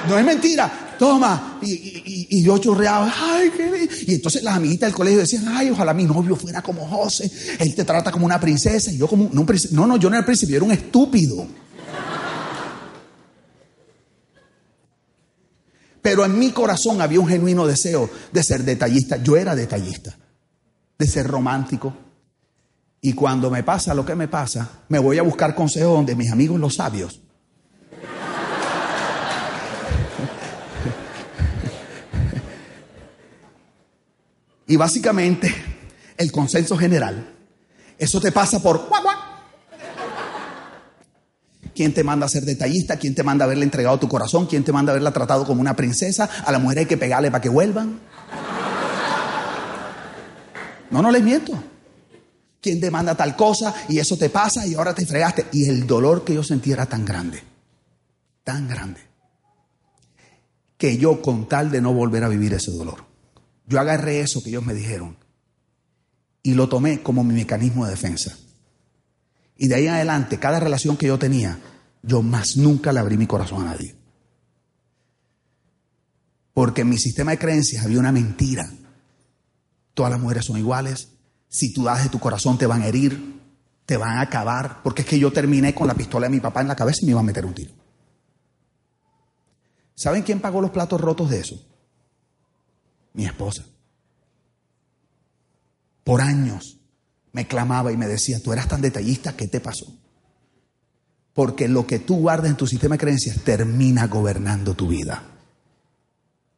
no 0.08 0.18
es 0.18 0.26
mentira 0.26 0.72
toma. 1.02 1.58
Y, 1.64 2.44
yo 2.44 2.60
chorreaba, 2.60 3.12
ay, 3.20 3.50
qué 3.50 3.90
Y 4.06 4.14
entonces 4.16 4.44
las 4.44 4.56
amiguitas 4.56 4.88
del 4.88 4.96
colegio 4.96 5.20
decían, 5.20 5.46
ay, 5.48 5.72
ojalá 5.72 5.96
mi 5.96 6.04
novio 6.04 6.36
fuera 6.36 6.62
como 6.62 6.88
José, 6.88 7.30
él 7.58 7.74
te 7.74 7.84
trata 7.84 8.12
como 8.12 8.28
una 8.28 8.40
princesa. 8.40 8.92
Y 8.92 8.98
yo 8.98 9.08
como, 9.08 9.28
no, 9.34 9.44
no, 9.72 9.88
no 9.88 9.98
yo 9.98 10.12
no 10.12 10.16
era 10.16 10.26
príncipe, 10.26 10.52
yo 10.52 10.58
era 10.58 10.66
un 10.66 10.72
estúpido. 10.72 11.48
Pero 16.02 16.26
en 16.26 16.38
mi 16.38 16.52
corazón 16.52 17.02
había 17.02 17.20
un 17.20 17.28
genuino 17.28 17.68
deseo 17.68 18.10
de 18.32 18.44
ser 18.44 18.64
detallista. 18.64 19.18
Yo 19.18 19.38
era 19.38 19.56
detallista, 19.56 20.18
de 20.98 21.08
ser 21.08 21.28
romántico. 21.28 21.94
Y 23.02 23.14
cuando 23.14 23.50
me 23.50 23.64
pasa 23.64 23.94
lo 23.94 24.06
que 24.06 24.16
me 24.16 24.28
pasa, 24.28 24.84
me 24.90 25.00
voy 25.00 25.18
a 25.18 25.24
buscar 25.24 25.56
consejos 25.56 25.94
donde 25.94 26.16
mis 26.16 26.32
amigos 26.32 26.60
los 26.60 26.76
sabios 26.76 27.22
Y 34.72 34.78
básicamente, 34.78 35.54
el 36.16 36.32
consenso 36.32 36.78
general, 36.78 37.36
eso 37.98 38.22
te 38.22 38.32
pasa 38.32 38.64
por 38.64 38.88
¿Quién 41.82 41.96
te 41.96 42.04
manda 42.04 42.28
a 42.28 42.30
ser 42.30 42.46
detallista? 42.46 42.98
¿Quién 42.98 43.16
te 43.16 43.24
manda 43.24 43.44
a 43.44 43.48
haberle 43.48 43.64
entregado 43.64 43.98
tu 43.98 44.08
corazón? 44.08 44.46
¿Quién 44.46 44.64
te 44.64 44.72
manda 44.72 44.92
a 44.92 44.94
haberla 44.94 45.12
tratado 45.12 45.48
como 45.48 45.62
una 45.62 45.76
princesa? 45.76 46.30
A 46.46 46.52
la 46.52 46.60
mujer 46.60 46.78
hay 46.78 46.86
que 46.86 46.96
pegarle 46.96 47.32
para 47.32 47.42
que 47.42 47.50
vuelvan. 47.50 48.00
No, 50.92 51.02
no 51.02 51.10
les 51.10 51.24
miento. 51.24 51.54
¿Quién 52.62 52.80
te 52.80 52.92
manda 52.92 53.16
tal 53.16 53.36
cosa? 53.36 53.74
Y 53.90 53.98
eso 53.98 54.16
te 54.16 54.30
pasa 54.30 54.68
y 54.68 54.76
ahora 54.76 54.94
te 54.94 55.08
fregaste. 55.08 55.48
Y 55.54 55.68
el 55.70 55.88
dolor 55.88 56.24
que 56.24 56.36
yo 56.36 56.44
sentí 56.44 56.72
era 56.72 56.86
tan 56.86 57.04
grande, 57.04 57.42
tan 58.44 58.68
grande, 58.68 59.02
que 60.78 60.98
yo 60.98 61.20
con 61.20 61.48
tal 61.48 61.72
de 61.72 61.82
no 61.82 61.94
volver 61.94 62.24
a 62.24 62.28
vivir 62.28 62.54
ese 62.54 62.70
dolor, 62.70 63.06
yo 63.66 63.80
agarré 63.80 64.20
eso 64.20 64.44
que 64.44 64.50
ellos 64.50 64.64
me 64.64 64.76
dijeron 64.76 65.18
y 66.44 66.54
lo 66.54 66.70
tomé 66.70 67.02
como 67.02 67.24
mi 67.24 67.34
mecanismo 67.34 67.86
de 67.86 67.90
defensa. 67.90 68.38
Y 69.58 69.68
de 69.68 69.74
ahí 69.74 69.88
en 69.88 69.94
adelante, 69.94 70.38
cada 70.38 70.60
relación 70.60 70.96
que 70.96 71.08
yo 71.08 71.18
tenía, 71.18 71.60
yo 72.04 72.22
más 72.22 72.58
nunca 72.58 72.92
le 72.92 73.00
abrí 73.00 73.18
mi 73.18 73.28
corazón 73.28 73.62
a 73.62 73.66
nadie. 73.66 73.96
Porque 76.54 76.82
en 76.82 76.90
mi 76.90 76.98
sistema 76.98 77.32
de 77.32 77.40
creencias 77.40 77.86
había 77.86 78.00
una 78.00 78.12
mentira. 78.12 78.70
Todas 79.94 80.12
las 80.12 80.22
mujeres 80.22 80.46
son 80.46 80.58
iguales. 80.58 81.10
Si 81.48 81.74
tú 81.74 81.84
das 81.84 82.04
de 82.04 82.10
tu 82.10 82.20
corazón 82.20 82.58
te 82.58 82.66
van 82.66 82.82
a 82.82 82.88
herir, 82.88 83.40
te 83.86 83.98
van 83.98 84.18
a 84.18 84.22
acabar. 84.22 84.82
Porque 84.84 85.04
es 85.04 85.08
que 85.08 85.20
yo 85.20 85.32
terminé 85.32 85.74
con 85.74 85.88
la 85.88 85.94
pistola 85.94 86.28
de 86.28 86.32
mi 86.32 86.40
papá 86.40 86.62
en 86.62 86.68
la 86.68 86.76
cabeza 86.76 87.00
y 87.02 87.06
me 87.06 87.12
iba 87.12 87.20
a 87.20 87.24
meter 87.24 87.46
un 87.46 87.54
tiro. 87.54 87.74
¿Saben 89.96 90.24
quién 90.24 90.40
pagó 90.40 90.62
los 90.62 90.72
platos 90.72 91.00
rotos 91.00 91.30
de 91.30 91.40
eso? 91.40 91.72
mi 93.14 93.26
esposa. 93.26 93.66
Por 96.04 96.22
años 96.22 96.80
me 97.32 97.48
clamaba 97.48 97.92
y 97.92 97.98
me 97.98 98.08
decía, 98.08 98.42
tú 98.42 98.52
eras 98.52 98.68
tan 98.68 98.82
detallista, 98.82 99.36
¿qué 99.36 99.48
te 99.48 99.60
pasó? 99.60 100.01
Porque 101.42 101.68
lo 101.68 101.88
que 101.88 101.98
tú 101.98 102.18
guardas 102.18 102.52
en 102.52 102.56
tu 102.56 102.68
sistema 102.68 102.94
de 102.94 103.00
creencias 103.00 103.38
termina 103.44 104.06
gobernando 104.06 104.76
tu 104.76 104.88
vida. 104.88 105.24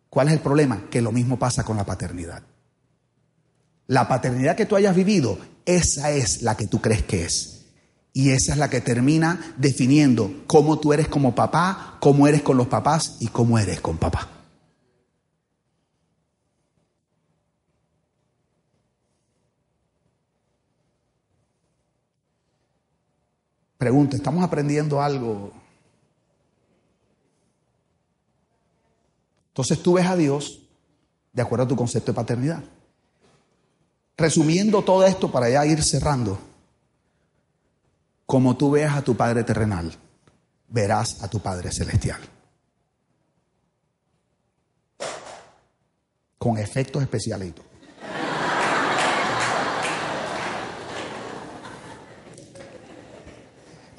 ¿Cuál 0.09 0.27
es 0.27 0.33
el 0.33 0.41
problema? 0.41 0.89
Que 0.89 1.01
lo 1.01 1.13
mismo 1.13 1.39
pasa 1.39 1.63
con 1.63 1.77
la 1.77 1.85
paternidad. 1.85 2.43
La 3.87 4.09
paternidad 4.09 4.57
que 4.57 4.65
tú 4.65 4.75
hayas 4.75 4.93
vivido, 4.93 5.39
esa 5.65 6.11
es 6.11 6.41
la 6.41 6.57
que 6.57 6.67
tú 6.67 6.81
crees 6.81 7.01
que 7.03 7.23
es. 7.23 7.61
Y 8.11 8.31
esa 8.31 8.51
es 8.51 8.57
la 8.57 8.69
que 8.69 8.81
termina 8.81 9.55
definiendo 9.55 10.43
cómo 10.47 10.77
tú 10.79 10.91
eres 10.91 11.07
como 11.07 11.33
papá, 11.33 11.95
cómo 12.01 12.27
eres 12.27 12.41
con 12.41 12.57
los 12.57 12.67
papás 12.67 13.15
y 13.21 13.27
cómo 13.27 13.57
eres 13.57 13.79
con 13.79 13.95
papá. 13.95 14.42
Pregunta, 23.83 24.15
¿estamos 24.15 24.41
aprendiendo 24.45 25.01
algo? 25.01 25.51
Entonces 29.49 29.83
tú 29.83 29.95
ves 29.95 30.05
a 30.05 30.15
Dios 30.15 30.61
de 31.33 31.41
acuerdo 31.41 31.65
a 31.65 31.67
tu 31.67 31.75
concepto 31.75 32.13
de 32.13 32.15
paternidad. 32.15 32.63
Resumiendo 34.15 34.83
todo 34.83 35.05
esto 35.05 35.29
para 35.29 35.49
ya 35.49 35.65
ir 35.65 35.83
cerrando, 35.83 36.39
como 38.25 38.55
tú 38.55 38.71
veas 38.71 38.95
a 38.95 39.01
tu 39.01 39.17
Padre 39.17 39.43
terrenal, 39.43 39.93
verás 40.69 41.21
a 41.21 41.27
tu 41.27 41.41
Padre 41.41 41.69
celestial. 41.69 42.21
Con 46.37 46.57
efectos 46.57 47.03
especialitos. 47.03 47.65
Mi 47.65 47.72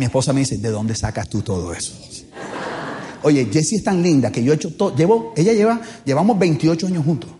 Mi 0.05 0.07
esposa 0.07 0.34
me 0.34 0.40
dice, 0.40 0.59
¿de 0.59 0.68
dónde 0.68 0.94
sacas 0.94 1.30
tú 1.30 1.40
todo 1.40 1.72
eso? 1.72 1.94
Oye, 3.22 3.48
Jessie 3.50 3.78
es 3.78 3.84
tan 3.84 4.02
linda 4.02 4.30
que 4.30 4.44
yo 4.44 4.52
he 4.52 4.57
hecho 4.57 4.70
todo, 4.74 4.94
llevo, 4.94 5.32
ella 5.34 5.55
lleva, 5.55 5.80
llevamos 6.05 6.38
28 6.38 6.88
años 6.88 7.07
juntos. 7.07 7.30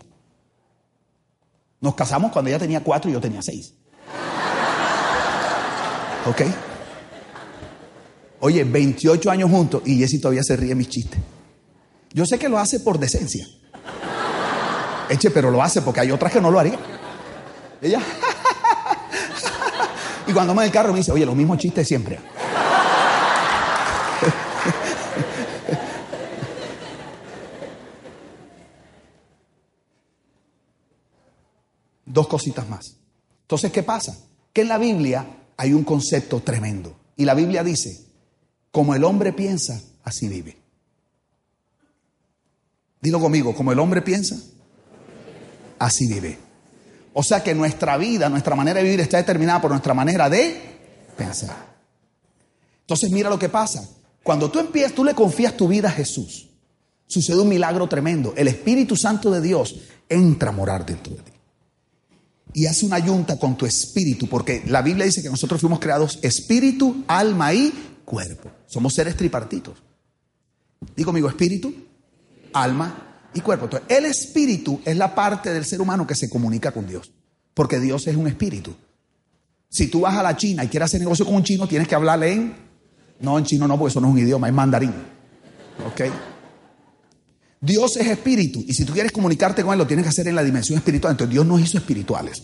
Nos 1.79 1.93
casamos 1.93 2.31
cuando 2.31 2.49
ella 2.49 2.57
tenía 2.57 2.83
4 2.83 3.11
y 3.11 3.13
yo 3.13 3.21
tenía 3.21 3.43
6. 3.43 3.71
¿Ok? 6.25 6.41
Oye, 8.39 8.63
28 8.63 9.29
años 9.29 9.51
juntos 9.51 9.83
y 9.85 9.99
Jessie 9.99 10.17
todavía 10.17 10.41
se 10.41 10.55
ríe 10.55 10.73
mis 10.73 10.89
chistes. 10.89 11.19
Yo 12.13 12.25
sé 12.25 12.39
que 12.39 12.49
lo 12.49 12.57
hace 12.57 12.79
por 12.79 12.97
decencia. 12.97 13.47
Eche, 15.07 15.29
pero 15.29 15.51
lo 15.51 15.61
hace 15.61 15.83
porque 15.83 15.99
hay 15.99 16.09
otras 16.09 16.31
que 16.31 16.41
no 16.41 16.49
lo 16.49 16.59
harían. 16.59 16.79
Ella. 17.79 18.01
y 20.25 20.33
cuando 20.33 20.55
me 20.55 20.63
en 20.63 20.69
el 20.69 20.73
carro 20.73 20.93
me 20.93 20.97
dice, 20.97 21.11
oye, 21.11 21.27
los 21.27 21.35
mismos 21.35 21.59
chistes 21.59 21.87
siempre. 21.87 22.17
Dos 32.15 32.29
cositas 32.29 32.69
más. 32.69 32.95
Entonces, 33.41 33.73
¿qué 33.73 33.83
pasa? 33.83 34.17
Que 34.53 34.61
en 34.61 34.69
la 34.69 34.77
Biblia 34.77 35.27
hay 35.57 35.73
un 35.73 35.83
concepto 35.83 36.39
tremendo. 36.39 36.95
Y 37.17 37.25
la 37.25 37.33
Biblia 37.33 37.61
dice, 37.61 38.05
como 38.71 38.95
el 38.95 39.03
hombre 39.03 39.33
piensa, 39.33 39.81
así 40.05 40.29
vive. 40.29 40.55
Dilo 43.01 43.19
conmigo, 43.19 43.53
como 43.53 43.73
el 43.73 43.79
hombre 43.79 44.01
piensa, 44.01 44.37
así 45.77 46.07
vive. 46.07 46.39
O 47.11 47.21
sea 47.21 47.43
que 47.43 47.53
nuestra 47.53 47.97
vida, 47.97 48.29
nuestra 48.29 48.55
manera 48.55 48.77
de 48.77 48.85
vivir 48.85 49.01
está 49.01 49.17
determinada 49.17 49.59
por 49.59 49.71
nuestra 49.71 49.93
manera 49.93 50.29
de 50.29 50.55
pensar. 51.17 51.75
Entonces 52.79 53.11
mira 53.11 53.29
lo 53.29 53.37
que 53.37 53.49
pasa. 53.49 53.85
Cuando 54.23 54.49
tú 54.49 54.59
empiezas, 54.59 54.93
tú 54.93 55.03
le 55.03 55.13
confías 55.13 55.57
tu 55.57 55.67
vida 55.67 55.89
a 55.89 55.91
Jesús. 55.91 56.47
Sucede 57.07 57.41
un 57.41 57.49
milagro 57.49 57.89
tremendo. 57.89 58.33
El 58.37 58.47
Espíritu 58.47 58.95
Santo 58.95 59.29
de 59.31 59.41
Dios 59.41 59.81
entra 60.07 60.51
a 60.51 60.53
morar 60.53 60.85
dentro 60.85 61.13
de 61.13 61.21
ti. 61.23 61.34
Y 62.55 62.67
hace 62.67 62.85
una 62.85 62.99
yunta 62.99 63.37
con 63.37 63.57
tu 63.57 63.65
espíritu, 63.65 64.29
porque 64.29 64.63
la 64.67 64.81
Biblia 64.81 65.05
dice 65.05 65.21
que 65.21 65.29
nosotros 65.29 65.59
fuimos 65.59 65.77
creados 65.77 66.19
espíritu, 66.21 67.03
alma 67.05 67.53
y 67.53 67.73
cuerpo. 68.05 68.49
Somos 68.65 68.93
seres 68.93 69.17
tripartitos. 69.17 69.83
Digo, 70.95 71.09
amigo, 71.11 71.27
espíritu, 71.27 71.73
alma 72.53 73.27
y 73.33 73.41
cuerpo. 73.41 73.65
Entonces, 73.65 73.89
el 73.89 74.05
espíritu 74.05 74.79
es 74.85 74.95
la 74.95 75.13
parte 75.13 75.51
del 75.51 75.65
ser 75.65 75.81
humano 75.81 76.07
que 76.07 76.15
se 76.15 76.29
comunica 76.29 76.71
con 76.71 76.87
Dios, 76.87 77.11
porque 77.53 77.77
Dios 77.77 78.07
es 78.07 78.15
un 78.15 78.27
espíritu. 78.27 78.73
Si 79.67 79.87
tú 79.87 80.01
vas 80.01 80.15
a 80.15 80.23
la 80.23 80.37
China 80.37 80.63
y 80.63 80.69
quieres 80.69 80.85
hacer 80.85 81.01
negocio 81.01 81.25
con 81.25 81.35
un 81.35 81.43
chino, 81.43 81.67
tienes 81.67 81.89
que 81.89 81.95
hablarle 81.95 82.31
en... 82.31 82.55
No, 83.19 83.37
en 83.37 83.43
chino 83.43 83.67
no, 83.67 83.77
porque 83.77 83.91
eso 83.91 83.99
no 83.99 84.07
es 84.07 84.13
un 84.13 84.19
idioma, 84.19 84.47
es 84.47 84.53
mandarín. 84.53 84.93
¿Ok? 85.85 86.03
Dios 87.65 87.97
es 87.97 88.07
espíritu 88.07 88.63
y 88.67 88.73
si 88.73 88.85
tú 88.85 88.93
quieres 88.93 89.11
comunicarte 89.11 89.63
con 89.63 89.73
Él, 89.73 89.79
lo 89.79 89.87
tienes 89.87 90.03
que 90.03 90.09
hacer 90.09 90.27
en 90.27 90.35
la 90.35 90.43
dimensión 90.43 90.77
espiritual. 90.77 91.11
Entonces 91.11 91.33
Dios 91.33 91.45
nos 91.45 91.59
hizo 91.59 91.77
espirituales. 91.77 92.43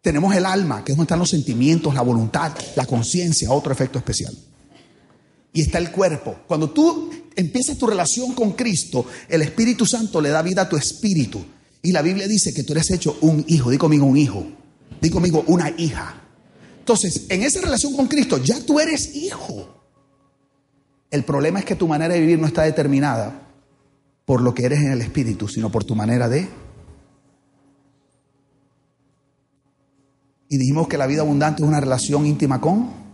Tenemos 0.00 0.34
el 0.34 0.46
alma, 0.46 0.84
que 0.84 0.92
es 0.92 0.96
donde 0.96 1.06
están 1.06 1.18
los 1.18 1.30
sentimientos, 1.30 1.94
la 1.94 2.02
voluntad, 2.02 2.52
la 2.76 2.86
conciencia, 2.86 3.50
otro 3.50 3.72
efecto 3.72 3.98
especial. 3.98 4.34
Y 5.52 5.62
está 5.62 5.78
el 5.78 5.90
cuerpo. 5.90 6.36
Cuando 6.46 6.70
tú 6.70 7.10
empiezas 7.36 7.78
tu 7.78 7.86
relación 7.86 8.32
con 8.32 8.52
Cristo, 8.52 9.06
el 9.28 9.42
Espíritu 9.42 9.86
Santo 9.86 10.20
le 10.20 10.30
da 10.30 10.42
vida 10.42 10.62
a 10.62 10.68
tu 10.68 10.76
espíritu. 10.76 11.44
Y 11.82 11.92
la 11.92 12.02
Biblia 12.02 12.26
dice 12.26 12.52
que 12.52 12.64
tú 12.64 12.72
eres 12.72 12.90
hecho 12.90 13.18
un 13.20 13.44
hijo. 13.48 13.70
Di 13.70 13.78
conmigo 13.78 14.04
un 14.06 14.16
hijo. 14.16 14.46
Di 15.00 15.10
conmigo 15.10 15.44
una 15.46 15.70
hija. 15.76 16.22
Entonces, 16.80 17.26
en 17.28 17.42
esa 17.42 17.60
relación 17.60 17.94
con 17.94 18.08
Cristo, 18.08 18.42
ya 18.42 18.60
tú 18.60 18.80
eres 18.80 19.14
hijo. 19.14 19.82
El 21.10 21.24
problema 21.24 21.60
es 21.60 21.64
que 21.64 21.76
tu 21.76 21.86
manera 21.86 22.14
de 22.14 22.20
vivir 22.20 22.38
no 22.38 22.46
está 22.46 22.62
determinada 22.62 23.43
por 24.24 24.40
lo 24.40 24.54
que 24.54 24.64
eres 24.64 24.80
en 24.80 24.92
el 24.92 25.02
espíritu, 25.02 25.48
sino 25.48 25.70
por 25.70 25.84
tu 25.84 25.94
manera 25.94 26.28
de... 26.28 26.48
Y 30.48 30.56
dijimos 30.56 30.88
que 30.88 30.98
la 30.98 31.06
vida 31.06 31.22
abundante 31.22 31.62
es 31.62 31.68
una 31.68 31.80
relación 31.80 32.26
íntima 32.26 32.60
con... 32.60 33.04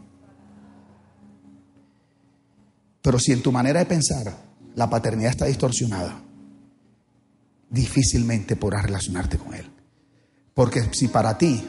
Pero 3.03 3.19
si 3.19 3.33
en 3.33 3.43
tu 3.43 3.51
manera 3.51 3.81
de 3.81 3.87
pensar 3.87 4.37
la 4.75 4.91
paternidad 4.91 5.31
está 5.31 5.47
distorsionada, 5.47 6.21
difícilmente 7.71 8.57
podrás 8.57 8.83
relacionarte 8.83 9.39
con 9.39 9.55
él. 9.55 9.71
Porque 10.53 10.83
si 10.93 11.09
para 11.09 11.39
ti 11.39 11.67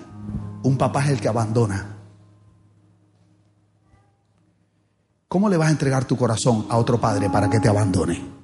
un 0.63 0.77
papá 0.77 1.05
es 1.05 1.11
el 1.11 1.21
que 1.21 1.29
abandona, 1.29 1.97
¿cómo 5.29 5.47
le 5.47 5.55
vas 5.55 5.69
a 5.69 5.71
entregar 5.71 6.03
tu 6.05 6.17
corazón 6.17 6.65
a 6.69 6.77
otro 6.77 6.99
padre 6.99 7.29
para 7.29 7.49
que 7.49 7.61
te 7.61 7.69
abandone? 7.69 8.40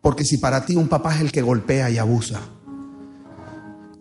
Porque 0.00 0.24
si 0.24 0.38
para 0.38 0.64
ti 0.64 0.76
un 0.76 0.88
papá 0.88 1.14
es 1.14 1.20
el 1.20 1.32
que 1.32 1.42
golpea 1.42 1.90
y 1.90 1.98
abusa, 1.98 2.40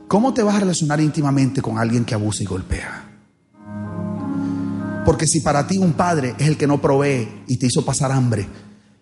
¿cómo 0.08 0.34
te 0.34 0.44
vas 0.44 0.56
a 0.56 0.60
relacionar 0.62 1.02
íntimamente 1.02 1.62
con 1.62 1.78
alguien 1.78 2.06
que 2.06 2.16
abusa 2.16 2.44
y 2.44 2.46
golpea? 2.46 3.06
Porque 5.06 5.28
si 5.28 5.42
para 5.42 5.68
ti 5.68 5.78
un 5.78 5.94
padre 5.94 6.36
es 6.38 6.48
el 6.48 6.58
que 6.58 6.68
no 6.68 6.80
provee 6.80 7.44
y 7.48 7.58
te 7.58 7.66
hizo 7.66 7.84
pasar 7.84 8.12
hambre 8.12 8.48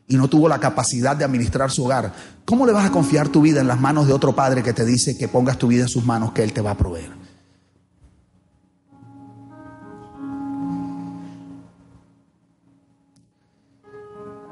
y 0.07 0.15
no 0.15 0.27
tuvo 0.27 0.47
la 0.47 0.59
capacidad 0.59 1.15
de 1.15 1.25
administrar 1.25 1.69
su 1.69 1.85
hogar, 1.85 2.13
¿cómo 2.45 2.65
le 2.65 2.71
vas 2.71 2.85
a 2.85 2.91
confiar 2.91 3.27
tu 3.27 3.41
vida 3.41 3.61
en 3.61 3.67
las 3.67 3.79
manos 3.79 4.07
de 4.07 4.13
otro 4.13 4.33
padre 4.33 4.63
que 4.63 4.73
te 4.73 4.85
dice 4.85 5.17
que 5.17 5.27
pongas 5.27 5.57
tu 5.57 5.67
vida 5.67 5.83
en 5.83 5.89
sus 5.89 6.05
manos, 6.05 6.31
que 6.31 6.43
él 6.43 6.53
te 6.53 6.61
va 6.61 6.71
a 6.71 6.77
proveer? 6.77 7.11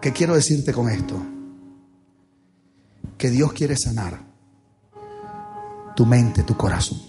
¿Qué 0.02 0.12
quiero 0.14 0.36
decirte 0.36 0.72
con 0.72 0.88
esto? 0.90 1.35
Que 3.18 3.30
Dios 3.30 3.54
quiere 3.54 3.78
sanar 3.78 4.22
tu 5.96 6.06
mente, 6.06 6.44
tu 6.44 6.56
corazón. 6.58 7.02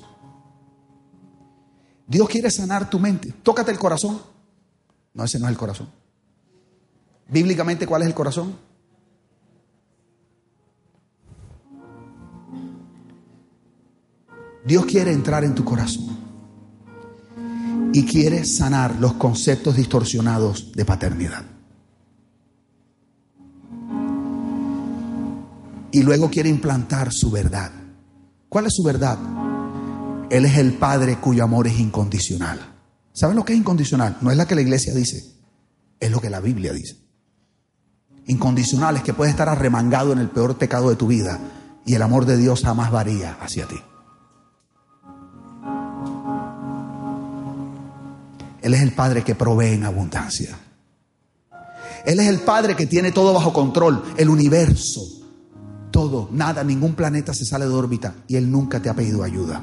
Dios 2.07 2.29
quiere 2.29 2.51
sanar 2.51 2.89
tu 2.89 2.99
mente. 2.99 3.33
Tócate 3.43 3.73
el 3.73 3.79
corazón. 3.79 4.21
No, 5.15 5.25
ese 5.25 5.39
no 5.39 5.47
es 5.47 5.53
el 5.53 5.59
corazón. 5.59 5.91
Bíblicamente, 7.29 7.87
¿cuál 7.87 8.03
es 8.03 8.09
el 8.09 8.15
corazón? 8.15 8.57
Dios 14.65 14.85
quiere 14.85 15.13
entrar 15.13 15.45
en 15.45 15.55
tu 15.55 15.65
corazón 15.65 16.17
y 17.93 18.05
quiere 18.05 18.45
sanar 18.45 18.97
los 18.97 19.15
conceptos 19.15 19.77
distorsionados 19.77 20.73
de 20.73 20.85
paternidad. 20.85 21.56
Y 25.97 26.03
luego 26.03 26.29
quiere 26.29 26.51
implantar 26.51 27.11
su 27.11 27.31
verdad. 27.31 27.71
¿Cuál 28.51 28.67
es 28.67 28.75
su 28.75 28.83
verdad? 28.83 29.17
Él 30.29 30.45
es 30.45 30.59
el 30.59 30.75
Padre 30.75 31.17
cuyo 31.17 31.43
amor 31.43 31.67
es 31.69 31.81
incondicional. 31.81 32.61
¿Saben 33.15 33.35
lo 33.35 33.47
que 33.47 33.55
es 33.55 33.59
incondicional? 33.59 34.19
No 34.21 34.31
es 34.31 34.37
la 34.37 34.47
que 34.47 34.55
la 34.55 34.61
iglesia 34.61 34.93
dice, 34.93 35.25
es 35.99 36.11
lo 36.11 36.21
que 36.21 36.29
la 36.29 36.41
Biblia 36.41 36.75
dice. 36.75 36.99
Incondicional 38.27 38.97
es 38.97 39.05
que 39.05 39.15
puedes 39.15 39.31
estar 39.31 39.49
arremangado 39.49 40.13
en 40.13 40.19
el 40.19 40.29
peor 40.29 40.59
pecado 40.59 40.91
de 40.91 40.97
tu 40.97 41.07
vida 41.07 41.41
y 41.87 41.95
el 41.95 42.03
amor 42.03 42.27
de 42.27 42.37
Dios 42.37 42.61
jamás 42.63 42.91
varía 42.91 43.39
hacia 43.41 43.67
ti. 43.67 43.81
Él 48.61 48.75
es 48.75 48.83
el 48.83 48.93
Padre 48.93 49.25
que 49.25 49.35
provee 49.35 49.73
en 49.73 49.85
abundancia. 49.85 50.59
Él 52.05 52.21
es 52.21 52.29
el 52.29 52.41
Padre 52.41 52.77
que 52.77 52.85
tiene 52.85 53.13
todo 53.13 53.33
bajo 53.33 53.55
control, 53.55 54.03
el 54.19 54.29
universo, 54.29 55.17
todo, 55.97 56.29
nada, 56.31 56.63
ningún 56.63 56.95
planeta 56.95 57.33
se 57.33 57.47
sale 57.47 57.65
de 57.65 57.73
órbita 57.73 58.17
y 58.29 58.37
Él 58.37 58.51
nunca 58.51 58.81
te 58.81 58.91
ha 58.91 58.95
pedido 58.95 59.23
ayuda. 59.23 59.63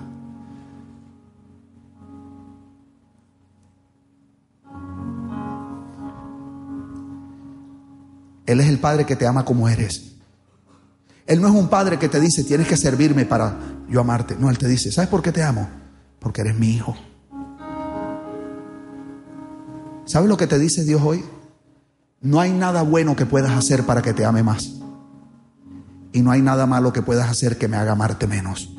Él 8.47 8.59
es 8.59 8.67
el 8.67 8.79
Padre 8.79 9.05
que 9.05 9.15
te 9.15 9.27
ama 9.27 9.45
como 9.45 9.69
eres. 9.69 10.15
Él 11.27 11.39
no 11.39 11.49
es 11.49 11.53
un 11.53 11.67
Padre 11.67 11.99
que 11.99 12.09
te 12.09 12.19
dice, 12.19 12.43
tienes 12.43 12.67
que 12.67 12.77
servirme 12.77 13.25
para 13.25 13.55
yo 13.87 14.01
amarte. 14.01 14.35
No, 14.35 14.49
Él 14.49 14.57
te 14.57 14.67
dice, 14.67 14.91
¿sabes 14.91 15.11
por 15.11 15.21
qué 15.21 15.31
te 15.31 15.43
amo? 15.43 15.69
Porque 16.17 16.41
eres 16.41 16.57
mi 16.57 16.71
hijo. 16.71 16.95
¿Sabes 20.05 20.27
lo 20.27 20.35
que 20.35 20.47
te 20.47 20.57
dice 20.57 20.83
Dios 20.83 21.03
hoy? 21.05 21.23
No 22.21 22.39
hay 22.39 22.51
nada 22.51 22.81
bueno 22.81 23.15
que 23.15 23.27
puedas 23.27 23.51
hacer 23.51 23.85
para 23.85 24.01
que 24.01 24.13
te 24.13 24.25
ame 24.25 24.41
más. 24.41 24.82
Y 26.13 26.21
no 26.21 26.31
hay 26.31 26.41
nada 26.41 26.65
malo 26.67 26.93
que 26.93 27.01
puedas 27.01 27.29
hacer 27.29 27.57
que 27.57 27.67
me 27.67 27.75
haga 27.75 27.93
amarte 27.93 28.27
menos. 28.27 28.69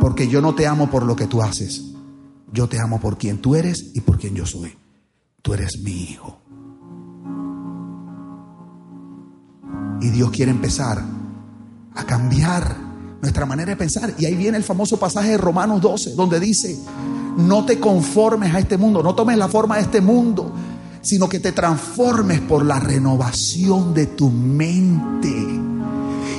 Porque 0.00 0.28
yo 0.28 0.40
no 0.40 0.54
te 0.54 0.66
amo 0.66 0.90
por 0.90 1.04
lo 1.04 1.16
que 1.16 1.26
tú 1.26 1.42
haces. 1.42 1.94
Yo 2.52 2.68
te 2.68 2.78
amo 2.78 3.00
por 3.00 3.18
quien 3.18 3.38
tú 3.38 3.56
eres 3.56 3.90
y 3.94 4.00
por 4.02 4.18
quien 4.18 4.34
yo 4.34 4.46
soy. 4.46 4.76
Tú 5.42 5.54
eres 5.54 5.80
mi 5.80 6.02
hijo. 6.02 6.38
Y 10.00 10.10
Dios 10.10 10.30
quiere 10.30 10.50
empezar 10.50 11.02
a 11.94 12.04
cambiar 12.04 12.76
nuestra 13.20 13.46
manera 13.46 13.70
de 13.70 13.76
pensar. 13.76 14.14
Y 14.18 14.26
ahí 14.26 14.36
viene 14.36 14.56
el 14.56 14.64
famoso 14.64 14.98
pasaje 14.98 15.30
de 15.30 15.38
Romanos 15.38 15.80
12, 15.80 16.14
donde 16.14 16.38
dice, 16.38 16.78
no 17.36 17.64
te 17.64 17.80
conformes 17.80 18.54
a 18.54 18.58
este 18.58 18.76
mundo, 18.76 19.02
no 19.02 19.14
tomes 19.14 19.36
la 19.36 19.48
forma 19.48 19.76
de 19.76 19.82
este 19.82 20.00
mundo, 20.00 20.52
sino 21.00 21.28
que 21.28 21.40
te 21.40 21.52
transformes 21.52 22.40
por 22.40 22.64
la 22.64 22.78
renovación 22.78 23.94
de 23.94 24.06
tu 24.06 24.30
mente. 24.30 25.67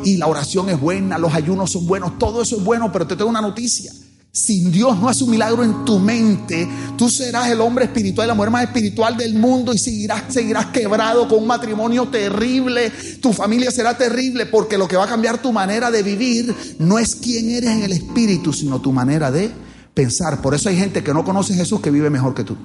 Y 0.03 0.17
la 0.17 0.27
oración 0.27 0.69
es 0.69 0.79
buena, 0.79 1.17
los 1.17 1.33
ayunos 1.33 1.71
son 1.71 1.85
buenos, 1.87 2.17
todo 2.17 2.41
eso 2.41 2.57
es 2.57 2.63
bueno, 2.63 2.91
pero 2.91 3.07
te 3.07 3.15
tengo 3.15 3.29
una 3.29 3.41
noticia. 3.41 3.91
Si 4.31 4.59
Dios 4.65 4.99
no 4.99 5.09
hace 5.09 5.23
un 5.23 5.31
milagro 5.31 5.63
en 5.63 5.83
tu 5.85 5.97
mente, 5.97 6.69
tú 6.95 7.09
serás 7.09 7.49
el 7.49 7.59
hombre 7.61 7.85
espiritual, 7.85 8.27
la 8.27 8.35
mujer 8.35 8.51
más 8.51 8.63
espiritual 8.63 9.17
del 9.17 9.33
mundo 9.33 9.73
y 9.73 9.79
seguirás, 9.79 10.25
seguirás 10.29 10.67
quebrado 10.67 11.27
con 11.27 11.39
un 11.39 11.47
matrimonio 11.47 12.07
terrible. 12.09 12.91
Tu 13.21 13.33
familia 13.33 13.71
será 13.71 13.97
terrible 13.97 14.45
porque 14.45 14.77
lo 14.77 14.87
que 14.87 14.95
va 14.95 15.05
a 15.05 15.09
cambiar 15.09 15.41
tu 15.41 15.51
manera 15.51 15.89
de 15.89 16.03
vivir 16.03 16.55
no 16.77 16.99
es 16.99 17.15
quién 17.15 17.49
eres 17.49 17.71
en 17.71 17.83
el 17.83 17.91
espíritu, 17.91 18.53
sino 18.53 18.79
tu 18.79 18.93
manera 18.93 19.31
de 19.31 19.51
pensar. 19.95 20.41
Por 20.43 20.53
eso 20.53 20.69
hay 20.69 20.77
gente 20.77 21.03
que 21.03 21.13
no 21.13 21.25
conoce 21.25 21.53
a 21.53 21.57
Jesús 21.57 21.81
que 21.81 21.89
vive 21.89 22.11
mejor 22.11 22.35
que 22.35 22.43
tú. 22.43 22.55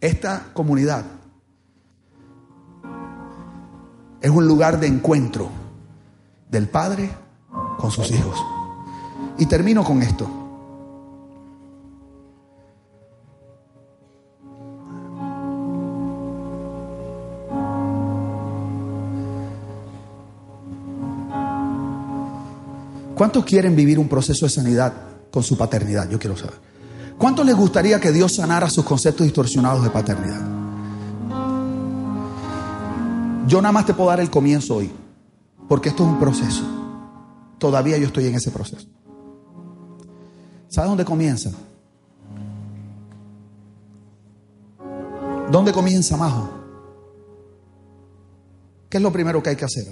Esta 0.00 0.50
comunidad 0.54 1.04
es 4.20 4.30
un 4.30 4.46
lugar 4.46 4.80
de 4.80 4.86
encuentro 4.86 5.48
del 6.50 6.68
Padre 6.68 7.10
con 7.78 7.90
sus 7.90 8.10
hijos. 8.10 8.36
Y 9.38 9.46
termino 9.46 9.84
con 9.84 10.02
esto. 10.02 10.28
¿Cuántos 23.14 23.44
quieren 23.44 23.74
vivir 23.74 23.98
un 23.98 24.08
proceso 24.08 24.46
de 24.46 24.50
sanidad 24.50 24.92
con 25.32 25.42
su 25.42 25.58
paternidad? 25.58 26.08
Yo 26.08 26.20
quiero 26.20 26.36
saber. 26.36 26.54
¿Cuántos 27.18 27.44
les 27.44 27.56
gustaría 27.56 27.98
que 28.00 28.12
Dios 28.12 28.36
sanara 28.36 28.70
sus 28.70 28.84
conceptos 28.84 29.26
distorsionados 29.26 29.82
de 29.82 29.90
paternidad? 29.90 30.57
Yo 33.48 33.62
nada 33.62 33.72
más 33.72 33.86
te 33.86 33.94
puedo 33.94 34.10
dar 34.10 34.20
el 34.20 34.30
comienzo 34.30 34.76
hoy. 34.76 34.90
Porque 35.68 35.88
esto 35.88 36.04
es 36.04 36.10
un 36.10 36.18
proceso. 36.18 36.62
Todavía 37.58 37.96
yo 37.96 38.06
estoy 38.06 38.26
en 38.26 38.34
ese 38.34 38.50
proceso. 38.50 38.86
¿Sabes 40.68 40.90
dónde 40.90 41.04
comienza? 41.04 41.50
¿Dónde 45.50 45.72
comienza 45.72 46.16
Majo? 46.16 46.50
¿Qué 48.90 48.98
es 48.98 49.02
lo 49.02 49.10
primero 49.10 49.42
que 49.42 49.50
hay 49.50 49.56
que 49.56 49.64
hacer? 49.64 49.86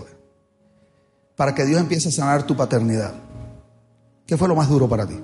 Para 1.35 1.55
que 1.55 1.65
Dios 1.65 1.81
empiece 1.81 2.11
a 2.11 2.13
sanar 2.13 2.47
tu 2.47 2.55
paternidad. 2.55 3.15
¿Qué 4.27 4.37
fue 4.37 4.49
lo 4.49 4.55
más 4.55 4.69
duro 4.69 4.87
para 4.87 5.07
ti? 5.07 5.19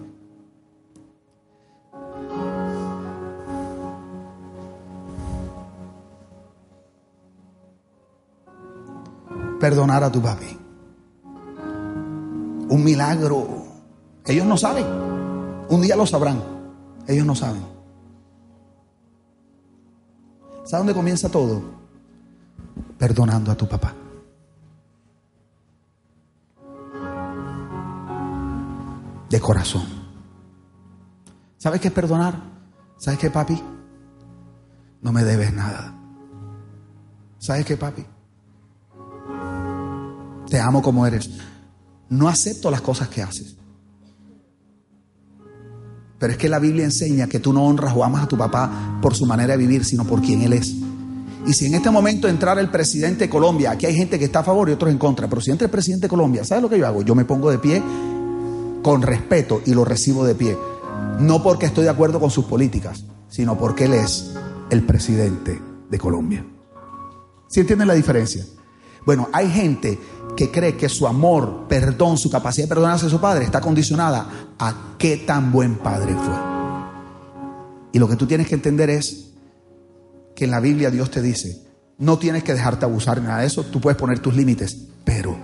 Perdonar 9.62 10.02
a 10.02 10.10
tu 10.10 10.20
papi. 10.20 10.58
Un 12.68 12.82
milagro. 12.82 13.46
Ellos 14.26 14.44
no 14.44 14.56
saben. 14.56 14.84
Un 15.68 15.80
día 15.80 15.94
lo 15.94 16.04
sabrán. 16.04 16.42
Ellos 17.06 17.24
no 17.24 17.36
saben. 17.36 17.62
¿Sabes 20.64 20.80
dónde 20.80 20.94
comienza 20.94 21.28
todo? 21.28 21.62
Perdonando 22.98 23.52
a 23.52 23.54
tu 23.54 23.68
papá. 23.68 23.94
De 29.30 29.40
corazón. 29.40 29.86
¿Sabes 31.56 31.80
qué 31.80 31.86
es 31.86 31.94
perdonar? 31.94 32.34
¿Sabes 32.96 33.20
qué, 33.20 33.30
papi? 33.30 33.62
No 35.02 35.12
me 35.12 35.22
debes 35.22 35.52
nada. 35.52 35.94
¿Sabes 37.38 37.64
qué, 37.64 37.76
papi? 37.76 38.04
Te 40.52 40.60
amo 40.60 40.82
como 40.82 41.06
eres. 41.06 41.30
No 42.10 42.28
acepto 42.28 42.70
las 42.70 42.82
cosas 42.82 43.08
que 43.08 43.22
haces. 43.22 43.56
Pero 46.18 46.30
es 46.30 46.38
que 46.38 46.50
la 46.50 46.58
Biblia 46.58 46.84
enseña 46.84 47.26
que 47.26 47.40
tú 47.40 47.54
no 47.54 47.64
honras 47.64 47.94
o 47.96 48.04
amas 48.04 48.24
a 48.24 48.28
tu 48.28 48.36
papá 48.36 48.98
por 49.00 49.14
su 49.14 49.24
manera 49.24 49.56
de 49.56 49.56
vivir, 49.56 49.82
sino 49.82 50.04
por 50.04 50.20
quien 50.20 50.42
él 50.42 50.52
es. 50.52 50.74
Y 51.46 51.54
si 51.54 51.64
en 51.64 51.74
este 51.74 51.90
momento 51.90 52.28
entrara 52.28 52.60
el 52.60 52.68
presidente 52.68 53.24
de 53.24 53.30
Colombia, 53.30 53.70
aquí 53.70 53.86
hay 53.86 53.94
gente 53.94 54.18
que 54.18 54.26
está 54.26 54.40
a 54.40 54.44
favor 54.44 54.68
y 54.68 54.72
otros 54.72 54.92
en 54.92 54.98
contra, 54.98 55.26
pero 55.26 55.40
si 55.40 55.50
entra 55.50 55.64
el 55.64 55.70
presidente 55.70 56.04
de 56.04 56.10
Colombia, 56.10 56.44
¿sabes 56.44 56.62
lo 56.62 56.68
que 56.68 56.78
yo 56.78 56.86
hago? 56.86 57.00
Yo 57.00 57.14
me 57.14 57.24
pongo 57.24 57.50
de 57.50 57.58
pie 57.58 57.82
con 58.82 59.00
respeto 59.00 59.62
y 59.64 59.72
lo 59.72 59.86
recibo 59.86 60.26
de 60.26 60.34
pie. 60.34 60.54
No 61.18 61.42
porque 61.42 61.64
estoy 61.64 61.84
de 61.84 61.90
acuerdo 61.90 62.20
con 62.20 62.30
sus 62.30 62.44
políticas, 62.44 63.04
sino 63.30 63.56
porque 63.56 63.86
él 63.86 63.94
es 63.94 64.34
el 64.68 64.82
presidente 64.82 65.62
de 65.88 65.98
Colombia. 65.98 66.44
¿Sí 67.48 67.60
entienden 67.60 67.88
la 67.88 67.94
diferencia? 67.94 68.44
Bueno, 69.04 69.28
hay 69.32 69.50
gente 69.50 69.98
que 70.42 70.50
cree 70.50 70.76
que 70.76 70.88
su 70.88 71.06
amor, 71.06 71.66
perdón, 71.68 72.18
su 72.18 72.28
capacidad 72.28 72.64
de 72.64 72.74
perdonarse 72.74 73.06
a 73.06 73.10
su 73.10 73.20
padre 73.20 73.44
está 73.44 73.60
condicionada 73.60 74.26
a 74.58 74.96
qué 74.98 75.18
tan 75.18 75.52
buen 75.52 75.76
padre 75.76 76.14
fue. 76.14 76.34
Y 77.92 78.00
lo 78.00 78.08
que 78.08 78.16
tú 78.16 78.26
tienes 78.26 78.48
que 78.48 78.56
entender 78.56 78.90
es 78.90 79.28
que 80.34 80.46
en 80.46 80.50
la 80.50 80.58
Biblia 80.58 80.90
Dios 80.90 81.12
te 81.12 81.22
dice, 81.22 81.62
no 81.98 82.18
tienes 82.18 82.42
que 82.42 82.54
dejarte 82.54 82.84
abusar 82.84 83.20
ni 83.20 83.28
nada 83.28 83.42
de 83.42 83.46
eso, 83.46 83.62
tú 83.62 83.80
puedes 83.80 83.96
poner 83.96 84.18
tus 84.18 84.34
límites, 84.34 84.76
pero 85.04 85.36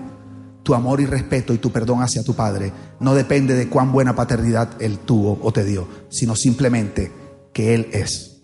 tu 0.65 0.75
amor 0.75 1.01
y 1.01 1.07
respeto 1.07 1.55
y 1.55 1.59
tu 1.59 1.71
perdón 1.71 2.03
hacia 2.03 2.25
tu 2.25 2.35
padre 2.35 2.73
no 2.99 3.15
depende 3.15 3.55
de 3.55 3.69
cuán 3.69 3.93
buena 3.93 4.17
paternidad 4.17 4.83
él 4.83 4.99
tuvo 4.99 5.39
o 5.43 5.53
te 5.53 5.65
dio, 5.65 5.87
sino 6.09 6.35
simplemente 6.35 7.13
que 7.53 7.73
él 7.77 7.89
es 7.93 8.41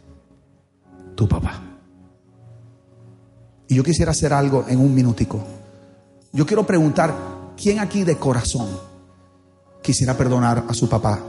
tu 1.16 1.26
papá. 1.26 1.80
Y 3.66 3.74
yo 3.74 3.82
quisiera 3.82 4.12
hacer 4.12 4.32
algo 4.32 4.66
en 4.68 4.78
un 4.78 4.94
minutico. 4.94 5.44
Yo 6.35 6.45
quiero 6.45 6.66
preguntar, 6.66 7.14
¿quién 7.57 7.78
aquí 7.78 8.03
de 8.03 8.16
corazón 8.16 8.68
quisiera 9.80 10.16
perdonar 10.16 10.64
a 10.68 10.74
su 10.74 10.89
papá 10.89 11.22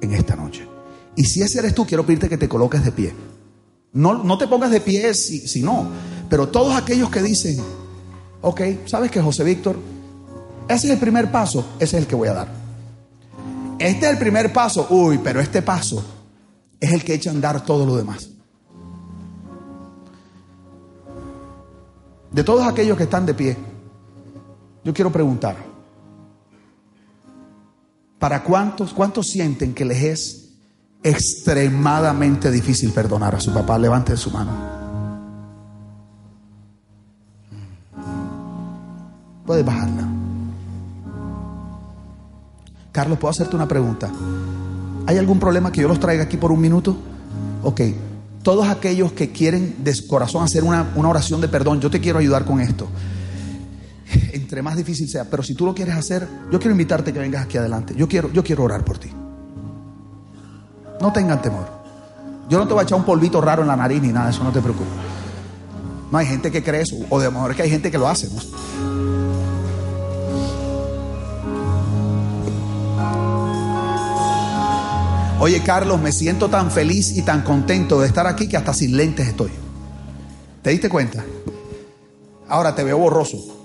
en 0.00 0.14
esta 0.14 0.36
noche? 0.36 0.64
Y 1.16 1.24
si 1.24 1.42
ese 1.42 1.58
eres 1.58 1.74
tú, 1.74 1.84
quiero 1.84 2.06
pedirte 2.06 2.28
que 2.28 2.38
te 2.38 2.48
coloques 2.48 2.84
de 2.84 2.92
pie. 2.92 3.12
No, 3.94 4.22
no 4.22 4.38
te 4.38 4.46
pongas 4.46 4.70
de 4.70 4.80
pie 4.80 5.12
si, 5.14 5.40
si 5.48 5.60
no, 5.60 5.88
pero 6.30 6.48
todos 6.48 6.76
aquellos 6.76 7.10
que 7.10 7.20
dicen, 7.20 7.60
ok, 8.42 8.60
¿sabes 8.86 9.10
que 9.10 9.20
José 9.20 9.42
Víctor? 9.42 9.76
Ese 10.68 10.86
es 10.86 10.92
el 10.92 11.00
primer 11.00 11.32
paso, 11.32 11.66
ese 11.80 11.96
es 11.96 12.02
el 12.04 12.06
que 12.06 12.14
voy 12.14 12.28
a 12.28 12.34
dar. 12.34 12.48
Este 13.80 14.06
es 14.06 14.12
el 14.12 14.18
primer 14.18 14.52
paso, 14.52 14.86
uy, 14.90 15.18
pero 15.18 15.40
este 15.40 15.62
paso 15.62 16.00
es 16.78 16.92
el 16.92 17.02
que 17.02 17.14
echa 17.14 17.30
a 17.30 17.32
andar 17.32 17.64
todo 17.64 17.84
lo 17.84 17.96
demás. 17.96 18.28
De 22.30 22.44
todos 22.44 22.64
aquellos 22.68 22.96
que 22.96 23.02
están 23.02 23.26
de 23.26 23.34
pie, 23.34 23.71
yo 24.84 24.92
quiero 24.92 25.12
preguntar, 25.12 25.56
¿para 28.18 28.42
cuántos, 28.42 28.92
cuántos 28.92 29.28
sienten 29.28 29.74
que 29.74 29.84
les 29.84 30.02
es 30.02 30.48
extremadamente 31.02 32.50
difícil 32.50 32.90
perdonar 32.90 33.34
a 33.34 33.40
su 33.40 33.52
papá? 33.52 33.78
Levanten 33.78 34.16
su 34.16 34.30
mano. 34.30 34.50
Puedes 39.46 39.64
bajarla. 39.64 40.08
Carlos, 42.90 43.18
¿puedo 43.18 43.30
hacerte 43.30 43.56
una 43.56 43.68
pregunta? 43.68 44.10
¿Hay 45.06 45.16
algún 45.16 45.38
problema 45.38 45.72
que 45.72 45.80
yo 45.80 45.88
los 45.88 45.98
traiga 45.98 46.24
aquí 46.24 46.36
por 46.36 46.52
un 46.52 46.60
minuto? 46.60 46.96
Ok, 47.62 47.80
todos 48.42 48.68
aquellos 48.68 49.12
que 49.12 49.30
quieren 49.30 49.76
de 49.84 50.06
corazón 50.06 50.42
hacer 50.42 50.64
una, 50.64 50.92
una 50.96 51.08
oración 51.08 51.40
de 51.40 51.48
perdón, 51.48 51.80
yo 51.80 51.90
te 51.90 52.00
quiero 52.00 52.18
ayudar 52.18 52.44
con 52.44 52.60
esto 52.60 52.88
entre 54.52 54.60
más 54.60 54.76
difícil 54.76 55.08
sea, 55.08 55.24
pero 55.24 55.42
si 55.42 55.54
tú 55.54 55.64
lo 55.64 55.74
quieres 55.74 55.94
hacer, 55.94 56.28
yo 56.50 56.58
quiero 56.58 56.72
invitarte 56.72 57.10
que 57.10 57.18
vengas 57.18 57.46
aquí 57.46 57.56
adelante. 57.56 57.94
Yo 57.96 58.06
quiero, 58.06 58.30
yo 58.32 58.44
quiero 58.44 58.64
orar 58.64 58.84
por 58.84 58.98
ti. 58.98 59.10
No 61.00 61.10
tengan 61.10 61.40
temor. 61.40 61.66
Yo 62.50 62.58
no 62.58 62.68
te 62.68 62.74
voy 62.74 62.82
a 62.82 62.84
echar 62.84 62.98
un 62.98 63.04
polvito 63.06 63.40
raro 63.40 63.62
en 63.62 63.68
la 63.68 63.76
nariz 63.76 64.02
ni 64.02 64.08
nada, 64.08 64.28
eso 64.28 64.44
no 64.44 64.52
te 64.52 64.60
preocupes. 64.60 64.92
No 66.10 66.18
hay 66.18 66.26
gente 66.26 66.50
que 66.50 66.62
cree 66.62 66.82
eso, 66.82 66.96
o 67.08 67.18
de 67.18 67.30
mejor 67.30 67.56
que 67.56 67.62
hay 67.62 67.70
gente 67.70 67.90
que 67.90 67.96
lo 67.96 68.06
hace. 68.06 68.28
Oye, 75.40 75.62
Carlos, 75.62 75.98
me 75.98 76.12
siento 76.12 76.50
tan 76.50 76.70
feliz 76.70 77.16
y 77.16 77.22
tan 77.22 77.40
contento 77.40 78.02
de 78.02 78.06
estar 78.06 78.26
aquí 78.26 78.50
que 78.50 78.58
hasta 78.58 78.74
sin 78.74 78.98
lentes 78.98 79.28
estoy. 79.28 79.50
¿Te 80.60 80.68
diste 80.68 80.90
cuenta? 80.90 81.24
Ahora 82.50 82.74
te 82.74 82.84
veo 82.84 82.98
borroso. 82.98 83.61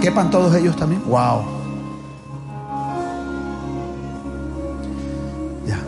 Que 0.00 0.08
quepan 0.08 0.30
todos 0.30 0.54
ellos 0.54 0.76
también. 0.76 1.02
Wow. 1.06 1.42
Ya. 5.66 5.78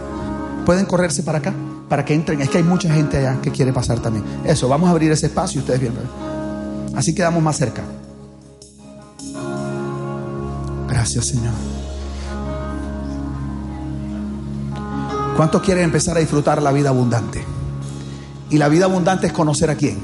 Pueden 0.64 0.86
correrse 0.86 1.22
para 1.22 1.38
acá. 1.38 1.52
Para 1.88 2.04
que 2.04 2.14
entren. 2.14 2.40
Es 2.40 2.48
que 2.48 2.58
hay 2.58 2.64
mucha 2.64 2.92
gente 2.92 3.18
allá 3.18 3.40
que 3.40 3.50
quiere 3.50 3.72
pasar 3.72 4.00
también. 4.00 4.24
Eso, 4.44 4.68
vamos 4.68 4.88
a 4.88 4.92
abrir 4.92 5.10
ese 5.10 5.26
espacio 5.26 5.60
ustedes 5.60 5.80
bien. 5.80 5.92
Así 6.94 7.14
quedamos 7.14 7.42
más 7.42 7.56
cerca. 7.56 7.82
Gracias, 10.88 11.26
Señor. 11.26 11.52
¿Cuántos 15.36 15.62
quieren 15.62 15.84
empezar 15.84 16.16
a 16.16 16.20
disfrutar 16.20 16.62
la 16.62 16.72
vida 16.72 16.90
abundante? 16.90 17.42
Y 18.50 18.58
la 18.58 18.68
vida 18.68 18.84
abundante 18.84 19.26
es 19.26 19.32
conocer 19.32 19.70
a 19.70 19.74
quién, 19.74 19.98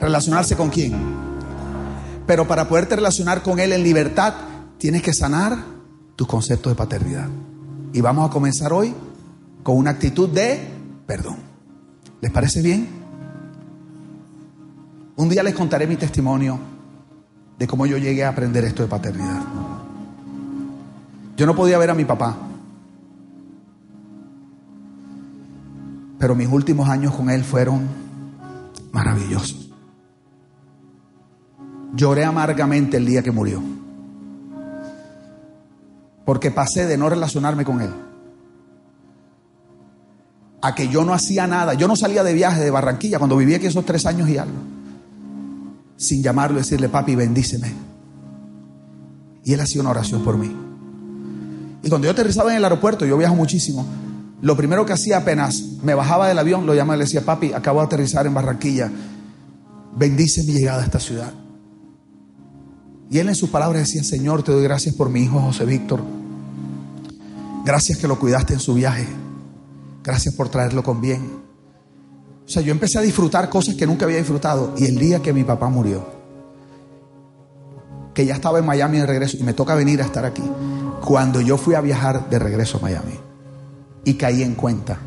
relacionarse 0.00 0.56
con 0.56 0.70
quién. 0.70 1.21
Pero 2.26 2.46
para 2.46 2.68
poderte 2.68 2.96
relacionar 2.96 3.42
con 3.42 3.58
Él 3.58 3.72
en 3.72 3.82
libertad, 3.82 4.34
tienes 4.78 5.02
que 5.02 5.12
sanar 5.12 5.58
tus 6.16 6.26
conceptos 6.26 6.72
de 6.72 6.76
paternidad. 6.76 7.28
Y 7.92 8.00
vamos 8.00 8.28
a 8.28 8.32
comenzar 8.32 8.72
hoy 8.72 8.94
con 9.62 9.76
una 9.76 9.90
actitud 9.90 10.28
de 10.28 10.60
perdón. 11.06 11.36
¿Les 12.20 12.30
parece 12.30 12.62
bien? 12.62 12.88
Un 15.16 15.28
día 15.28 15.42
les 15.42 15.54
contaré 15.54 15.86
mi 15.86 15.96
testimonio 15.96 16.58
de 17.58 17.66
cómo 17.66 17.86
yo 17.86 17.98
llegué 17.98 18.24
a 18.24 18.30
aprender 18.30 18.64
esto 18.64 18.82
de 18.82 18.88
paternidad. 18.88 19.42
Yo 21.36 21.46
no 21.46 21.54
podía 21.54 21.78
ver 21.78 21.90
a 21.90 21.94
mi 21.94 22.04
papá. 22.04 22.36
Pero 26.18 26.34
mis 26.34 26.48
últimos 26.48 26.88
años 26.88 27.14
con 27.14 27.30
él 27.30 27.42
fueron 27.42 27.86
maravillosos. 28.92 29.71
Lloré 31.92 32.24
amargamente 32.24 32.96
el 32.96 33.06
día 33.06 33.22
que 33.22 33.30
murió. 33.30 33.62
Porque 36.24 36.50
pasé 36.50 36.86
de 36.86 36.96
no 36.96 37.08
relacionarme 37.08 37.64
con 37.64 37.80
él 37.80 37.90
a 40.62 40.76
que 40.76 40.88
yo 40.88 41.04
no 41.04 41.12
hacía 41.12 41.46
nada. 41.46 41.74
Yo 41.74 41.88
no 41.88 41.96
salía 41.96 42.22
de 42.22 42.32
viaje 42.32 42.60
de 42.60 42.70
Barranquilla 42.70 43.18
cuando 43.18 43.36
vivía 43.36 43.56
aquí 43.56 43.66
esos 43.66 43.84
tres 43.84 44.06
años 44.06 44.28
y 44.30 44.38
algo. 44.38 44.56
Sin 45.96 46.22
llamarlo 46.22 46.58
y 46.58 46.62
decirle, 46.62 46.88
papi, 46.88 47.16
bendíceme. 47.16 47.72
Y 49.44 49.52
él 49.52 49.60
hacía 49.60 49.80
una 49.80 49.90
oración 49.90 50.22
por 50.22 50.38
mí. 50.38 50.56
Y 51.82 51.88
cuando 51.88 52.06
yo 52.06 52.12
aterrizaba 52.12 52.52
en 52.52 52.58
el 52.58 52.64
aeropuerto, 52.64 53.04
yo 53.04 53.18
viajo 53.18 53.34
muchísimo, 53.34 53.84
lo 54.40 54.56
primero 54.56 54.86
que 54.86 54.92
hacía 54.92 55.18
apenas 55.18 55.60
me 55.82 55.94
bajaba 55.94 56.28
del 56.28 56.38
avión, 56.38 56.64
lo 56.64 56.74
llamaba 56.74 56.94
y 56.94 56.98
le 57.00 57.04
decía, 57.06 57.24
papi, 57.24 57.52
acabo 57.52 57.80
de 57.80 57.86
aterrizar 57.86 58.24
en 58.26 58.34
Barranquilla, 58.34 58.90
bendice 59.96 60.44
mi 60.44 60.52
llegada 60.52 60.82
a 60.82 60.84
esta 60.84 61.00
ciudad. 61.00 61.32
Y 63.12 63.18
él 63.18 63.28
en 63.28 63.34
sus 63.34 63.50
palabras 63.50 63.82
decía, 63.82 64.02
Señor, 64.02 64.42
te 64.42 64.52
doy 64.52 64.62
gracias 64.62 64.94
por 64.94 65.10
mi 65.10 65.20
hijo 65.20 65.38
José 65.38 65.66
Víctor. 65.66 66.02
Gracias 67.62 67.98
que 67.98 68.08
lo 68.08 68.18
cuidaste 68.18 68.54
en 68.54 68.60
su 68.60 68.72
viaje. 68.72 69.06
Gracias 70.02 70.34
por 70.34 70.48
traerlo 70.48 70.82
con 70.82 71.02
bien. 71.02 71.42
O 72.46 72.48
sea, 72.48 72.62
yo 72.62 72.72
empecé 72.72 72.98
a 72.98 73.02
disfrutar 73.02 73.50
cosas 73.50 73.74
que 73.74 73.86
nunca 73.86 74.06
había 74.06 74.16
disfrutado. 74.16 74.72
Y 74.78 74.86
el 74.86 74.96
día 74.96 75.20
que 75.20 75.34
mi 75.34 75.44
papá 75.44 75.68
murió, 75.68 76.06
que 78.14 78.24
ya 78.24 78.32
estaba 78.32 78.60
en 78.60 78.64
Miami 78.64 78.96
de 78.96 79.06
regreso 79.06 79.36
y 79.36 79.42
me 79.42 79.52
toca 79.52 79.74
venir 79.74 80.00
a 80.00 80.06
estar 80.06 80.24
aquí, 80.24 80.42
cuando 81.04 81.42
yo 81.42 81.58
fui 81.58 81.74
a 81.74 81.82
viajar 81.82 82.30
de 82.30 82.38
regreso 82.38 82.78
a 82.78 82.80
Miami 82.80 83.20
y 84.04 84.14
caí 84.14 84.42
en 84.42 84.54
cuenta 84.54 84.98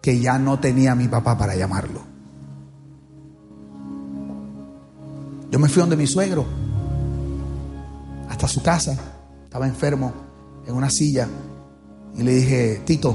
que 0.00 0.20
ya 0.20 0.38
no 0.38 0.60
tenía 0.60 0.92
a 0.92 0.94
mi 0.94 1.08
papá 1.08 1.36
para 1.36 1.56
llamarlo. 1.56 2.09
Yo 5.50 5.58
me 5.58 5.68
fui 5.68 5.80
donde 5.80 5.96
mi 5.96 6.06
suegro, 6.06 6.46
hasta 8.28 8.46
su 8.46 8.62
casa, 8.62 8.96
estaba 9.44 9.66
enfermo, 9.66 10.12
en 10.66 10.74
una 10.74 10.88
silla, 10.88 11.28
y 12.16 12.22
le 12.22 12.32
dije, 12.32 12.82
Tito, 12.84 13.14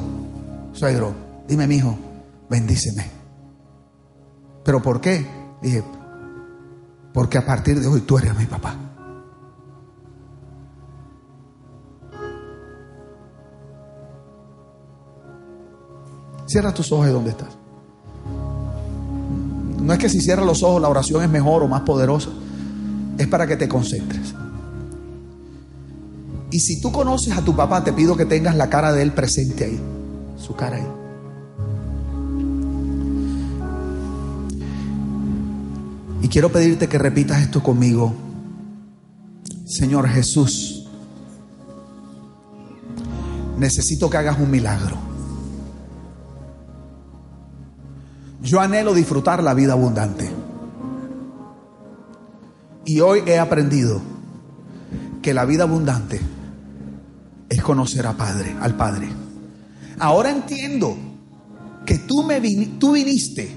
suegro, 0.74 1.14
dime 1.48 1.66
mi 1.66 1.76
hijo, 1.76 1.98
bendíceme. 2.50 3.10
¿Pero 4.64 4.82
por 4.82 5.00
qué? 5.00 5.26
Dije, 5.62 5.84
porque 7.14 7.38
a 7.38 7.46
partir 7.46 7.80
de 7.80 7.88
hoy 7.88 8.02
tú 8.02 8.18
eres 8.18 8.36
mi 8.38 8.46
papá. 8.46 8.76
Cierra 16.46 16.74
tus 16.74 16.92
ojos 16.92 17.06
de 17.06 17.12
donde 17.12 17.32
estás. 17.32 17.65
No 19.86 19.94
es 19.94 20.00
que 20.00 20.10
si 20.10 20.20
cierras 20.20 20.48
los 20.48 20.64
ojos 20.64 20.82
la 20.82 20.90
oración 20.90 21.22
es 21.22 21.30
mejor 21.30 21.62
o 21.62 21.68
más 21.68 21.82
poderosa. 21.82 22.32
Es 23.20 23.28
para 23.28 23.46
que 23.46 23.56
te 23.56 23.70
concentres. 23.70 24.34
Y 26.50 26.60
si 26.60 26.82
tú 26.82 26.92
conoces 26.92 27.38
a 27.38 27.42
tu 27.44 27.56
papá, 27.56 27.84
te 27.84 27.94
pido 27.94 28.18
que 28.18 28.26
tengas 28.26 28.56
la 28.56 28.68
cara 28.68 28.92
de 28.92 29.04
él 29.04 29.12
presente 29.12 29.66
ahí. 29.66 29.80
Su 30.38 30.56
cara 30.56 30.78
ahí. 30.78 30.88
Y 36.24 36.28
quiero 36.30 36.52
pedirte 36.52 36.90
que 36.90 36.98
repitas 36.98 37.44
esto 37.44 37.62
conmigo. 37.62 38.12
Señor 39.66 40.08
Jesús, 40.08 40.88
necesito 43.60 44.10
que 44.10 44.18
hagas 44.18 44.40
un 44.40 44.50
milagro. 44.50 45.15
Yo 48.46 48.62
anhelo 48.62 48.94
disfrutar 48.94 49.42
la 49.42 49.56
vida 49.56 49.74
abundante. 49.74 50.30
Y 52.86 53.00
hoy 53.00 53.24
he 53.26 53.40
aprendido 53.40 54.00
que 55.24 55.34
la 55.34 55.46
vida 55.46 55.64
abundante 55.64 56.22
es 57.50 57.62
conocer 57.64 58.06
a 58.06 58.14
Padre, 58.14 58.56
al 58.62 58.78
Padre. 58.78 59.10
Ahora 59.98 60.30
entiendo 60.30 60.96
que 61.88 61.98
tú 61.98 62.22
me 62.22 62.40
tú 62.80 62.92
viniste 62.92 63.50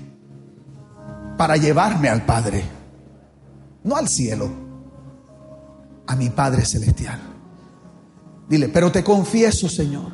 para 1.36 1.58
llevarme 1.58 2.08
al 2.08 2.24
Padre, 2.24 2.64
no 3.84 3.94
al 3.94 4.08
cielo, 4.08 4.48
a 6.06 6.16
mi 6.16 6.30
Padre 6.30 6.64
celestial. 6.64 7.20
Dile, 8.48 8.70
pero 8.70 8.90
te 8.90 9.04
confieso, 9.04 9.68
Señor, 9.68 10.12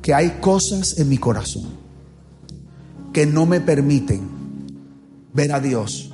que 0.00 0.14
hay 0.14 0.38
cosas 0.40 0.98
en 0.98 1.10
mi 1.10 1.18
corazón 1.18 1.85
que 3.16 3.24
no 3.24 3.46
me 3.46 3.62
permiten 3.62 4.28
ver 5.32 5.50
a 5.50 5.58
Dios 5.58 6.12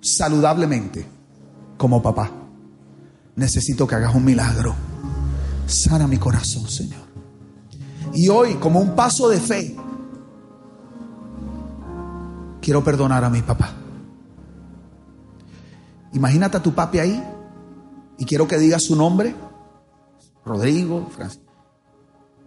saludablemente 0.00 1.04
como 1.76 2.00
papá. 2.00 2.30
Necesito 3.34 3.88
que 3.88 3.96
hagas 3.96 4.14
un 4.14 4.24
milagro. 4.24 4.72
Sana 5.66 6.06
mi 6.06 6.16
corazón, 6.16 6.68
Señor. 6.68 7.02
Y 8.14 8.28
hoy, 8.28 8.54
como 8.54 8.78
un 8.78 8.94
paso 8.94 9.28
de 9.30 9.40
fe, 9.40 9.76
quiero 12.62 12.84
perdonar 12.84 13.24
a 13.24 13.28
mi 13.30 13.42
papá. 13.42 13.72
Imagínate 16.12 16.58
a 16.58 16.62
tu 16.62 16.72
papi 16.72 17.00
ahí 17.00 17.24
y 18.16 18.24
quiero 18.26 18.46
que 18.46 18.58
digas 18.58 18.84
su 18.84 18.94
nombre, 18.94 19.34
Rodrigo, 20.44 21.08
Francis, 21.10 21.40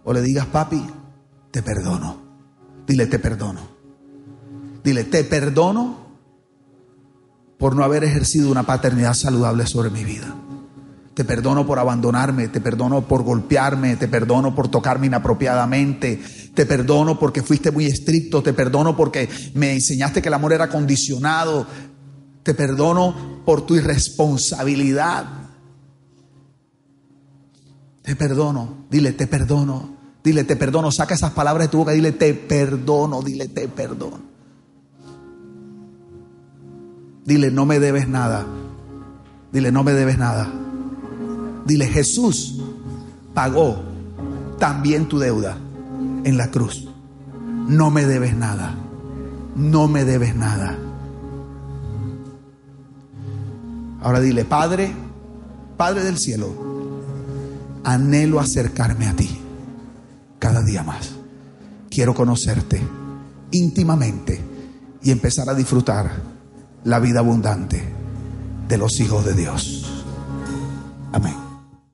o 0.02 0.14
le 0.14 0.22
digas, 0.22 0.46
papi, 0.46 0.82
te 1.50 1.62
perdono. 1.62 2.23
Dile, 2.86 3.06
te 3.06 3.18
perdono. 3.18 3.60
Dile, 4.82 5.04
te 5.04 5.24
perdono 5.24 6.04
por 7.58 7.74
no 7.74 7.84
haber 7.84 8.04
ejercido 8.04 8.50
una 8.50 8.64
paternidad 8.64 9.14
saludable 9.14 9.66
sobre 9.66 9.90
mi 9.90 10.04
vida. 10.04 10.34
Te 11.14 11.24
perdono 11.24 11.64
por 11.64 11.78
abandonarme, 11.78 12.48
te 12.48 12.60
perdono 12.60 13.06
por 13.06 13.22
golpearme, 13.22 13.96
te 13.96 14.08
perdono 14.08 14.54
por 14.54 14.68
tocarme 14.68 15.06
inapropiadamente, 15.06 16.20
te 16.52 16.66
perdono 16.66 17.18
porque 17.18 17.42
fuiste 17.42 17.70
muy 17.70 17.86
estricto, 17.86 18.42
te 18.42 18.52
perdono 18.52 18.96
porque 18.96 19.28
me 19.54 19.72
enseñaste 19.72 20.20
que 20.20 20.28
el 20.28 20.34
amor 20.34 20.52
era 20.52 20.68
condicionado, 20.68 21.66
te 22.42 22.52
perdono 22.52 23.42
por 23.44 23.64
tu 23.64 23.76
irresponsabilidad. 23.76 25.24
Te 28.02 28.16
perdono, 28.16 28.84
dile, 28.90 29.12
te 29.12 29.26
perdono. 29.26 29.93
Dile, 30.24 30.44
te 30.44 30.56
perdono. 30.56 30.90
Saca 30.90 31.14
esas 31.14 31.32
palabras 31.32 31.66
de 31.66 31.70
tu 31.70 31.78
boca. 31.78 31.92
Dile, 31.92 32.12
te 32.12 32.32
perdono. 32.32 33.20
Dile, 33.20 33.46
te 33.48 33.68
perdono. 33.68 34.18
Dile, 37.26 37.50
no 37.50 37.66
me 37.66 37.78
debes 37.78 38.08
nada. 38.08 38.46
Dile, 39.52 39.70
no 39.70 39.84
me 39.84 39.92
debes 39.92 40.16
nada. 40.16 40.50
Dile, 41.66 41.86
Jesús 41.86 42.62
pagó 43.34 43.82
también 44.58 45.08
tu 45.08 45.18
deuda 45.18 45.58
en 46.24 46.38
la 46.38 46.50
cruz. 46.50 46.88
No 47.68 47.90
me 47.90 48.06
debes 48.06 48.34
nada. 48.34 48.74
No 49.54 49.88
me 49.88 50.06
debes 50.06 50.34
nada. 50.34 50.78
Ahora 54.00 54.20
dile, 54.20 54.46
Padre, 54.46 54.90
Padre 55.76 56.02
del 56.02 56.18
cielo, 56.18 56.50
anhelo 57.84 58.40
acercarme 58.40 59.06
a 59.06 59.16
ti 59.16 59.43
cada 60.44 60.60
día 60.60 60.82
más. 60.82 61.12
Quiero 61.88 62.14
conocerte 62.14 62.78
íntimamente 63.52 64.38
y 65.02 65.10
empezar 65.10 65.48
a 65.48 65.54
disfrutar 65.54 66.10
la 66.84 66.98
vida 66.98 67.20
abundante 67.20 67.82
de 68.68 68.76
los 68.76 69.00
hijos 69.00 69.24
de 69.24 69.32
Dios. 69.32 70.04
Amén. 71.12 71.43